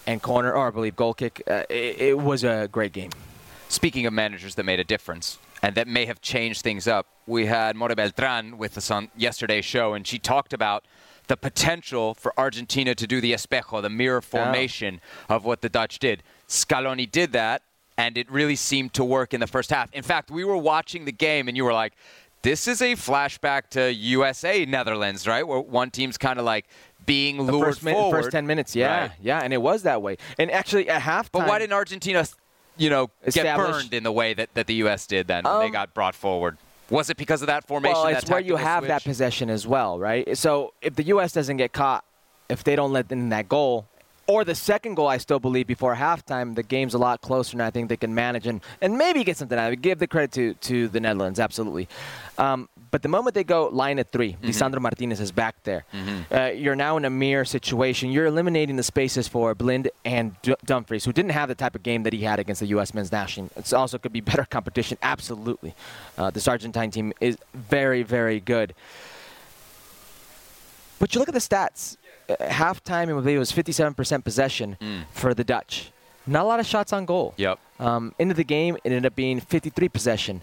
and 0.07 0.19
corner, 0.19 0.51
or 0.51 0.69
I 0.69 0.71
believe 0.71 0.95
goal 0.95 1.13
kick. 1.13 1.43
Uh, 1.47 1.61
it, 1.69 2.01
it 2.01 2.17
was 2.17 2.43
a 2.43 2.67
great 2.71 2.93
game. 2.93 3.11
Speaking 3.67 4.07
of 4.07 4.13
managers 4.13 4.55
that 4.55 4.63
made 4.63 4.79
a 4.79 4.83
difference 4.83 5.37
and 5.61 5.75
that 5.75 5.87
may 5.87 6.05
have 6.05 6.21
changed 6.21 6.61
things 6.61 6.87
up, 6.87 7.07
we 7.27 7.45
had 7.45 7.75
More 7.75 7.89
Beltran 7.89 8.57
with 8.57 8.77
us 8.77 8.89
on 8.89 9.09
yesterday's 9.15 9.65
show, 9.65 9.93
and 9.93 10.05
she 10.07 10.17
talked 10.19 10.53
about 10.53 10.85
the 11.27 11.37
potential 11.37 12.15
for 12.15 12.33
Argentina 12.39 12.95
to 12.95 13.05
do 13.05 13.21
the 13.21 13.33
espejo, 13.33 13.81
the 13.81 13.89
mirror 13.89 14.21
formation 14.21 14.99
of 15.27 15.45
what 15.45 15.61
the 15.61 15.69
Dutch 15.69 15.99
did. 15.99 16.23
Scaloni 16.47 17.09
did 17.09 17.33
that, 17.33 17.61
and 17.97 18.17
it 18.17 18.31
really 18.31 18.55
seemed 18.55 18.93
to 18.95 19.03
work 19.03 19.33
in 19.33 19.39
the 19.39 19.47
first 19.47 19.69
half. 19.69 19.93
In 19.93 20.01
fact, 20.03 20.31
we 20.31 20.43
were 20.43 20.57
watching 20.57 21.05
the 21.05 21.11
game, 21.11 21.47
and 21.47 21.55
you 21.55 21.63
were 21.65 21.73
like, 21.73 21.93
this 22.41 22.67
is 22.67 22.81
a 22.81 22.93
flashback 22.93 23.69
to 23.71 23.93
USA 23.93 24.65
Netherlands, 24.65 25.27
right? 25.27 25.45
Where 25.45 25.59
one 25.59 25.91
team's 25.91 26.17
kind 26.17 26.39
of 26.39 26.45
like 26.45 26.65
being 27.05 27.37
The 27.37 27.51
lured 27.51 27.67
first, 27.67 27.83
minute, 27.83 27.97
forward. 27.97 28.23
first 28.23 28.31
10 28.31 28.47
minutes, 28.47 28.75
yeah. 28.75 29.01
Right. 29.01 29.11
Yeah, 29.21 29.41
and 29.43 29.53
it 29.53 29.61
was 29.61 29.83
that 29.83 30.01
way. 30.01 30.17
And 30.37 30.49
actually, 30.49 30.89
at 30.89 31.01
halftime. 31.01 31.31
But 31.33 31.47
why 31.47 31.59
didn't 31.59 31.73
Argentina, 31.73 32.25
you 32.79 32.89
know, 32.89 33.09
get 33.31 33.55
burned 33.55 33.93
in 33.93 34.03
the 34.03 34.11
way 34.11 34.33
that, 34.33 34.53
that 34.55 34.65
the 34.67 34.75
U.S. 34.75 35.05
did 35.05 35.27
then 35.27 35.43
when 35.43 35.59
they 35.59 35.65
Um, 35.67 35.71
got 35.71 35.93
brought 35.93 36.15
forward? 36.15 36.57
Was 36.89 37.09
it 37.11 37.17
because 37.17 37.41
of 37.43 37.47
that 37.47 37.67
formation? 37.67 37.93
Well, 37.93 38.05
that 38.05 38.23
it's 38.23 38.31
where 38.31 38.39
you 38.39 38.55
have 38.55 38.87
that 38.87 39.03
possession 39.03 39.49
as 39.51 39.67
well, 39.67 39.99
right? 39.99 40.35
So 40.37 40.73
if 40.81 40.95
the 40.95 41.03
U.S. 41.03 41.33
doesn't 41.33 41.57
get 41.57 41.71
caught, 41.73 42.03
if 42.49 42.63
they 42.63 42.75
don't 42.75 42.91
let 42.91 43.11
in 43.11 43.29
that 43.29 43.47
goal, 43.47 43.85
or 44.29 44.45
the 44.45 44.53
second 44.53 44.93
goal, 44.93 45.07
I 45.07 45.17
still 45.17 45.39
believe 45.39 45.65
before 45.65 45.95
halftime, 45.95 46.53
the 46.53 46.61
game's 46.61 46.93
a 46.93 46.99
lot 46.99 47.19
closer, 47.19 47.55
and 47.55 47.63
I 47.63 47.71
think 47.71 47.89
they 47.89 47.97
can 47.97 48.13
manage 48.13 48.45
and, 48.45 48.61
and 48.79 48.95
maybe 48.95 49.23
get 49.23 49.37
something 49.37 49.57
out 49.57 49.67
of 49.67 49.73
it. 49.73 49.81
Give 49.81 49.97
the 49.97 50.05
credit 50.05 50.31
to, 50.33 50.53
to 50.53 50.87
the 50.87 50.99
Netherlands, 50.99 51.39
absolutely. 51.39 51.87
Um, 52.37 52.69
but 52.91 53.01
the 53.01 53.07
moment 53.07 53.33
they 53.33 53.43
go 53.43 53.69
line 53.69 53.97
at 53.97 54.11
3 54.11 54.29
Mm-hmm. 54.29 54.47
Lisandro 54.47 54.79
Martinez 54.81 55.19
is 55.19 55.31
back 55.31 55.55
there. 55.63 55.83
Uh, 56.31 56.51
you're 56.51 56.75
now 56.75 56.95
in 56.97 57.05
a 57.05 57.09
mirror 57.09 57.43
situation. 57.43 58.11
You're 58.11 58.27
eliminating 58.27 58.75
the 58.75 58.83
spaces 58.83 59.27
for 59.27 59.55
Blind 59.55 59.89
and 60.05 60.39
D- 60.43 60.53
Dumfries, 60.63 61.05
who 61.05 61.11
didn't 61.11 61.31
have 61.31 61.49
the 61.49 61.55
type 61.55 61.73
of 61.73 61.81
game 61.81 62.03
that 62.03 62.13
he 62.13 62.19
had 62.21 62.37
against 62.37 62.59
the 62.59 62.67
U.S. 62.67 62.93
men's 62.93 63.11
national. 63.11 63.49
It 63.55 63.73
also 63.73 63.97
could 63.97 64.13
be 64.13 64.21
better 64.31 64.45
competition, 64.45 64.99
absolutely. 65.01 65.73
Uh, 66.19 66.29
this 66.29 66.47
Argentine 66.47 66.91
team 66.91 67.13
is 67.19 67.37
very, 67.55 68.03
very 68.03 68.39
good. 68.39 68.75
But 70.99 71.15
you 71.15 71.19
look 71.19 71.29
at 71.29 71.33
the 71.33 71.39
stats. 71.39 71.97
Halftime, 72.39 73.03
I 73.03 73.05
believe 73.05 73.35
it 73.35 73.39
was 73.39 73.51
57% 73.51 74.23
possession 74.23 74.77
for 75.11 75.33
the 75.33 75.43
Dutch. 75.43 75.91
Not 76.27 76.43
a 76.43 76.47
lot 76.47 76.59
of 76.59 76.65
shots 76.65 76.93
on 76.93 77.05
goal. 77.05 77.33
Yep. 77.37 77.59
Um, 77.79 78.13
into 78.19 78.33
the 78.35 78.43
game, 78.43 78.75
it 78.75 78.81
ended 78.85 79.05
up 79.05 79.15
being 79.15 79.39
53 79.39 79.89
possession 79.89 80.41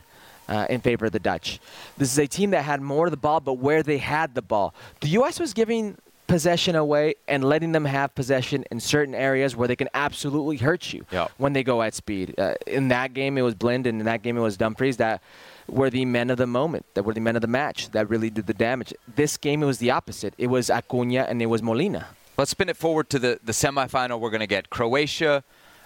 uh, 0.49 0.67
in 0.69 0.81
favor 0.81 1.07
of 1.07 1.13
the 1.13 1.21
Dutch. 1.21 1.61
This 1.97 2.11
is 2.13 2.19
a 2.19 2.27
team 2.27 2.51
that 2.51 2.63
had 2.63 2.81
more 2.81 3.07
of 3.07 3.11
the 3.13 3.17
ball, 3.17 3.41
but 3.41 3.55
where 3.55 3.83
they 3.83 3.99
had 3.99 4.35
the 4.35 4.43
ball. 4.43 4.75
The 5.01 5.09
U.S. 5.09 5.39
was 5.39 5.53
giving 5.55 5.97
possession 6.27 6.75
away 6.75 7.15
and 7.29 7.45
letting 7.45 7.71
them 7.71 7.85
have 7.85 8.13
possession 8.17 8.65
in 8.73 8.81
certain 8.81 9.15
areas 9.15 9.55
where 9.55 9.69
they 9.69 9.77
can 9.77 9.89
absolutely 9.95 10.57
hurt 10.57 10.93
you 10.93 11.05
Yep. 11.13 11.31
when 11.37 11.53
they 11.53 11.63
go 11.63 11.83
at 11.83 11.95
speed. 11.95 12.35
Uh, 12.37 12.55
in 12.67 12.89
that 12.89 13.15
game, 13.15 13.39
it 13.39 13.43
was 13.43 13.55
Blind, 13.55 13.87
and 13.87 14.01
in 14.01 14.07
that 14.07 14.23
game, 14.23 14.37
it 14.37 14.41
was 14.41 14.57
Dumfries 14.57 14.97
that 14.97 15.23
were 15.69 15.91
the 15.91 16.05
men 16.05 16.31
of 16.31 16.39
the 16.39 16.47
moment, 16.47 16.87
that 16.95 17.05
were 17.05 17.15
the 17.15 17.21
men 17.21 17.37
of 17.37 17.43
the 17.43 17.49
match, 17.49 17.91
that 17.91 18.09
really 18.09 18.31
did 18.31 18.47
the 18.47 18.55
damage. 18.55 18.95
This 19.15 19.37
game, 19.37 19.63
it 19.63 19.67
was 19.67 19.79
the 19.79 19.91
opposite. 19.91 20.35
It 20.39 20.49
was 20.49 20.71
Acuna 20.71 21.23
and 21.29 21.41
it 21.43 21.47
was 21.47 21.63
Molina. 21.63 22.07
Let's 22.37 22.51
spin 22.51 22.69
it 22.69 22.77
forward 22.77 23.09
to 23.11 23.19
the, 23.19 23.41
the 23.43 23.53
semifinal. 23.53 24.21
We're 24.21 24.31
going 24.31 24.41
to 24.41 24.47
get 24.47 24.71
Croatia 24.71 25.43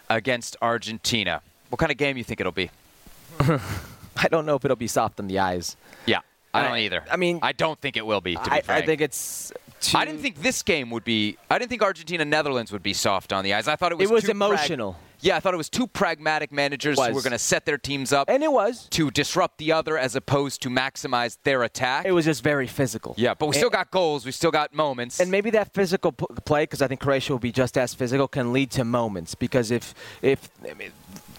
against 0.09 0.57
Argentina. 0.61 1.43
What 1.69 1.79
kind 1.79 1.93
of 1.93 1.99
game 1.99 2.16
you 2.16 2.25
think 2.25 2.40
it'll 2.40 2.53
be? 2.53 2.71
I 3.40 4.29
don't 4.29 4.45
know 4.45 4.57
if 4.57 4.64
it'll 4.64 4.77
be 4.77 4.88
soft 4.88 5.21
on 5.21 5.29
the 5.29 5.38
eyes. 5.38 5.77
Yeah, 6.07 6.21
I 6.53 6.62
don't 6.62 6.73
I- 6.73 6.81
either. 6.81 7.05
I 7.11 7.16
mean- 7.16 7.38
I 7.43 7.53
don't 7.53 7.81
think 7.81 7.97
it 7.97 8.05
will 8.05 8.21
be. 8.21 8.35
To 8.35 8.43
be 8.43 8.51
I, 8.51 8.62
I 8.69 8.83
think 8.83 9.01
it's. 9.01 9.53
Too, 9.81 9.97
I 9.97 10.05
didn't 10.05 10.21
think 10.21 10.43
this 10.43 10.62
game 10.62 10.90
would 10.90 11.05
be. 11.05 11.38
I 11.49 11.59
didn't 11.59 11.71
think 11.71 11.83
Argentina 11.83 12.23
Netherlands 12.25 12.71
would 12.71 12.83
be 12.83 12.93
soft 12.93 13.33
on 13.33 13.45
the 13.45 13.55
eyes. 13.55 13.66
I 13.66 13.77
thought 13.77 13.93
it 13.93 13.99
was. 13.99 14.11
It 14.11 14.12
was 14.12 14.29
emotional. 14.29 14.97
Yeah, 15.23 15.37
I 15.37 15.41
thought 15.41 15.55
it 15.55 15.59
was 15.59 15.69
two 15.69 15.87
pragmatic 15.87 16.51
managers 16.53 16.99
who 16.99 17.13
were 17.13 17.21
going 17.23 17.33
to 17.33 17.39
set 17.39 17.65
their 17.67 17.79
teams 17.79 18.13
up 18.13 18.29
and 18.29 18.43
it 18.43 18.51
was. 18.53 18.87
to 18.91 19.11
disrupt 19.11 19.59
the 19.59 19.73
other 19.73 19.99
as 19.99 20.17
opposed 20.17 20.63
to 20.63 20.69
maximize 20.71 21.39
their 21.45 21.63
attack. 21.63 22.07
It 22.07 22.13
was 22.13 22.25
just 22.25 22.43
very 22.43 22.67
physical. 22.67 23.15
yeah, 23.17 23.35
but 23.35 23.47
we 23.47 23.51
And- 23.51 23.57
still 23.57 23.71
got 23.71 23.91
goals. 23.91 24.25
We 24.25 24.33
still 24.33 24.51
got 24.51 24.75
moments. 24.75 25.21
And 25.21 25.31
maybe 25.31 25.51
that 25.51 25.73
physical 25.75 26.13
p- 26.13 26.27
play, 26.45 26.63
because 26.65 26.83
I 26.83 26.89
think 26.89 27.01
Croatia 27.01 27.33
will 27.33 27.39
be 27.39 27.53
just 27.53 27.77
as 27.77 27.95
physical, 27.95 28.29
can 28.29 28.53
lead 28.53 28.71
to 28.73 28.85
moments. 28.85 29.35
Because 29.35 29.71
if 29.71 29.95
if 30.23 30.49
I 30.69 30.75
mean, 30.75 30.93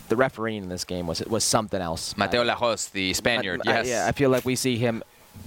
the 0.10 0.15
referee 0.15 0.58
in 0.58 0.70
this 0.70 0.84
game 0.84 1.08
was 1.08 1.22
was 1.26 1.44
something 1.44 1.82
else. 1.82 2.13
Mateu 2.15 2.46
Lahoz, 2.46 2.89
the 2.91 3.13
Spaniard. 3.13 3.62
I- 3.65 3.72
I- 3.72 3.74
yes. 3.76 3.88
yeah, 3.88 4.08
I 4.08 4.12
feel 4.12 4.30
like 4.30 4.46
we 4.46 4.56
see 4.56 4.78
him. 4.78 5.04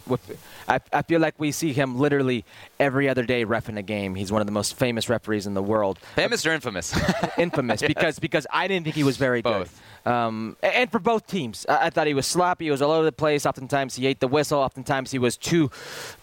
With, 0.07 0.39
I, 0.69 0.81
I 0.93 1.03
feel 1.03 1.21
like 1.21 1.35
we 1.39 1.51
see 1.51 1.73
him 1.73 1.99
literally 1.99 2.45
every 2.79 3.09
other 3.09 3.25
day 3.25 3.47
refing 3.47 3.79
a 3.79 3.83
game. 3.83 4.15
He's 4.15 4.31
one 4.31 4.43
of 4.43 4.47
the 4.47 4.53
most 4.53 4.77
famous 4.77 5.09
referees 5.09 5.47
in 5.47 5.55
the 5.55 5.63
world. 5.63 5.99
Famous 6.15 6.45
or 6.45 6.53
infamous? 6.53 6.95
infamous 7.39 7.81
because 7.87 8.19
because 8.19 8.47
I 8.53 8.69
didn't 8.69 8.85
think 8.85 8.97
he 8.97 9.05
was 9.05 9.17
very 9.17 9.41
Both. 9.41 9.81
good. 10.05 10.11
Um, 10.13 10.57
and 10.63 10.91
for 10.91 10.99
both 10.99 11.27
teams, 11.27 11.65
I, 11.69 11.87
I 11.87 11.91
thought 11.91 12.07
he 12.07 12.15
was 12.15 12.27
sloppy. 12.27 12.67
He 12.67 12.71
was 12.71 12.83
all 12.83 12.91
over 12.91 13.05
the 13.05 13.13
place. 13.13 13.47
Oftentimes 13.47 13.95
he 13.95 14.07
ate 14.07 14.21
the 14.21 14.29
whistle. 14.29 14.59
Oftentimes 14.59 15.11
he 15.11 15.19
was 15.19 15.37
too, 15.39 15.71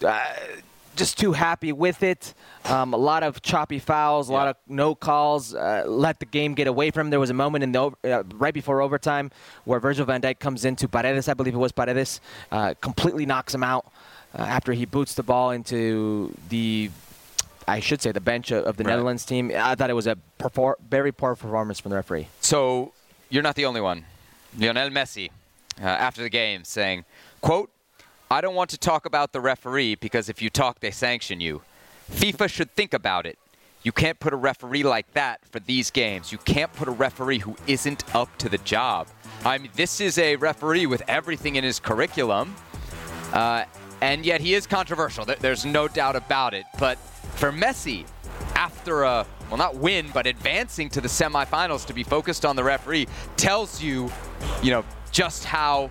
uh, 0.06 0.22
just 0.96 1.18
too 1.18 1.32
happy 1.32 1.72
with 1.72 2.02
it. 2.02 2.34
Um, 2.66 2.92
a 2.94 2.96
lot 2.96 3.22
of 3.22 3.40
choppy 3.42 3.78
fouls, 3.78 4.28
a 4.28 4.32
lot 4.32 4.48
of 4.48 4.56
no 4.68 4.94
calls. 4.94 5.54
Uh, 5.54 5.84
let 5.86 6.20
the 6.20 6.26
game 6.26 6.54
get 6.54 6.66
away 6.66 6.90
from 6.90 7.06
him. 7.06 7.10
There 7.10 7.20
was 7.20 7.30
a 7.30 7.34
moment 7.34 7.64
in 7.64 7.72
the 7.72 7.90
uh, 8.04 8.22
right 8.34 8.54
before 8.54 8.80
overtime 8.82 9.30
where 9.64 9.80
Virgil 9.80 10.04
van 10.06 10.20
Dijk 10.20 10.38
comes 10.38 10.64
into 10.64 10.88
Paredes. 10.88 11.28
I 11.28 11.34
believe 11.34 11.54
it 11.54 11.58
was 11.58 11.72
Paredes, 11.72 12.20
uh, 12.50 12.74
completely 12.80 13.26
knocks 13.26 13.54
him 13.54 13.62
out 13.64 13.86
uh, 14.38 14.42
after 14.42 14.72
he 14.72 14.84
boots 14.84 15.14
the 15.14 15.22
ball 15.22 15.50
into 15.50 16.34
the 16.48 16.90
I 17.66 17.80
should 17.80 18.02
say 18.02 18.12
the 18.12 18.20
bench 18.20 18.50
of 18.50 18.64
of 18.64 18.76
the 18.76 18.84
Right. 18.84 18.90
Netherlands 18.90 19.24
team. 19.24 19.50
I 19.54 19.74
thought 19.74 19.88
it 19.90 19.94
was 19.94 20.06
a 20.06 20.16
perfor- 20.38 20.74
very 20.88 21.12
poor 21.12 21.34
performance 21.36 21.80
from 21.80 21.90
the 21.90 21.96
referee. 21.96 22.28
So 22.40 22.92
you're 23.30 23.42
not 23.42 23.54
the 23.56 23.64
only 23.66 23.80
one. 23.80 24.04
Lionel 24.58 24.90
Messi, 24.90 25.30
uh, 25.80 25.84
after 25.86 26.22
the 26.22 26.28
game, 26.28 26.64
saying, 26.64 27.04
"quote 27.40 27.70
I 28.32 28.40
don't 28.40 28.54
want 28.54 28.70
to 28.70 28.78
talk 28.78 29.04
about 29.04 29.32
the 29.32 29.42
referee 29.42 29.96
because 29.96 30.30
if 30.30 30.40
you 30.40 30.48
talk, 30.48 30.80
they 30.80 30.90
sanction 30.90 31.38
you. 31.38 31.60
FIFA 32.10 32.48
should 32.48 32.74
think 32.74 32.94
about 32.94 33.26
it. 33.26 33.38
You 33.82 33.92
can't 33.92 34.18
put 34.18 34.32
a 34.32 34.36
referee 34.36 34.84
like 34.84 35.12
that 35.12 35.44
for 35.50 35.60
these 35.60 35.90
games. 35.90 36.32
You 36.32 36.38
can't 36.38 36.72
put 36.72 36.88
a 36.88 36.92
referee 36.92 37.40
who 37.40 37.56
isn't 37.66 38.04
up 38.16 38.34
to 38.38 38.48
the 38.48 38.56
job. 38.56 39.08
I 39.44 39.58
mean, 39.58 39.70
this 39.74 40.00
is 40.00 40.16
a 40.16 40.36
referee 40.36 40.86
with 40.86 41.02
everything 41.08 41.56
in 41.56 41.64
his 41.64 41.78
curriculum, 41.78 42.56
uh, 43.34 43.64
and 44.00 44.24
yet 44.24 44.40
he 44.40 44.54
is 44.54 44.66
controversial. 44.66 45.26
There's 45.26 45.66
no 45.66 45.86
doubt 45.86 46.16
about 46.16 46.54
it. 46.54 46.64
But 46.78 46.96
for 47.34 47.52
Messi, 47.52 48.06
after 48.54 49.02
a 49.02 49.26
well, 49.50 49.58
not 49.58 49.76
win, 49.76 50.10
but 50.14 50.26
advancing 50.26 50.88
to 50.88 51.02
the 51.02 51.08
semifinals 51.08 51.84
to 51.84 51.92
be 51.92 52.02
focused 52.02 52.46
on 52.46 52.56
the 52.56 52.64
referee, 52.64 53.08
tells 53.36 53.82
you, 53.82 54.10
you 54.62 54.70
know, 54.70 54.86
just 55.10 55.44
how 55.44 55.90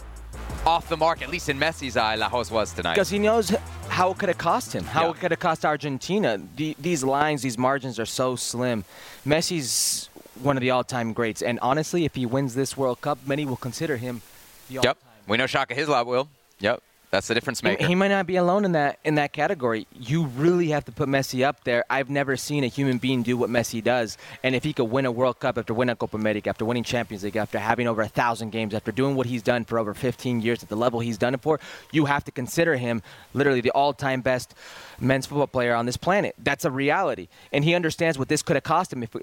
off 0.66 0.88
the 0.90 0.98
mark, 0.98 1.22
at 1.22 1.30
least 1.30 1.50
in 1.50 1.60
Messi's 1.60 1.98
eye, 1.98 2.16
Lahoz 2.16 2.52
was 2.52 2.72
tonight. 2.74 2.94
Because 2.94 3.10
he 3.10 3.20
knows 3.20 3.50
how 3.90 4.12
it 4.12 4.18
could 4.18 4.30
have 4.30 4.38
cost 4.38 4.74
him, 4.74 4.84
how 4.84 5.06
Yeah. 5.06 5.12
it 5.12 5.18
could 5.20 5.32
have 5.32 5.40
cost 5.40 5.66
Argentina. 5.66 6.40
The, 6.56 6.76
these 6.80 7.04
lines, 7.04 7.42
these 7.42 7.58
margins 7.58 8.00
are 8.00 8.06
so 8.06 8.36
slim. 8.36 8.86
Messi's 9.26 10.10
one 10.42 10.58
of 10.58 10.62
the 10.62 10.70
all-time 10.72 11.14
greats, 11.14 11.42
and 11.42 11.60
honestly, 11.62 12.06
if 12.06 12.16
he 12.16 12.26
wins 12.26 12.56
this 12.56 12.78
World 12.78 13.02
Cup, 13.02 13.20
many 13.26 13.46
will 13.46 13.58
consider 13.58 13.98
him 13.98 14.22
the 14.68 14.76
Yep. 14.76 14.86
all-time. 14.86 15.04
We 15.28 15.38
know 15.38 15.48
Shaka 15.48 15.74
Hislop 15.76 16.08
will. 16.08 16.30
Yep. 16.60 16.82
That's 17.12 17.28
the 17.28 17.34
difference 17.34 17.60
He, 17.60 17.68
maker. 17.68 17.86
he 17.86 17.94
might 17.94 18.08
not 18.08 18.26
be 18.26 18.38
alone 18.38 18.64
in 18.64 18.72
that 18.72 18.98
in 19.04 19.16
that 19.16 19.34
category. 19.34 19.86
You 19.94 20.28
really 20.28 20.70
have 20.70 20.86
to 20.86 20.94
put 20.94 21.10
Messi 21.10 21.46
up 21.46 21.66
there. 21.66 21.84
I've 21.90 22.10
never 22.10 22.38
seen 22.38 22.64
a 22.64 22.68
human 22.68 23.00
being 23.00 23.22
do 23.22 23.36
what 23.36 23.50
Messi 23.50 23.84
does. 23.84 24.18
And 24.44 24.56
if 24.56 24.64
he 24.64 24.72
could 24.72 24.86
win 24.86 25.06
a 25.06 25.12
World 25.12 25.40
Cup 25.40 25.58
after 25.58 25.74
winning 25.74 25.92
a 25.92 25.96
Copa 25.98 26.16
America, 26.16 26.50
after 26.50 26.64
winning 26.64 26.86
Champions 26.86 27.26
League, 27.26 27.36
after 27.36 27.60
having 27.60 27.86
over 27.86 28.02
a 28.02 28.08
thousand 28.08 28.52
games, 28.52 28.74
after 28.74 28.94
doing 28.94 29.16
what 29.16 29.28
he's 29.28 29.44
done 29.44 29.66
for 29.66 29.78
over 29.78 29.94
15 29.94 30.40
years 30.42 30.64
at 30.64 30.70
the 30.70 30.78
level 30.78 31.02
he's 31.02 31.18
done 31.18 31.34
it 31.34 31.42
for, 31.42 31.60
you 31.92 32.06
have 32.06 32.24
to 32.24 32.32
consider 32.32 32.78
him 32.78 33.04
literally 33.34 33.60
the 33.62 33.72
all-time 33.72 34.22
best 34.22 34.56
men's 34.98 35.26
football 35.26 35.48
player 35.48 35.76
on 35.76 35.86
this 35.86 35.98
planet. 35.98 36.34
That's 36.38 36.64
a 36.64 36.72
reality, 36.72 37.28
and 37.52 37.66
he 37.66 37.76
understands 37.76 38.18
what 38.18 38.30
this 38.30 38.42
could 38.42 38.56
have 38.56 38.64
cost 38.64 38.94
him 38.94 39.04
if 39.04 39.14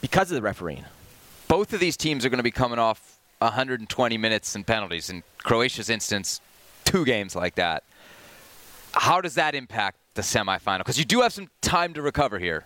because 0.00 0.30
of 0.30 0.34
the 0.34 0.42
refereeing. 0.42 0.84
Both 1.46 1.74
of 1.74 1.80
these 1.80 1.96
teams 1.96 2.24
are 2.24 2.30
going 2.30 2.38
to 2.38 2.42
be 2.44 2.50
coming 2.50 2.78
off 2.78 3.18
120 3.40 4.16
minutes 4.16 4.54
and 4.54 4.66
penalties. 4.66 5.10
In 5.10 5.22
Croatia's 5.38 5.90
instance, 5.90 6.40
two 6.88 7.04
games 7.04 7.36
like 7.36 7.54
that. 7.56 7.84
How 8.92 9.20
does 9.20 9.34
that 9.34 9.54
impact 9.54 9.98
the 10.14 10.22
semifinal? 10.22 10.78
Because 10.78 10.98
you 10.98 11.04
do 11.04 11.20
have 11.20 11.32
some 11.32 11.48
time 11.60 11.92
to 11.94 12.02
recover 12.02 12.38
here. 12.38 12.64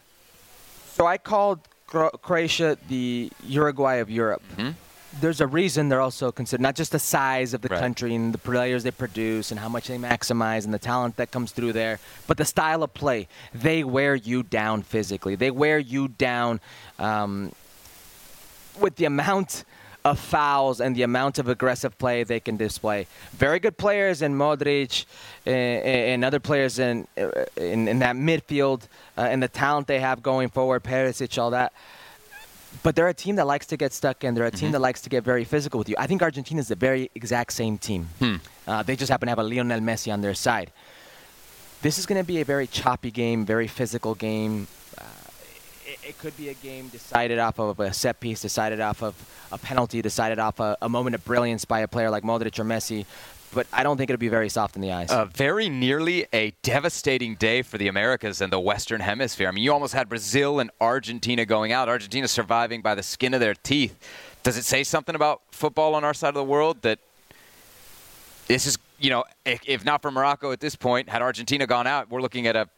So 0.94 1.06
I 1.06 1.18
called 1.18 1.60
Cro- 1.86 2.10
Croatia 2.10 2.78
the 2.88 3.30
Uruguay 3.44 3.96
of 3.96 4.08
Europe. 4.10 4.42
There's 5.20 5.42
a 5.42 5.46
reason 5.46 5.90
they're 5.90 6.00
also 6.00 6.32
considered 6.32 6.62
not 6.62 6.74
just 6.74 6.92
the 6.92 6.98
size 6.98 7.52
of 7.52 7.60
the 7.60 7.68
Right. 7.68 7.80
country 7.80 8.14
and 8.14 8.32
the 8.32 8.38
players 8.38 8.82
they 8.82 8.90
produce 8.92 9.50
and 9.50 9.60
how 9.60 9.68
much 9.68 9.88
they 9.88 9.98
maximize 9.98 10.64
and 10.64 10.72
the 10.72 10.78
talent 10.78 11.16
that 11.16 11.30
comes 11.30 11.52
through 11.52 11.74
there, 11.74 11.98
but 12.26 12.38
the 12.38 12.46
style 12.46 12.82
of 12.82 12.94
play. 12.94 13.28
They 13.52 13.84
wear 13.84 14.14
you 14.14 14.42
down 14.42 14.82
physically. 14.82 15.34
They 15.34 15.50
wear 15.50 15.78
you 15.78 16.08
down 16.08 16.60
um, 16.98 17.52
with 18.80 18.96
the 18.96 19.04
amount 19.04 19.64
of 20.04 20.18
fouls 20.18 20.80
and 20.80 20.96
the 20.96 21.02
amount 21.02 21.38
of 21.38 21.48
aggressive 21.48 21.96
play 21.98 22.24
they 22.24 22.40
can 22.40 22.56
display. 22.56 23.06
Very 23.32 23.60
good 23.60 23.76
players 23.76 24.20
in 24.22 24.34
Modric 24.34 25.04
and, 25.46 25.84
and 25.84 26.24
other 26.24 26.40
players 26.40 26.78
in, 26.78 27.06
in 27.56 27.86
in 27.88 27.98
that 28.00 28.16
midfield 28.16 28.82
uh, 29.16 29.22
and 29.22 29.42
the 29.42 29.48
talent 29.48 29.86
they 29.86 30.00
have 30.00 30.22
going 30.22 30.48
forward, 30.48 30.82
Perisic, 30.82 31.38
all 31.40 31.50
that. 31.50 31.72
But 32.82 32.96
they're 32.96 33.08
a 33.08 33.14
team 33.14 33.36
that 33.36 33.46
likes 33.46 33.66
to 33.66 33.76
get 33.76 33.92
stuck 33.92 34.24
in. 34.24 34.34
They're 34.34 34.46
a 34.46 34.50
team 34.50 34.72
that 34.72 34.80
likes 34.80 35.02
to 35.02 35.10
get 35.10 35.22
very 35.24 35.44
physical 35.44 35.78
with 35.78 35.88
you. 35.90 35.94
I 35.98 36.06
think 36.06 36.22
Argentina 36.22 36.58
is 36.60 36.68
the 36.68 36.74
very 36.74 37.10
exact 37.14 37.52
same 37.52 37.76
team. 37.78 38.08
Uh, 38.66 38.82
they 38.82 38.96
just 38.96 39.10
happen 39.10 39.26
to 39.26 39.30
have 39.30 39.38
a 39.38 39.42
Lionel 39.44 39.80
Messi 39.80 40.10
on 40.12 40.20
their 40.22 40.34
side. 40.34 40.72
this 41.82 41.98
is 41.98 42.06
going 42.06 42.20
to 42.20 42.26
be 42.26 42.40
a 42.40 42.44
very 42.44 42.66
choppy 42.66 43.10
game, 43.10 43.44
very 43.44 43.66
physical 43.66 44.14
game. 44.14 44.66
Uh, 44.96 45.04
it, 46.04 46.18
could 46.18 46.36
be 46.36 46.48
a 46.48 46.54
game 46.54 46.88
decided 46.88 47.38
off 47.38 47.58
of 47.58 47.80
a 47.80 47.92
set 47.92 48.20
piece, 48.20 48.40
decided 48.40 48.80
off 48.80 49.02
of 49.02 49.14
a 49.50 49.58
penalty, 49.58 50.02
decided 50.02 50.38
off 50.38 50.60
a, 50.60 50.76
a 50.82 50.88
moment 50.88 51.14
of 51.14 51.24
brilliance 51.24 51.64
by 51.64 51.80
a 51.80 51.88
player 51.88 52.10
like 52.10 52.22
Modric 52.22 52.58
or 52.58 52.64
Messi. 52.64 53.06
But 53.54 53.66
I 53.72 53.82
don't 53.82 53.98
think 53.98 54.08
it'll 54.08 54.18
be 54.18 54.28
very 54.28 54.48
soft 54.48 54.76
in 54.76 54.82
the 54.82 54.92
eyes. 54.92 55.10
Uh, 55.10 55.26
very 55.26 55.68
nearly 55.68 56.26
a 56.32 56.52
devastating 56.62 57.34
day 57.34 57.60
for 57.60 57.76
the 57.76 57.88
Americas 57.88 58.40
and 58.40 58.50
the 58.50 58.60
Western 58.60 59.00
Hemisphere. 59.02 59.48
I 59.48 59.50
mean, 59.50 59.62
you 59.62 59.72
almost 59.72 59.92
had 59.92 60.08
Brazil 60.08 60.58
and 60.58 60.70
Argentina 60.80 61.44
going 61.44 61.70
out. 61.70 61.88
Argentina 61.88 62.26
surviving 62.28 62.80
by 62.80 62.94
the 62.94 63.02
skin 63.02 63.34
of 63.34 63.40
their 63.40 63.54
teeth. 63.54 63.98
Does 64.42 64.56
it 64.56 64.64
say 64.64 64.82
something 64.84 65.14
about 65.14 65.42
football 65.50 65.94
on 65.94 66.02
our 66.02 66.14
side 66.14 66.28
of 66.28 66.34
the 66.34 66.44
world 66.44 66.80
that 66.82 66.98
this 68.48 68.66
is, 68.66 68.78
you 68.98 69.10
know, 69.10 69.24
if 69.44 69.84
not 69.84 70.00
for 70.00 70.10
Morocco 70.10 70.50
at 70.50 70.60
this 70.60 70.74
point, 70.74 71.10
had 71.10 71.20
Argentina 71.20 71.66
gone 71.66 71.86
out, 71.86 72.10
we're 72.10 72.22
looking 72.22 72.46
at 72.46 72.56
a 72.56 72.68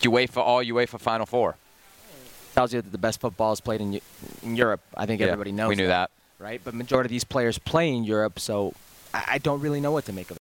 UEFA 0.00 0.38
all 0.38 0.64
UEFA 0.64 0.98
Final 0.98 1.26
Four. 1.26 1.56
Tells 2.54 2.72
you 2.72 2.80
that 2.80 2.92
the 2.92 2.98
best 2.98 3.20
football 3.20 3.52
is 3.52 3.60
played 3.60 3.80
in, 3.80 4.00
in 4.42 4.56
Europe. 4.56 4.80
I 4.96 5.06
think 5.06 5.20
yeah, 5.20 5.26
everybody 5.26 5.52
knows. 5.52 5.70
We 5.70 5.74
knew 5.74 5.88
that. 5.88 6.10
that, 6.38 6.44
right? 6.44 6.60
But 6.62 6.74
majority 6.74 7.08
of 7.08 7.10
these 7.10 7.24
players 7.24 7.58
play 7.58 7.92
in 7.92 8.04
Europe, 8.04 8.38
so 8.38 8.74
I, 9.12 9.24
I 9.32 9.38
don't 9.38 9.60
really 9.60 9.80
know 9.80 9.90
what 9.90 10.04
to 10.06 10.12
make 10.12 10.30
of 10.30 10.36
it. 10.36 10.43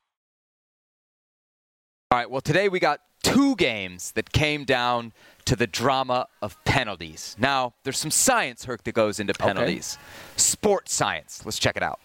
All 2.11 2.17
right, 2.17 2.29
well, 2.29 2.41
today 2.41 2.67
we 2.67 2.81
got 2.81 2.99
two 3.23 3.55
games 3.55 4.11
that 4.15 4.33
came 4.33 4.65
down 4.65 5.13
to 5.45 5.55
the 5.55 5.65
drama 5.65 6.27
of 6.41 6.61
penalties. 6.65 7.37
Now, 7.39 7.73
there's 7.85 7.97
some 7.97 8.11
science, 8.11 8.65
Herc, 8.65 8.83
that 8.83 8.91
goes 8.91 9.21
into 9.21 9.33
penalties. 9.33 9.97
Okay. 9.97 10.03
Sports 10.35 10.93
science. 10.93 11.41
Let's 11.45 11.57
check 11.57 11.77
it 11.77 11.83
out. 11.83 12.01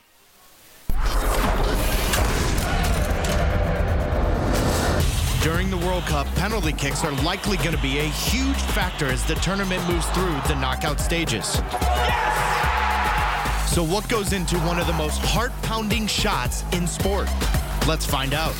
During 5.42 5.70
the 5.70 5.78
World 5.78 6.04
Cup, 6.04 6.28
penalty 6.36 6.72
kicks 6.72 7.02
are 7.02 7.11
likely 7.24 7.57
going 7.57 7.74
to 7.74 7.82
be 7.82 7.98
a 7.98 8.04
huge 8.04 8.59
factor 8.59 9.07
as 9.07 9.24
the 9.24 9.34
tournament 9.34 9.84
moves 9.88 10.07
through 10.11 10.40
the 10.46 10.54
knockout 10.54 11.00
stages. 11.00 11.61
Yes! 11.72 13.74
So, 13.74 13.82
what 13.82 14.09
goes 14.09 14.32
into 14.32 14.57
one 14.61 14.78
of 14.78 14.86
the 14.86 14.92
most 14.92 15.18
heart 15.22 15.50
pounding 15.62 16.07
shots 16.07 16.62
in 16.70 16.86
sport? 16.86 17.28
Let's 17.88 18.07
find 18.07 18.34
out. 18.34 18.54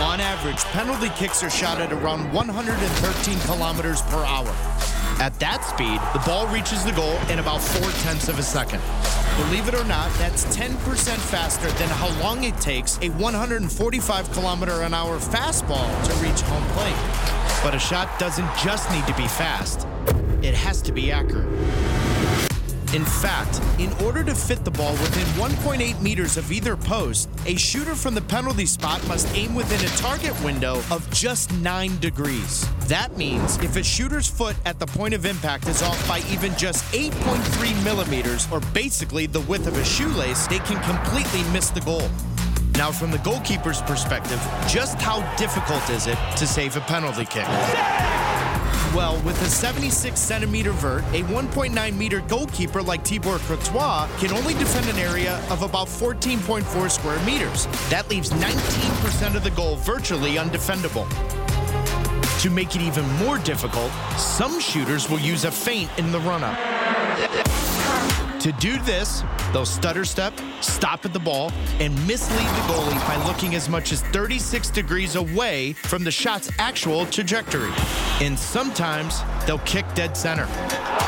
On 0.00 0.18
average, 0.18 0.64
penalty 0.72 1.10
kicks 1.10 1.42
are 1.42 1.50
shot 1.50 1.78
at 1.78 1.92
around 1.92 2.32
113 2.32 3.38
kilometers 3.40 4.00
per 4.02 4.24
hour. 4.24 4.48
At 5.20 5.38
that 5.40 5.62
speed, 5.62 6.00
the 6.14 6.24
ball 6.26 6.46
reaches 6.48 6.82
the 6.84 6.92
goal 6.92 7.18
in 7.28 7.38
about 7.38 7.60
four 7.60 7.90
tenths 8.02 8.28
of 8.28 8.38
a 8.38 8.42
second. 8.42 8.80
Believe 9.36 9.68
it 9.68 9.74
or 9.74 9.84
not, 9.84 10.10
that's 10.14 10.44
10% 10.56 10.72
faster 11.18 11.70
than 11.72 11.88
how 11.90 12.08
long 12.20 12.44
it 12.44 12.56
takes 12.58 12.98
a 13.02 13.10
145 13.10 14.32
kilometer 14.32 14.82
an 14.82 14.94
hour 14.94 15.18
fastball 15.18 15.88
to 16.04 16.14
reach 16.24 16.40
home 16.40 16.64
plate. 16.72 17.62
But 17.62 17.74
a 17.74 17.78
shot 17.78 18.18
doesn't 18.18 18.48
just 18.56 18.90
need 18.90 19.06
to 19.06 19.14
be 19.14 19.28
fast, 19.28 19.86
it 20.42 20.54
has 20.54 20.80
to 20.82 20.92
be 20.92 21.12
accurate. 21.12 21.48
In 22.92 23.04
fact, 23.04 23.60
in 23.78 23.92
order 24.04 24.24
to 24.24 24.34
fit 24.34 24.64
the 24.64 24.70
ball 24.72 24.90
within 24.94 25.24
1.8 25.40 26.02
meters 26.02 26.36
of 26.36 26.50
either 26.50 26.76
post, 26.76 27.28
a 27.46 27.54
shooter 27.54 27.94
from 27.94 28.14
the 28.16 28.22
penalty 28.22 28.66
spot 28.66 29.06
must 29.06 29.32
aim 29.36 29.54
within 29.54 29.78
a 29.86 29.88
target 29.96 30.34
window 30.42 30.82
of 30.90 31.08
just 31.12 31.52
9 31.60 32.00
degrees. 32.00 32.66
That 32.88 33.16
means 33.16 33.58
if 33.58 33.76
a 33.76 33.84
shooter's 33.84 34.28
foot 34.28 34.56
at 34.64 34.80
the 34.80 34.86
point 34.86 35.14
of 35.14 35.24
impact 35.24 35.68
is 35.68 35.82
off 35.82 36.08
by 36.08 36.20
even 36.32 36.52
just 36.56 36.82
8.3 36.92 37.84
millimeters, 37.84 38.50
or 38.50 38.58
basically 38.74 39.26
the 39.26 39.42
width 39.42 39.68
of 39.68 39.76
a 39.76 39.84
shoelace, 39.84 40.48
they 40.48 40.58
can 40.58 40.82
completely 40.82 41.44
miss 41.52 41.70
the 41.70 41.82
goal. 41.82 42.10
Now, 42.74 42.90
from 42.90 43.12
the 43.12 43.18
goalkeeper's 43.18 43.82
perspective, 43.82 44.40
just 44.66 45.00
how 45.00 45.20
difficult 45.36 45.88
is 45.90 46.08
it 46.08 46.18
to 46.38 46.46
save 46.46 46.76
a 46.76 46.80
penalty 46.80 47.24
kick? 47.24 47.46
Well, 48.92 49.22
with 49.22 49.40
a 49.42 49.44
76 49.44 50.18
centimeter 50.18 50.72
vert, 50.72 51.04
a 51.12 51.22
1.9 51.22 51.96
meter 51.96 52.20
goalkeeper 52.22 52.82
like 52.82 53.04
Thibaut 53.04 53.40
Courtois 53.42 54.08
can 54.18 54.32
only 54.32 54.52
defend 54.54 54.88
an 54.88 54.96
area 54.96 55.40
of 55.48 55.62
about 55.62 55.86
14.4 55.86 56.90
square 56.90 57.24
meters. 57.24 57.66
That 57.88 58.10
leaves 58.10 58.30
19% 58.30 59.36
of 59.36 59.44
the 59.44 59.50
goal 59.50 59.76
virtually 59.76 60.34
undefendable. 60.34 61.08
To 62.42 62.50
make 62.50 62.74
it 62.74 62.82
even 62.82 63.08
more 63.18 63.38
difficult, 63.38 63.92
some 64.16 64.58
shooters 64.58 65.08
will 65.08 65.20
use 65.20 65.44
a 65.44 65.52
feint 65.52 65.90
in 65.96 66.10
the 66.10 66.18
run 66.20 66.42
up. 66.42 66.58
To 68.40 68.50
do 68.52 68.76
this, 68.78 69.22
they'll 69.52 69.66
stutter 69.66 70.04
step, 70.04 70.32
stop 70.60 71.04
at 71.04 71.12
the 71.12 71.18
ball, 71.18 71.52
and 71.78 71.94
mislead 72.06 72.38
the 72.38 72.72
goalie 72.72 73.06
by 73.06 73.16
looking 73.26 73.54
as 73.54 73.68
much 73.68 73.92
as 73.92 74.02
36 74.02 74.70
degrees 74.70 75.16
away 75.16 75.72
from 75.72 76.04
the 76.04 76.10
shot's 76.10 76.50
actual 76.58 77.06
trajectory. 77.06 77.70
And 78.20 78.38
sometimes 78.38 79.20
they'll 79.46 79.58
kick 79.60 79.86
dead 79.94 80.16
center. 80.16 80.46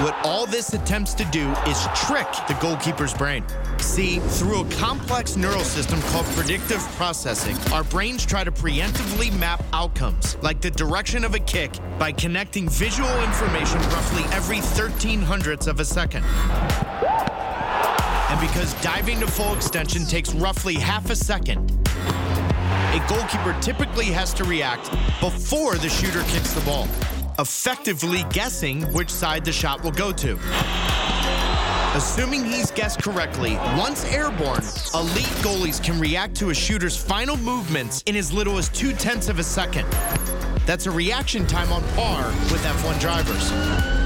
What 0.03 0.17
all 0.25 0.47
this 0.47 0.73
attempts 0.73 1.15
to 1.15 1.25
do 1.27 1.51
is 1.67 1.87
trick 1.95 2.27
the 2.49 2.55
goalkeeper's 2.61 3.15
brain. 3.15 3.45
See, 3.79 4.19
through 4.21 4.63
a 4.63 4.71
complex 4.71 5.37
neural 5.37 5.65
system 5.65 6.01
called 6.03 6.27
predictive 6.27 6.81
processing, 6.97 7.57
our 7.73 7.85
brains 7.85 8.25
try 8.25 8.45
to 8.45 8.53
preemptively 8.53 9.37
map 9.39 9.63
outcomes, 9.73 10.37
like 10.43 10.61
the 10.61 10.71
direction 10.71 11.25
of 11.25 11.35
a 11.35 11.41
kick, 11.41 11.73
by 11.99 12.13
connecting 12.13 12.69
visual 12.69 13.23
information 13.23 13.79
roughly 13.91 14.23
every 14.35 14.61
13 14.61 15.21
hundredths 15.21 15.67
of 15.67 15.81
a 15.81 15.85
second. 15.85 16.25
And 18.33 18.41
because 18.41 18.73
diving 18.81 19.21
to 19.21 19.27
full 19.27 19.55
extension 19.55 20.07
takes 20.07 20.35
roughly 20.35 20.73
half 20.77 21.11
a 21.11 21.15
second, 21.15 21.71
a 21.91 23.05
goalkeeper 23.07 23.55
typically 23.61 24.07
has 24.07 24.33
to 24.33 24.45
react 24.45 24.91
before 25.21 25.75
the 25.75 25.91
shooter 25.91 26.23
kicks 26.29 26.55
the 26.55 26.63
ball, 26.63 26.89
effectively 27.39 28.25
guessing 28.31 28.91
which 28.95 29.11
side 29.11 29.45
the 29.45 29.53
shot 29.53 29.85
will 29.85 29.93
go 29.93 30.13
to. 30.13 30.39
Assuming 31.95 32.43
he's 32.43 32.71
guessed 32.71 33.03
correctly, 33.03 33.57
once 33.77 34.03
airborne, 34.07 34.63
elite 34.95 35.37
goalies 35.45 35.85
can 35.85 36.01
react 36.01 36.35
to 36.37 36.49
a 36.49 36.55
shooter's 36.55 36.97
final 36.97 37.37
movements 37.37 38.03
in 38.07 38.17
as 38.17 38.33
little 38.33 38.57
as 38.57 38.71
two 38.71 38.95
tenths 38.95 39.29
of 39.29 39.41
a 39.41 39.45
second. 39.45 39.87
That's 40.65 40.87
a 40.87 40.91
reaction 40.91 41.47
time 41.47 41.71
on 41.71 41.83
par 41.91 42.29
with 42.51 42.65
F1 42.65 42.99
drivers. 42.99 44.02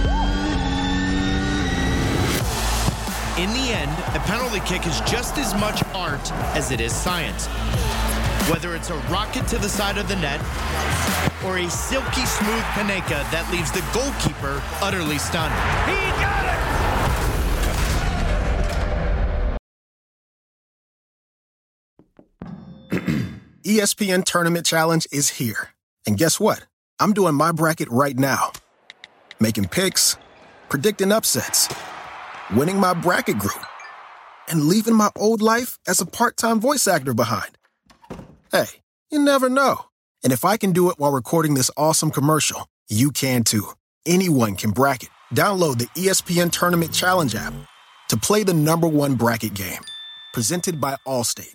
In 3.39 3.51
the 3.51 3.69
end, 3.69 3.91
a 4.15 4.21
penalty 4.21 4.61
kick 4.61 4.87
is 4.87 4.99
just 5.03 5.37
as 5.37 5.53
much 5.61 5.83
art 5.95 6.33
as 6.57 6.71
it 6.71 6.81
is 6.81 6.91
science. 6.91 7.49
Whether 8.51 8.75
it's 8.75 8.89
a 8.89 8.95
rocket 9.11 9.47
to 9.49 9.59
the 9.59 9.69
side 9.69 9.99
of 9.99 10.09
the 10.09 10.17
net 10.17 10.41
or 11.45 11.59
a 11.59 11.69
silky 11.69 12.25
smooth 12.25 12.63
Panenka 12.73 13.31
that 13.31 13.47
leaves 13.53 13.71
the 13.71 13.85
goalkeeper 13.93 14.63
utterly 14.81 15.19
stunned. 15.19 15.53
He 15.85 15.97
got 16.23 16.47
it! 22.91 23.23
ESPN 23.65 24.25
Tournament 24.25 24.65
Challenge 24.65 25.07
is 25.13 25.29
here. 25.29 25.73
And 26.07 26.17
guess 26.17 26.41
what? 26.41 26.65
I'm 26.99 27.13
doing 27.13 27.35
my 27.35 27.53
bracket 27.53 27.91
right 27.91 28.19
now. 28.19 28.53
Making 29.41 29.69
picks, 29.69 30.17
predicting 30.71 31.13
upsets 31.13 31.69
winning 32.55 32.79
my 32.79 32.95
bracket 32.95 33.39
group, 33.39 33.65
and 34.49 34.65
leaving 34.65 34.95
my 34.95 35.11
old 35.17 35.43
life 35.43 35.79
as 35.87 36.01
a 36.01 36.07
part 36.07 36.37
time 36.37 36.61
voice 36.61 36.87
actor 36.87 37.15
behind. 37.15 37.59
Hey, 38.53 38.67
you 39.11 39.19
never 39.19 39.49
know. 39.49 39.87
And 40.23 40.33
if 40.33 40.45
I 40.45 40.57
can 40.57 40.73
do 40.73 40.91
it 40.91 40.99
while 40.99 41.13
recording 41.13 41.55
this 41.55 41.71
awesome 41.77 42.11
commercial, 42.11 42.67
you 42.89 43.13
can 43.13 43.45
too. 43.45 43.69
Anyone 44.05 44.57
can 44.57 44.71
bracket. 44.71 45.11
Download 45.35 45.79
the 45.79 45.87
ESPN 45.87 46.51
Tournament 46.51 46.93
Challenge 46.93 47.35
app 47.35 47.55
to 48.09 48.17
play 48.17 48.43
the 48.43 48.55
number 48.55 48.89
one 48.89 49.15
bracket 49.15 49.55
game. 49.55 49.83
Presented 50.33 50.81
by 50.81 50.97
Allstate. 51.07 51.55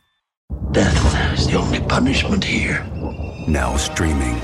Death 0.72 1.38
is 1.38 1.48
the 1.48 1.58
only 1.58 1.80
punishment 1.82 2.44
here. 2.44 2.86
Now 3.48 3.78
streaming. 3.78 4.36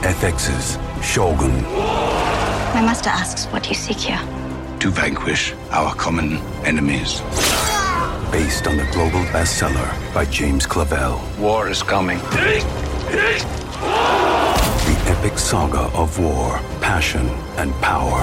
FX's 0.00 0.78
Shogun. 1.06 1.62
My 1.62 2.80
master 2.80 3.10
asks 3.10 3.44
what 3.46 3.68
you 3.68 3.74
seek 3.74 3.98
here. 3.98 4.39
To 4.80 4.90
vanquish 4.90 5.52
our 5.70 5.94
common 5.94 6.38
enemies. 6.64 7.20
Based 8.32 8.66
on 8.66 8.78
the 8.78 8.88
global 8.92 9.20
bestseller 9.26 10.14
by 10.14 10.24
James 10.24 10.66
Clavell. 10.66 11.20
War 11.38 11.68
is 11.68 11.82
coming. 11.82 12.18
The 12.18 12.64
epic 15.06 15.38
saga 15.38 15.90
of 15.94 16.18
war, 16.18 16.58
passion, 16.80 17.28
and 17.58 17.74
power. 17.82 18.20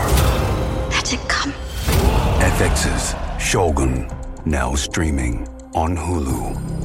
Let 0.89 1.13
it 1.13 1.19
come. 1.29 1.53
FX's 2.41 3.15
Shogun. 3.39 4.09
Now 4.45 4.73
streaming 4.73 5.47
on 5.75 5.95
Hulu. 5.95 6.76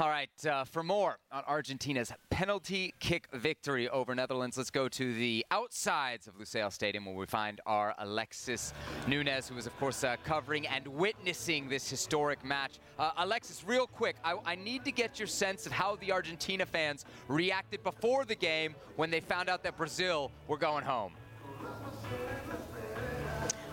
All 0.00 0.08
right, 0.08 0.30
uh, 0.46 0.64
for 0.64 0.82
more 0.82 1.18
on 1.30 1.42
Argentina's 1.46 2.10
penalty 2.30 2.94
kick 3.00 3.28
victory 3.34 3.86
over 3.90 4.14
Netherlands, 4.14 4.56
let's 4.56 4.70
go 4.70 4.88
to 4.88 5.12
the 5.12 5.44
outsides 5.50 6.26
of 6.26 6.38
Lusail 6.38 6.72
Stadium 6.72 7.04
where 7.04 7.14
we 7.14 7.26
find 7.26 7.60
our 7.66 7.94
Alexis 7.98 8.72
Nunes, 9.06 9.46
who 9.46 9.58
is, 9.58 9.66
of 9.66 9.78
course, 9.78 10.02
uh, 10.02 10.16
covering 10.24 10.66
and 10.66 10.88
witnessing 10.88 11.68
this 11.68 11.90
historic 11.90 12.42
match. 12.42 12.78
Uh, 12.98 13.10
Alexis, 13.18 13.62
real 13.62 13.86
quick, 13.86 14.16
I, 14.24 14.36
I 14.46 14.54
need 14.54 14.86
to 14.86 14.90
get 14.90 15.18
your 15.18 15.28
sense 15.28 15.66
of 15.66 15.72
how 15.72 15.96
the 15.96 16.12
Argentina 16.12 16.64
fans 16.64 17.04
reacted 17.28 17.82
before 17.82 18.24
the 18.24 18.36
game 18.36 18.76
when 18.96 19.10
they 19.10 19.20
found 19.20 19.50
out 19.50 19.62
that 19.64 19.76
Brazil 19.76 20.32
were 20.48 20.56
going 20.56 20.84
home. 20.86 21.12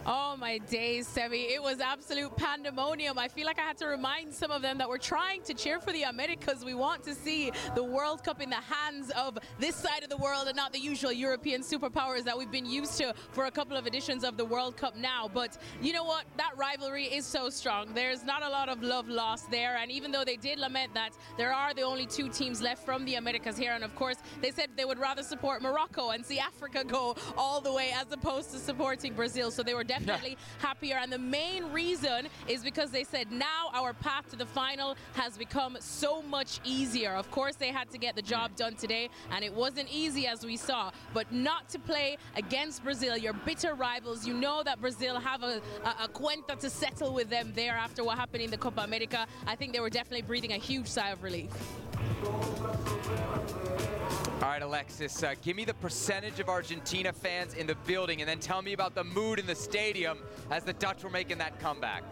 Oh 0.10 0.38
my 0.38 0.58
days, 0.58 1.06
Sebi. 1.06 1.52
It 1.52 1.62
was 1.62 1.82
absolute 1.82 2.34
pandemonium. 2.38 3.20
I 3.20 3.28
feel 3.28 3.46
like 3.46 3.60
I 3.60 3.64
had 3.64 3.76
to 3.80 3.88
remind 3.88 4.34
some 4.34 4.52
of 4.52 4.62
them 4.62 4.78
that 4.78 4.88
we're 4.88 4.98
trying 4.98 5.42
to 5.42 5.54
cheer 5.54 5.82
for 5.82 5.92
the 5.92 6.04
Americas. 6.04 6.64
We 6.64 6.76
want 6.76 7.04
to 7.04 7.14
see 7.14 7.52
the 7.76 7.84
World 7.84 8.24
Cup 8.24 8.42
in 8.42 8.50
the 8.50 8.56
hands 8.56 9.12
of 9.18 9.38
this 9.60 9.76
side 9.76 10.04
of 10.04 10.10
the 10.10 10.16
world 10.16 10.48
and 10.48 10.56
not 10.56 10.72
the 10.72 10.80
usual 10.80 11.12
European 11.12 11.62
superpowers 11.62 12.24
that 12.24 12.38
we've 12.38 12.50
been 12.50 12.66
used 12.66 12.98
to 13.00 13.14
for 13.34 13.48
a 13.48 13.52
couple 13.52 13.76
of 13.76 13.86
editions 13.86 14.24
of 14.24 14.38
the 14.38 14.46
World 14.46 14.78
Cup 14.78 14.96
now. 14.96 15.30
But 15.34 15.58
you 15.82 15.92
know 15.92 16.06
what? 16.06 16.24
That 16.38 16.52
rivalry 16.56 17.08
is 17.08 17.26
so 17.26 17.50
strong. 17.50 17.94
There's 17.94 18.24
not 18.24 18.44
a 18.44 18.50
lot 18.50 18.70
of 18.70 18.82
love 18.82 19.10
lost 19.10 19.52
there. 19.52 19.76
And 19.76 19.92
even 19.92 20.14
though 20.14 20.24
they 20.24 20.38
did 20.38 20.58
lament 20.58 20.94
that 20.94 21.18
there 21.38 21.54
are 21.54 21.74
the 21.74 21.82
only 21.82 22.06
two 22.06 22.30
teams 22.30 22.62
left 22.62 22.86
from 22.86 23.04
the 23.04 23.16
Americas 23.16 23.58
here, 23.58 23.74
and 23.74 23.84
of 23.84 23.94
course, 23.94 24.16
they 24.42 24.52
said 24.52 24.70
they 24.78 24.86
would 24.86 25.00
rather 25.00 25.22
support 25.22 25.62
Morocco 25.62 26.12
and 26.12 26.26
see 26.26 26.40
Africa 26.40 26.86
go 26.86 27.18
all 27.38 27.60
the 27.60 27.74
way 27.74 27.92
as 27.94 28.10
opposed 28.14 28.52
to 28.52 28.58
supporting 28.58 29.14
Brazil. 29.14 29.52
So 29.52 29.64
they 29.64 29.74
were 29.74 29.84
definitely 29.84 29.97
happier. 30.60 30.98
And 30.98 31.12
the 31.12 31.20
main 31.20 31.72
reason 31.72 32.28
is 32.48 32.64
because 32.64 32.92
they 32.92 33.04
said 33.04 33.32
now 33.32 33.70
our 33.74 33.94
path 33.94 34.30
to 34.32 34.36
the 34.36 34.46
final 34.46 34.96
has 35.14 35.38
become 35.38 35.78
so 35.80 36.22
much 36.22 36.60
easier. 36.64 37.14
Of 37.14 37.30
course, 37.32 37.56
they 37.56 37.72
had 37.72 37.90
to 37.92 37.98
get 37.98 38.16
the 38.16 38.22
job 38.22 38.52
hmm. 38.52 38.56
done 38.58 38.76
today, 38.76 39.10
and 39.32 39.44
it 39.44 39.54
wasn't 39.54 39.90
easy 39.92 40.28
as 40.28 40.46
we 40.46 40.58
saw. 40.58 40.92
But 41.14 41.32
not 41.32 41.70
to 41.70 41.80
play 41.80 42.18
against 42.36 42.84
Brazil, 42.84 43.18
your 43.18 43.34
bitter 43.34 43.74
rivals. 43.74 44.26
You 44.26 44.34
know 44.34 44.64
that 44.64 44.82
Brazil 44.82 45.20
have 45.20 45.44
a, 45.44 45.62
a, 45.84 46.06
a 46.06 46.08
cuenta 46.08 46.58
to 46.60 46.70
settle 46.70 47.14
with 47.14 47.30
them 47.30 47.52
there 47.56 47.74
after 47.74 48.04
what 48.04 48.18
happened 48.18 48.44
in 48.44 48.52
the 48.52 48.58
Copa 48.58 48.82
America. 48.82 49.26
I 49.46 49.56
think 49.56 49.74
they 49.74 49.80
were 49.80 49.90
definitely 49.90 50.24
breathing 50.24 50.54
a 50.54 50.58
huge 50.58 50.88
sigh 50.88 51.10
of 51.10 51.24
relief. 51.24 51.52
All 54.40 54.50
right, 54.50 54.62
Alexis, 54.62 55.24
uh, 55.24 55.34
give 55.42 55.58
me 55.58 55.66
the 55.66 55.74
percentage 55.74 56.40
of 56.40 56.48
Argentina 56.48 57.12
fans 57.12 57.56
in 57.56 57.66
the 57.66 57.74
building 57.88 58.22
and 58.22 58.30
then 58.30 58.38
tell 58.38 58.62
me 58.62 58.74
about 58.74 58.94
the 58.94 59.04
mood 59.04 59.40
in 59.40 59.48
the 59.48 59.56
stadium 59.56 60.20
as 60.52 60.64
the 60.64 60.74
Dutch 60.74 61.04
were 61.04 61.10
making 61.10 61.40
that 61.40 61.60
comeback. 61.60 62.04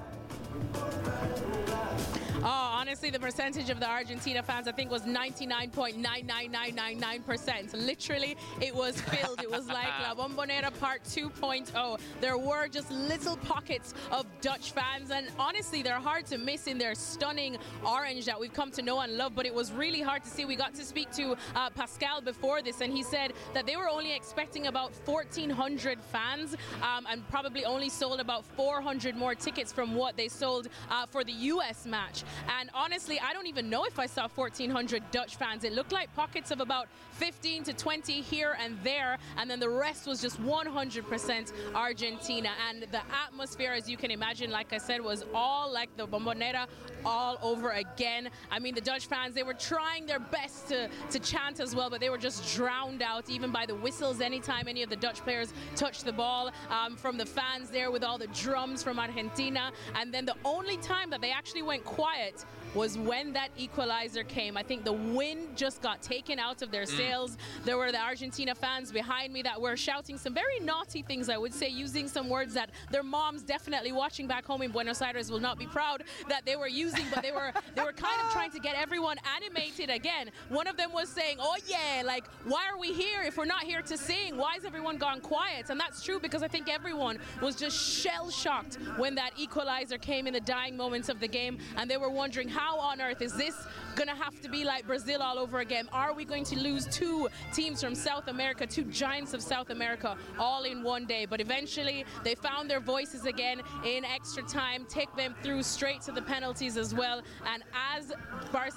Oh, 2.48 2.70
honestly, 2.74 3.10
the 3.10 3.20
percentage 3.20 3.72
of 3.72 3.80
the 3.80 3.90
Argentina 3.90 4.44
fans, 4.44 4.68
I 4.68 4.72
think, 4.72 4.92
was 4.92 5.02
99.99999%. 5.02 7.74
Literally, 7.74 8.38
it 8.62 8.76
was 8.76 9.02
filled. 9.02 9.42
it 9.42 9.50
was 9.50 9.66
like 9.66 9.88
La 10.04 10.14
Bombonera 10.16 10.72
Part 10.80 11.04
2.0. 11.06 12.00
There 12.22 12.38
were 12.38 12.68
just 12.68 12.92
little 12.92 13.36
pockets 13.38 13.96
of 14.12 14.28
Dutch 14.42 14.74
fans, 14.74 15.10
and 15.10 15.26
honestly, 15.40 15.82
they're 15.82 15.96
hard 15.96 16.28
to 16.28 16.38
miss 16.38 16.68
in 16.68 16.78
their 16.78 16.94
stunning 16.94 17.58
orange 17.84 18.26
that 18.26 18.40
we've 18.40 18.54
come 18.54 18.70
to 18.74 18.84
know 18.84 19.00
and 19.00 19.18
love, 19.18 19.34
but 19.34 19.48
it 19.48 19.56
was 19.56 19.72
really 19.72 20.02
hard 20.02 20.24
to 20.24 20.30
see. 20.30 20.46
We 20.46 20.56
got 20.56 20.76
to 20.76 20.86
speak 20.86 21.10
to 21.14 21.36
uh, 21.56 21.72
Pascal 21.72 22.22
before 22.22 22.62
this, 22.62 22.82
and 22.82 22.94
he 22.94 23.02
said 23.02 23.34
that 23.56 23.66
they 23.66 23.76
were 23.76 23.90
only 23.90 24.16
expecting 24.16 24.68
about 24.68 24.92
1,400 25.06 26.00
fans 26.00 26.56
um, 26.84 27.08
and 27.10 27.28
probably 27.28 27.66
only 27.66 27.90
sold 27.90 28.20
about 28.20 28.46
400 28.46 29.16
more 29.16 29.34
tickets 29.34 29.74
from 29.74 29.96
what 29.96 30.16
they 30.16 30.28
sold 30.28 30.68
uh, 30.92 31.08
for 31.08 31.24
the 31.24 31.32
U.S. 31.32 31.88
match. 31.88 32.24
And 32.60 32.70
honestly, 32.74 33.20
I 33.20 33.34
don't 33.34 33.48
even 33.48 33.70
know 33.70 33.86
if 33.86 34.00
I 34.00 34.06
saw 34.06 34.28
1,400 34.28 35.04
Dutch 35.12 35.36
fans. 35.36 35.64
It 35.64 35.74
looked 35.74 35.92
like 35.92 36.14
pockets 36.16 36.52
of 36.52 36.60
about 36.60 36.88
15 37.14 37.64
to 37.64 37.74
20 37.74 38.14
here 38.22 38.58
and 38.60 38.78
there, 38.84 39.18
and 39.38 39.50
then 39.50 39.60
the 39.60 39.70
rest 39.70 40.06
was 40.06 40.22
just 40.22 40.42
100% 40.42 41.54
Argentina. 41.74 42.50
And 42.70 42.84
the 42.92 43.02
atmosphere, 43.26 43.72
as 43.72 43.90
you 43.90 43.98
can 43.98 44.12
imagine, 44.12 44.52
like 44.52 44.74
I 44.74 44.78
said, 44.78 45.02
was 45.02 45.24
all 45.34 45.72
like 45.72 45.96
the 45.96 46.08
Bombonera 46.08 46.68
all 47.06 47.38
over 47.42 47.72
again. 47.72 48.30
I 48.52 48.60
mean, 48.60 48.76
the 48.76 48.82
Dutch 48.82 49.06
fans, 49.06 49.34
they 49.34 49.44
were 49.44 49.54
trying 49.54 50.06
their 50.06 50.20
best 50.20 50.68
to, 50.70 50.90
to 51.12 51.20
chant 51.20 51.60
as 51.60 51.76
well, 51.76 51.90
but 51.90 52.00
they 52.00 52.10
were 52.10 52.18
just 52.18 52.56
drowned 52.56 53.02
out 53.02 53.30
even 53.30 53.52
by 53.52 53.66
the 53.66 53.76
whistles 53.76 54.22
anytime 54.22 54.68
any 54.68 54.84
of 54.84 54.90
the 54.90 54.96
Dutch 54.96 55.22
players 55.22 55.54
touched 55.76 56.06
the 56.06 56.12
ball 56.12 56.52
um, 56.70 56.96
from 56.96 57.18
the 57.18 57.26
fans 57.26 57.70
there 57.70 57.92
with 57.92 58.04
all 58.04 58.18
the 58.18 58.28
drums 58.28 58.84
from 58.84 59.00
Argentina. 59.00 59.72
And 59.96 60.14
then 60.14 60.26
the 60.26 60.36
only 60.44 60.78
time 60.78 61.10
that 61.12 61.22
they 61.22 61.32
actually 61.32 61.62
went 61.62 61.84
quiet 61.84 62.25
it 62.26 62.46
was 62.76 62.98
when 62.98 63.34
that 63.34 63.50
equalizer 63.58 64.24
came. 64.24 64.58
I 64.58 64.64
think 64.64 64.84
the 64.84 64.94
wind 64.94 65.56
just 65.56 65.82
got 65.82 66.02
taken 66.02 66.40
out 66.40 66.62
of 66.62 66.72
their 66.72 66.84
mm. 66.84 66.98
sails. 66.98 67.38
There 67.64 67.78
were 67.78 67.92
the 67.92 68.02
Argentina 68.02 68.54
fans 68.54 68.92
behind 68.92 69.32
me 69.32 69.42
that 69.44 69.60
were 69.60 69.78
shouting 69.78 70.18
some 70.18 70.34
very 70.34 70.60
naughty 70.60 71.02
things, 71.02 71.30
I 71.30 71.38
would 71.38 71.54
say, 71.54 71.70
using 71.70 72.08
some 72.08 72.30
words 72.30 72.54
that 72.56 72.72
their 72.92 73.04
moms 73.04 73.44
definitely 73.44 73.94
watching 73.94 74.28
back 74.28 74.46
home 74.46 74.62
in 74.62 74.72
Buenos 74.72 75.02
Aires 75.02 75.32
will 75.32 75.40
not 75.40 75.58
be 75.58 75.66
proud 75.66 76.04
that 76.28 76.46
they 76.46 76.56
were 76.56 76.68
using, 76.68 77.06
but 77.14 77.24
they 77.24 77.32
were 77.32 77.54
they 77.76 77.82
were 77.82 77.94
kind 77.94 78.20
of 78.22 78.32
trying 78.32 78.52
to 78.52 78.60
get 78.60 78.76
everyone 78.76 79.18
animated 79.36 79.90
again. 79.90 80.30
One 80.50 80.68
of 80.68 80.76
them 80.76 80.92
was 80.92 81.08
saying, 81.08 81.38
"Oh 81.40 81.56
yeah, 81.68 82.04
like 82.06 82.26
why 82.44 82.68
are 82.72 82.78
we 82.78 82.94
here 82.94 83.22
if 83.24 83.38
we're 83.38 83.46
not 83.46 83.64
here 83.64 83.82
to 83.84 83.98
sing? 83.98 84.38
Why 84.38 84.56
has 84.56 84.66
everyone 84.66 84.98
gone 84.98 85.22
quiet?" 85.22 85.70
And 85.70 85.80
that's 85.80 86.04
true 86.04 86.20
because 86.20 86.44
I 86.44 86.48
think 86.48 86.70
everyone 86.70 87.20
was 87.42 87.56
just 87.56 87.78
shell 87.78 88.30
shocked 88.30 88.78
when 88.98 89.16
that 89.16 89.32
equalizer 89.38 89.98
came 89.98 90.28
in 90.28 90.34
the 90.34 90.42
dying 90.42 90.76
moments 90.76 91.08
of 91.10 91.20
the 91.20 91.28
game, 91.28 91.58
and 91.78 91.90
they 91.90 91.98
were 91.98 92.10
wondering 92.10 92.50
how 92.50 92.65
on 92.74 93.02
earth 93.02 93.22
is 93.22 93.34
this 93.34 93.56
going 93.96 94.10
to 94.10 94.16
have 94.16 94.40
to 94.42 94.50
be 94.50 94.66
like 94.66 94.86
Brazil 94.86 95.22
all 95.22 95.40
over 95.40 95.60
again? 95.60 95.88
Are 95.92 96.14
we 96.14 96.26
going 96.26 96.44
to 96.46 96.60
lose 96.60 96.86
two 96.88 97.30
teams 97.54 97.82
from 97.82 97.96
South 97.96 98.28
America, 98.28 98.68
two 98.68 98.84
giants 98.86 99.34
of 99.34 99.42
South 99.42 99.70
America, 99.70 100.18
all 100.38 100.64
in 100.64 100.84
one 100.84 101.06
day? 101.06 101.26
But 101.26 101.40
eventually, 101.40 102.06
they 102.24 102.36
found 102.36 102.70
their 102.70 102.82
voices 102.82 103.26
again 103.26 103.62
in 103.86 104.04
extra 104.04 104.44
time, 104.44 104.86
take 104.90 105.14
them 105.16 105.34
through 105.42 105.64
straight 105.64 106.02
to 106.02 106.12
the 106.12 106.22
penalties 106.22 106.78
as 106.78 106.94
well. 106.94 107.22
And 107.46 107.64
as 107.96 108.12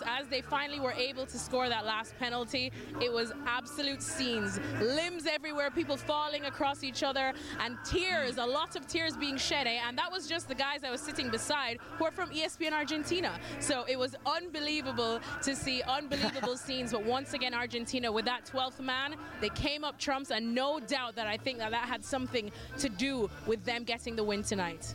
as 0.07 0.26
they 0.28 0.41
finally 0.41 0.80
were 0.80 0.93
able 0.93 1.24
to 1.26 1.39
score 1.39 1.68
that 1.68 1.86
last 1.86 2.16
penalty, 2.18 2.72
it 3.01 3.12
was 3.12 3.32
absolute 3.47 4.03
scenes, 4.03 4.59
limbs 4.80 5.26
everywhere, 5.26 5.70
people 5.70 5.97
falling 5.97 6.45
across 6.45 6.82
each 6.82 7.03
other, 7.03 7.32
and 7.61 7.76
tears, 7.84 8.39
a 8.39 8.45
lot 8.45 8.76
of 8.76 8.86
tears 8.86 9.16
being 9.16 9.36
shed. 9.36 9.66
Eh? 9.66 9.78
And 9.86 9.97
that 9.99 10.11
was 10.11 10.26
just 10.26 10.49
the 10.49 10.55
guys 10.55 10.84
I 10.84 10.91
was 10.91 11.01
sitting 11.01 11.30
beside 11.30 11.78
who 11.97 12.05
are 12.05 12.11
from 12.11 12.30
ESPN 12.30 12.72
Argentina. 12.72 13.39
So 13.61 13.77
it 13.84 13.98
was 13.98 14.16
unbelievable 14.26 15.20
to 15.42 15.54
see 15.54 15.82
unbelievable 15.82 16.56
scenes. 16.66 16.92
But 16.92 17.04
once 17.04 17.34
again, 17.34 17.54
Argentina 17.54 18.10
with 18.10 18.24
that 18.24 18.44
12th 18.46 18.80
man, 18.80 19.14
they 19.40 19.50
came 19.50 19.84
up 19.84 19.98
trumps, 19.98 20.30
and 20.30 20.54
no 20.54 20.80
doubt 20.80 21.16
that 21.16 21.26
I 21.26 21.36
think 21.36 21.58
that 21.58 21.70
that 21.70 21.88
had 21.88 22.04
something 22.04 22.50
to 22.78 22.88
do 22.88 23.30
with 23.46 23.64
them 23.64 23.84
getting 23.84 24.16
the 24.16 24.24
win 24.24 24.42
tonight. 24.42 24.94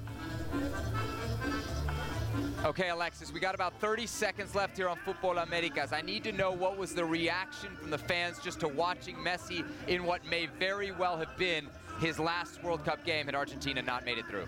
Okay, 2.65 2.89
Alexis, 2.89 3.34
we 3.34 3.41
got 3.41 3.55
about 3.55 3.77
30 3.81 4.07
seconds 4.07 4.55
left 4.55 4.77
here 4.77 4.88
on 4.88 4.97
Futbol 5.05 5.43
Americas. 5.43 5.91
I 5.91 5.99
need 6.01 6.23
to 6.23 6.31
know 6.31 6.51
what 6.51 6.77
was 6.77 6.95
the 6.95 7.03
reaction 7.03 7.75
from 7.75 7.89
the 7.89 7.97
fans 7.97 8.39
just 8.39 8.61
to 8.61 8.69
watching 8.69 9.17
Messi 9.17 9.65
in 9.88 10.05
what 10.05 10.25
may 10.25 10.47
very 10.59 10.93
well 10.93 11.17
have 11.17 11.36
been 11.38 11.67
his 11.99 12.19
last 12.19 12.63
World 12.63 12.86
Cup 12.86 13.03
game 13.05 13.25
had 13.25 13.36
Argentina 13.36 13.81
not 13.81 14.05
made 14.05 14.17
it 14.17 14.25
through. 14.27 14.45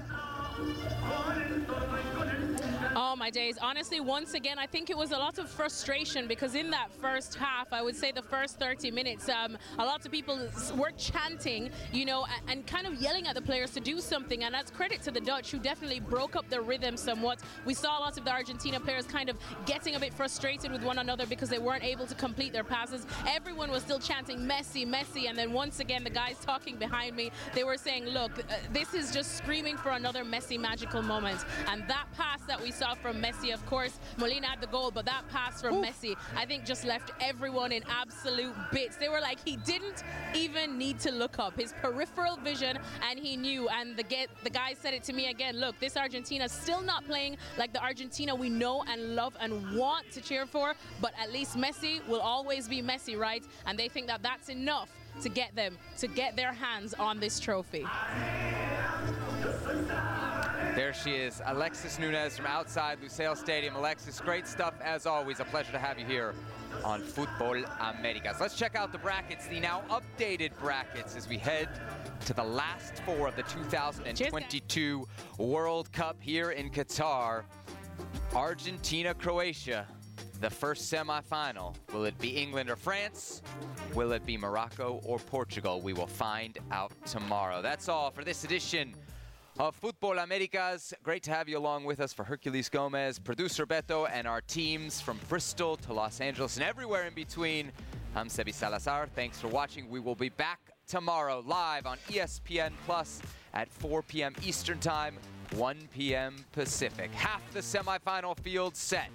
Oh, 3.06 3.16
my 3.18 3.30
days. 3.30 3.58
Honestly, 3.62 4.00
once 4.00 4.36
again, 4.36 4.58
I 4.58 4.66
think 4.66 4.90
it 4.90 4.98
was 4.98 5.12
a 5.12 5.18
lot 5.18 5.38
of 5.38 5.50
frustration 5.50 6.28
because 6.28 6.56
in 6.56 6.70
that 6.72 6.92
first 6.94 7.36
half, 7.36 7.72
I 7.74 7.82
would 7.82 7.96
say 7.96 8.12
the 8.12 8.22
first 8.22 8.58
30 8.58 8.90
minutes, 8.90 9.28
um, 9.30 9.58
a 9.80 9.86
lot 9.86 10.06
of 10.06 10.12
people 10.12 10.40
were 10.76 10.92
chanting, 10.98 11.70
you 11.92 12.06
know, 12.06 12.26
and, 12.48 12.66
kind 12.66 12.88
of 12.88 12.96
yelling 12.96 13.28
at 13.28 13.36
the 13.36 13.42
players 13.42 13.72
to 13.72 13.80
do 13.80 14.00
something. 14.00 14.44
And 14.44 14.54
that's 14.54 14.72
credit 14.72 15.02
to 15.04 15.12
the 15.12 15.20
Dutch, 15.20 15.52
who 15.52 15.60
definitely 15.60 16.00
broke 16.00 16.36
up 16.36 16.50
the 16.50 16.60
rhythm 16.62 16.98
somewhat. 16.98 17.42
We 17.66 17.74
saw 17.74 18.00
lots 18.00 18.18
of 18.18 18.26
the 18.26 18.32
Argentina 18.32 18.80
players 18.80 19.06
kind 19.06 19.30
of 19.30 19.38
getting 19.66 19.96
a 19.96 20.00
bit 20.00 20.14
frustrated 20.14 20.72
with 20.72 20.84
one 20.84 20.98
another 20.98 21.26
because 21.26 21.50
they 21.50 21.60
weren't 21.60 21.84
able 21.84 22.08
to 22.08 22.16
complete 22.16 22.54
their 22.54 22.64
passes. 22.64 23.06
Everyone 23.28 23.72
was 23.72 23.84
still 23.84 24.00
chanting 24.00 24.40
Messi, 24.40 24.88
Messi. 24.88 25.30
And 25.30 25.38
then 25.38 25.52
once 25.54 25.80
again, 25.80 26.04
the 26.04 26.10
guys 26.10 26.38
talking 26.42 26.78
behind 26.78 27.16
me, 27.16 27.32
they 27.54 27.64
were 27.64 27.78
saying, 27.78 28.06
look, 28.06 28.32
uh, 28.40 28.56
this 28.72 28.94
is 28.94 29.12
just 29.12 29.38
screaming 29.38 29.78
for 29.78 29.92
another 29.92 30.24
Messi 30.24 30.60
magical 30.60 31.02
moment. 31.02 31.46
And 31.68 31.88
that 31.88 32.08
pass 32.18 32.42
that 32.48 32.62
we 32.62 32.72
saw 32.72 32.85
from 32.94 33.22
Messi, 33.22 33.54
of 33.54 33.66
course, 33.66 34.00
Molina 34.18 34.48
had 34.48 34.62
the 34.62 34.68
goal, 34.68 34.92
but 34.92 35.06
that 35.06 35.24
pass 35.30 35.62
from. 35.62 35.84
Messi, 35.84 36.16
I 36.36 36.46
think 36.46 36.66
just 36.66 36.86
left 36.86 37.12
everyone 37.20 37.72
in 37.72 37.84
absolute 37.90 38.54
bits. 38.72 38.98
They 38.98 39.10
were 39.10 39.20
like, 39.20 39.40
he 39.44 39.58
didn't 39.58 40.04
even 40.34 40.78
need 40.78 41.00
to 41.00 41.12
look 41.12 41.40
up. 41.40 41.60
His 41.60 41.74
peripheral 41.82 42.38
vision, 42.38 42.78
and 43.10 43.20
he 43.20 43.36
knew. 43.36 43.68
And 43.70 43.98
the 43.98 44.04
get 44.04 44.30
the 44.44 44.50
guy 44.50 44.74
said 44.74 44.94
it 44.94 45.04
to 45.06 45.14
me 45.14 45.30
again. 45.30 45.60
Look, 45.60 45.80
this 45.80 45.98
Argentina 45.98 46.48
still 46.48 46.82
not 46.82 47.06
playing 47.06 47.38
like 47.58 47.74
the 47.74 47.82
Argentina 47.82 48.36
we 48.36 48.50
know 48.50 48.84
and 48.88 49.16
love 49.16 49.36
and 49.40 49.78
want 49.78 50.12
to 50.12 50.22
cheer 50.22 50.46
for, 50.46 50.76
but 51.02 51.14
at 51.20 51.32
least 51.32 51.58
Messi 51.58 52.06
will 52.08 52.22
always 52.22 52.68
be 52.68 52.82
Messi, 52.82 53.18
right? 53.18 53.44
And 53.66 53.78
they 53.78 53.90
think 53.90 54.08
that 54.08 54.22
that's 54.22 54.50
enough 54.50 54.90
to 55.22 55.30
get 55.30 55.56
them 55.56 55.78
to 55.98 56.08
get 56.08 56.36
their 56.36 56.54
hands 56.54 56.94
on 56.94 57.20
this 57.20 57.40
trophy. 57.40 57.86
There 60.76 60.94
she 60.94 61.12
is, 61.12 61.42
Alexis 61.46 61.98
Nunes 62.00 62.36
from 62.36 62.48
outside 62.48 63.00
Lusail 63.00 63.38
Stadium. 63.38 63.78
Alexis, 63.78 64.20
great 64.20 64.46
stuff 64.46 64.74
as 64.84 65.06
always. 65.06 65.40
A 65.40 65.46
pleasure 65.46 65.72
to 65.72 65.80
have 65.80 65.98
you 65.98 66.06
here 66.06 66.34
on 66.84 67.02
Futbol 67.02 67.64
Americas. 67.80 68.42
Let's 68.42 68.58
check 68.58 68.76
out 68.76 68.92
the 68.92 68.98
brackets, 68.98 69.48
the 69.48 69.62
now 69.62 69.84
updated 69.90 70.52
brackets 70.60 71.16
as 71.16 71.30
we 71.30 71.38
head 71.38 71.70
to 72.26 72.34
the 72.34 72.44
last 72.44 73.02
four 73.06 73.30
of 73.30 73.38
the 73.38 73.44
2022 73.44 75.08
World 75.38 75.94
Cup 75.94 76.18
here 76.20 76.52
in 76.52 76.70
Qatar. 76.70 77.44
Argentina, 78.34 79.14
Croatia, 79.14 79.88
the 80.42 80.50
first 80.50 80.92
semifinal. 80.92 81.74
Will 81.94 82.04
it 82.04 82.20
be 82.20 82.32
England 82.32 82.70
or 82.70 82.76
France? 82.76 83.42
Will 83.94 84.12
it 84.12 84.26
be 84.26 84.36
Morocco 84.36 85.00
or 85.06 85.20
Portugal? 85.20 85.80
We 85.80 85.94
will 85.94 86.06
find 86.06 86.58
out 86.70 86.92
tomorrow. 87.06 87.62
That's 87.62 87.88
all 87.88 88.12
for 88.12 88.26
this 88.26 88.44
edition 88.44 88.94
of 89.58 89.80
Futbol 89.80 90.22
Americas. 90.22 90.94
Great 91.04 91.24
to 91.24 91.32
have 91.32 91.48
you 91.48 91.58
along 91.58 91.86
with 91.86 92.00
us 92.00 92.14
for 92.14 92.26
Herculez 92.26 92.70
Gomez, 92.70 93.20
producer 93.20 93.66
Beto, 93.66 94.08
and 94.12 94.28
our 94.28 94.42
teams 94.42 95.00
from 95.00 95.20
Bristol 95.30 95.78
to 95.78 95.94
Los 95.94 96.20
Angeles 96.20 96.58
and 96.58 96.66
everywhere 96.66 97.08
in 97.08 97.14
between. 97.14 97.72
I'm 98.16 98.28
Sebi 98.28 98.54
Salazar. 98.54 99.08
Thanks 99.16 99.40
for 99.40 99.48
watching. 99.48 99.90
We 99.90 100.00
will 100.00 100.16
be 100.16 100.30
back 100.30 100.60
tomorrow 100.88 101.42
live 101.46 101.86
on 101.86 101.98
ESPN 102.10 102.74
Plus 102.86 103.22
at 103.54 103.70
4 103.70 104.02
p.m. 104.04 104.36
Eastern 104.44 104.80
Time, 104.80 105.18
1 105.56 105.78
p.m. 105.94 106.36
Pacific. 106.52 107.12
Half 107.14 107.42
the 107.54 107.62
semifinal 107.62 108.38
field 108.38 108.76
set. 108.76 109.10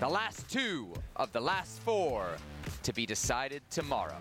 The 0.00 0.08
last 0.08 0.48
two 0.48 0.92
of 1.16 1.30
the 1.32 1.40
last 1.40 1.80
four 1.82 2.36
to 2.82 2.92
be 2.92 3.04
decided 3.04 3.62
tomorrow. 3.70 4.18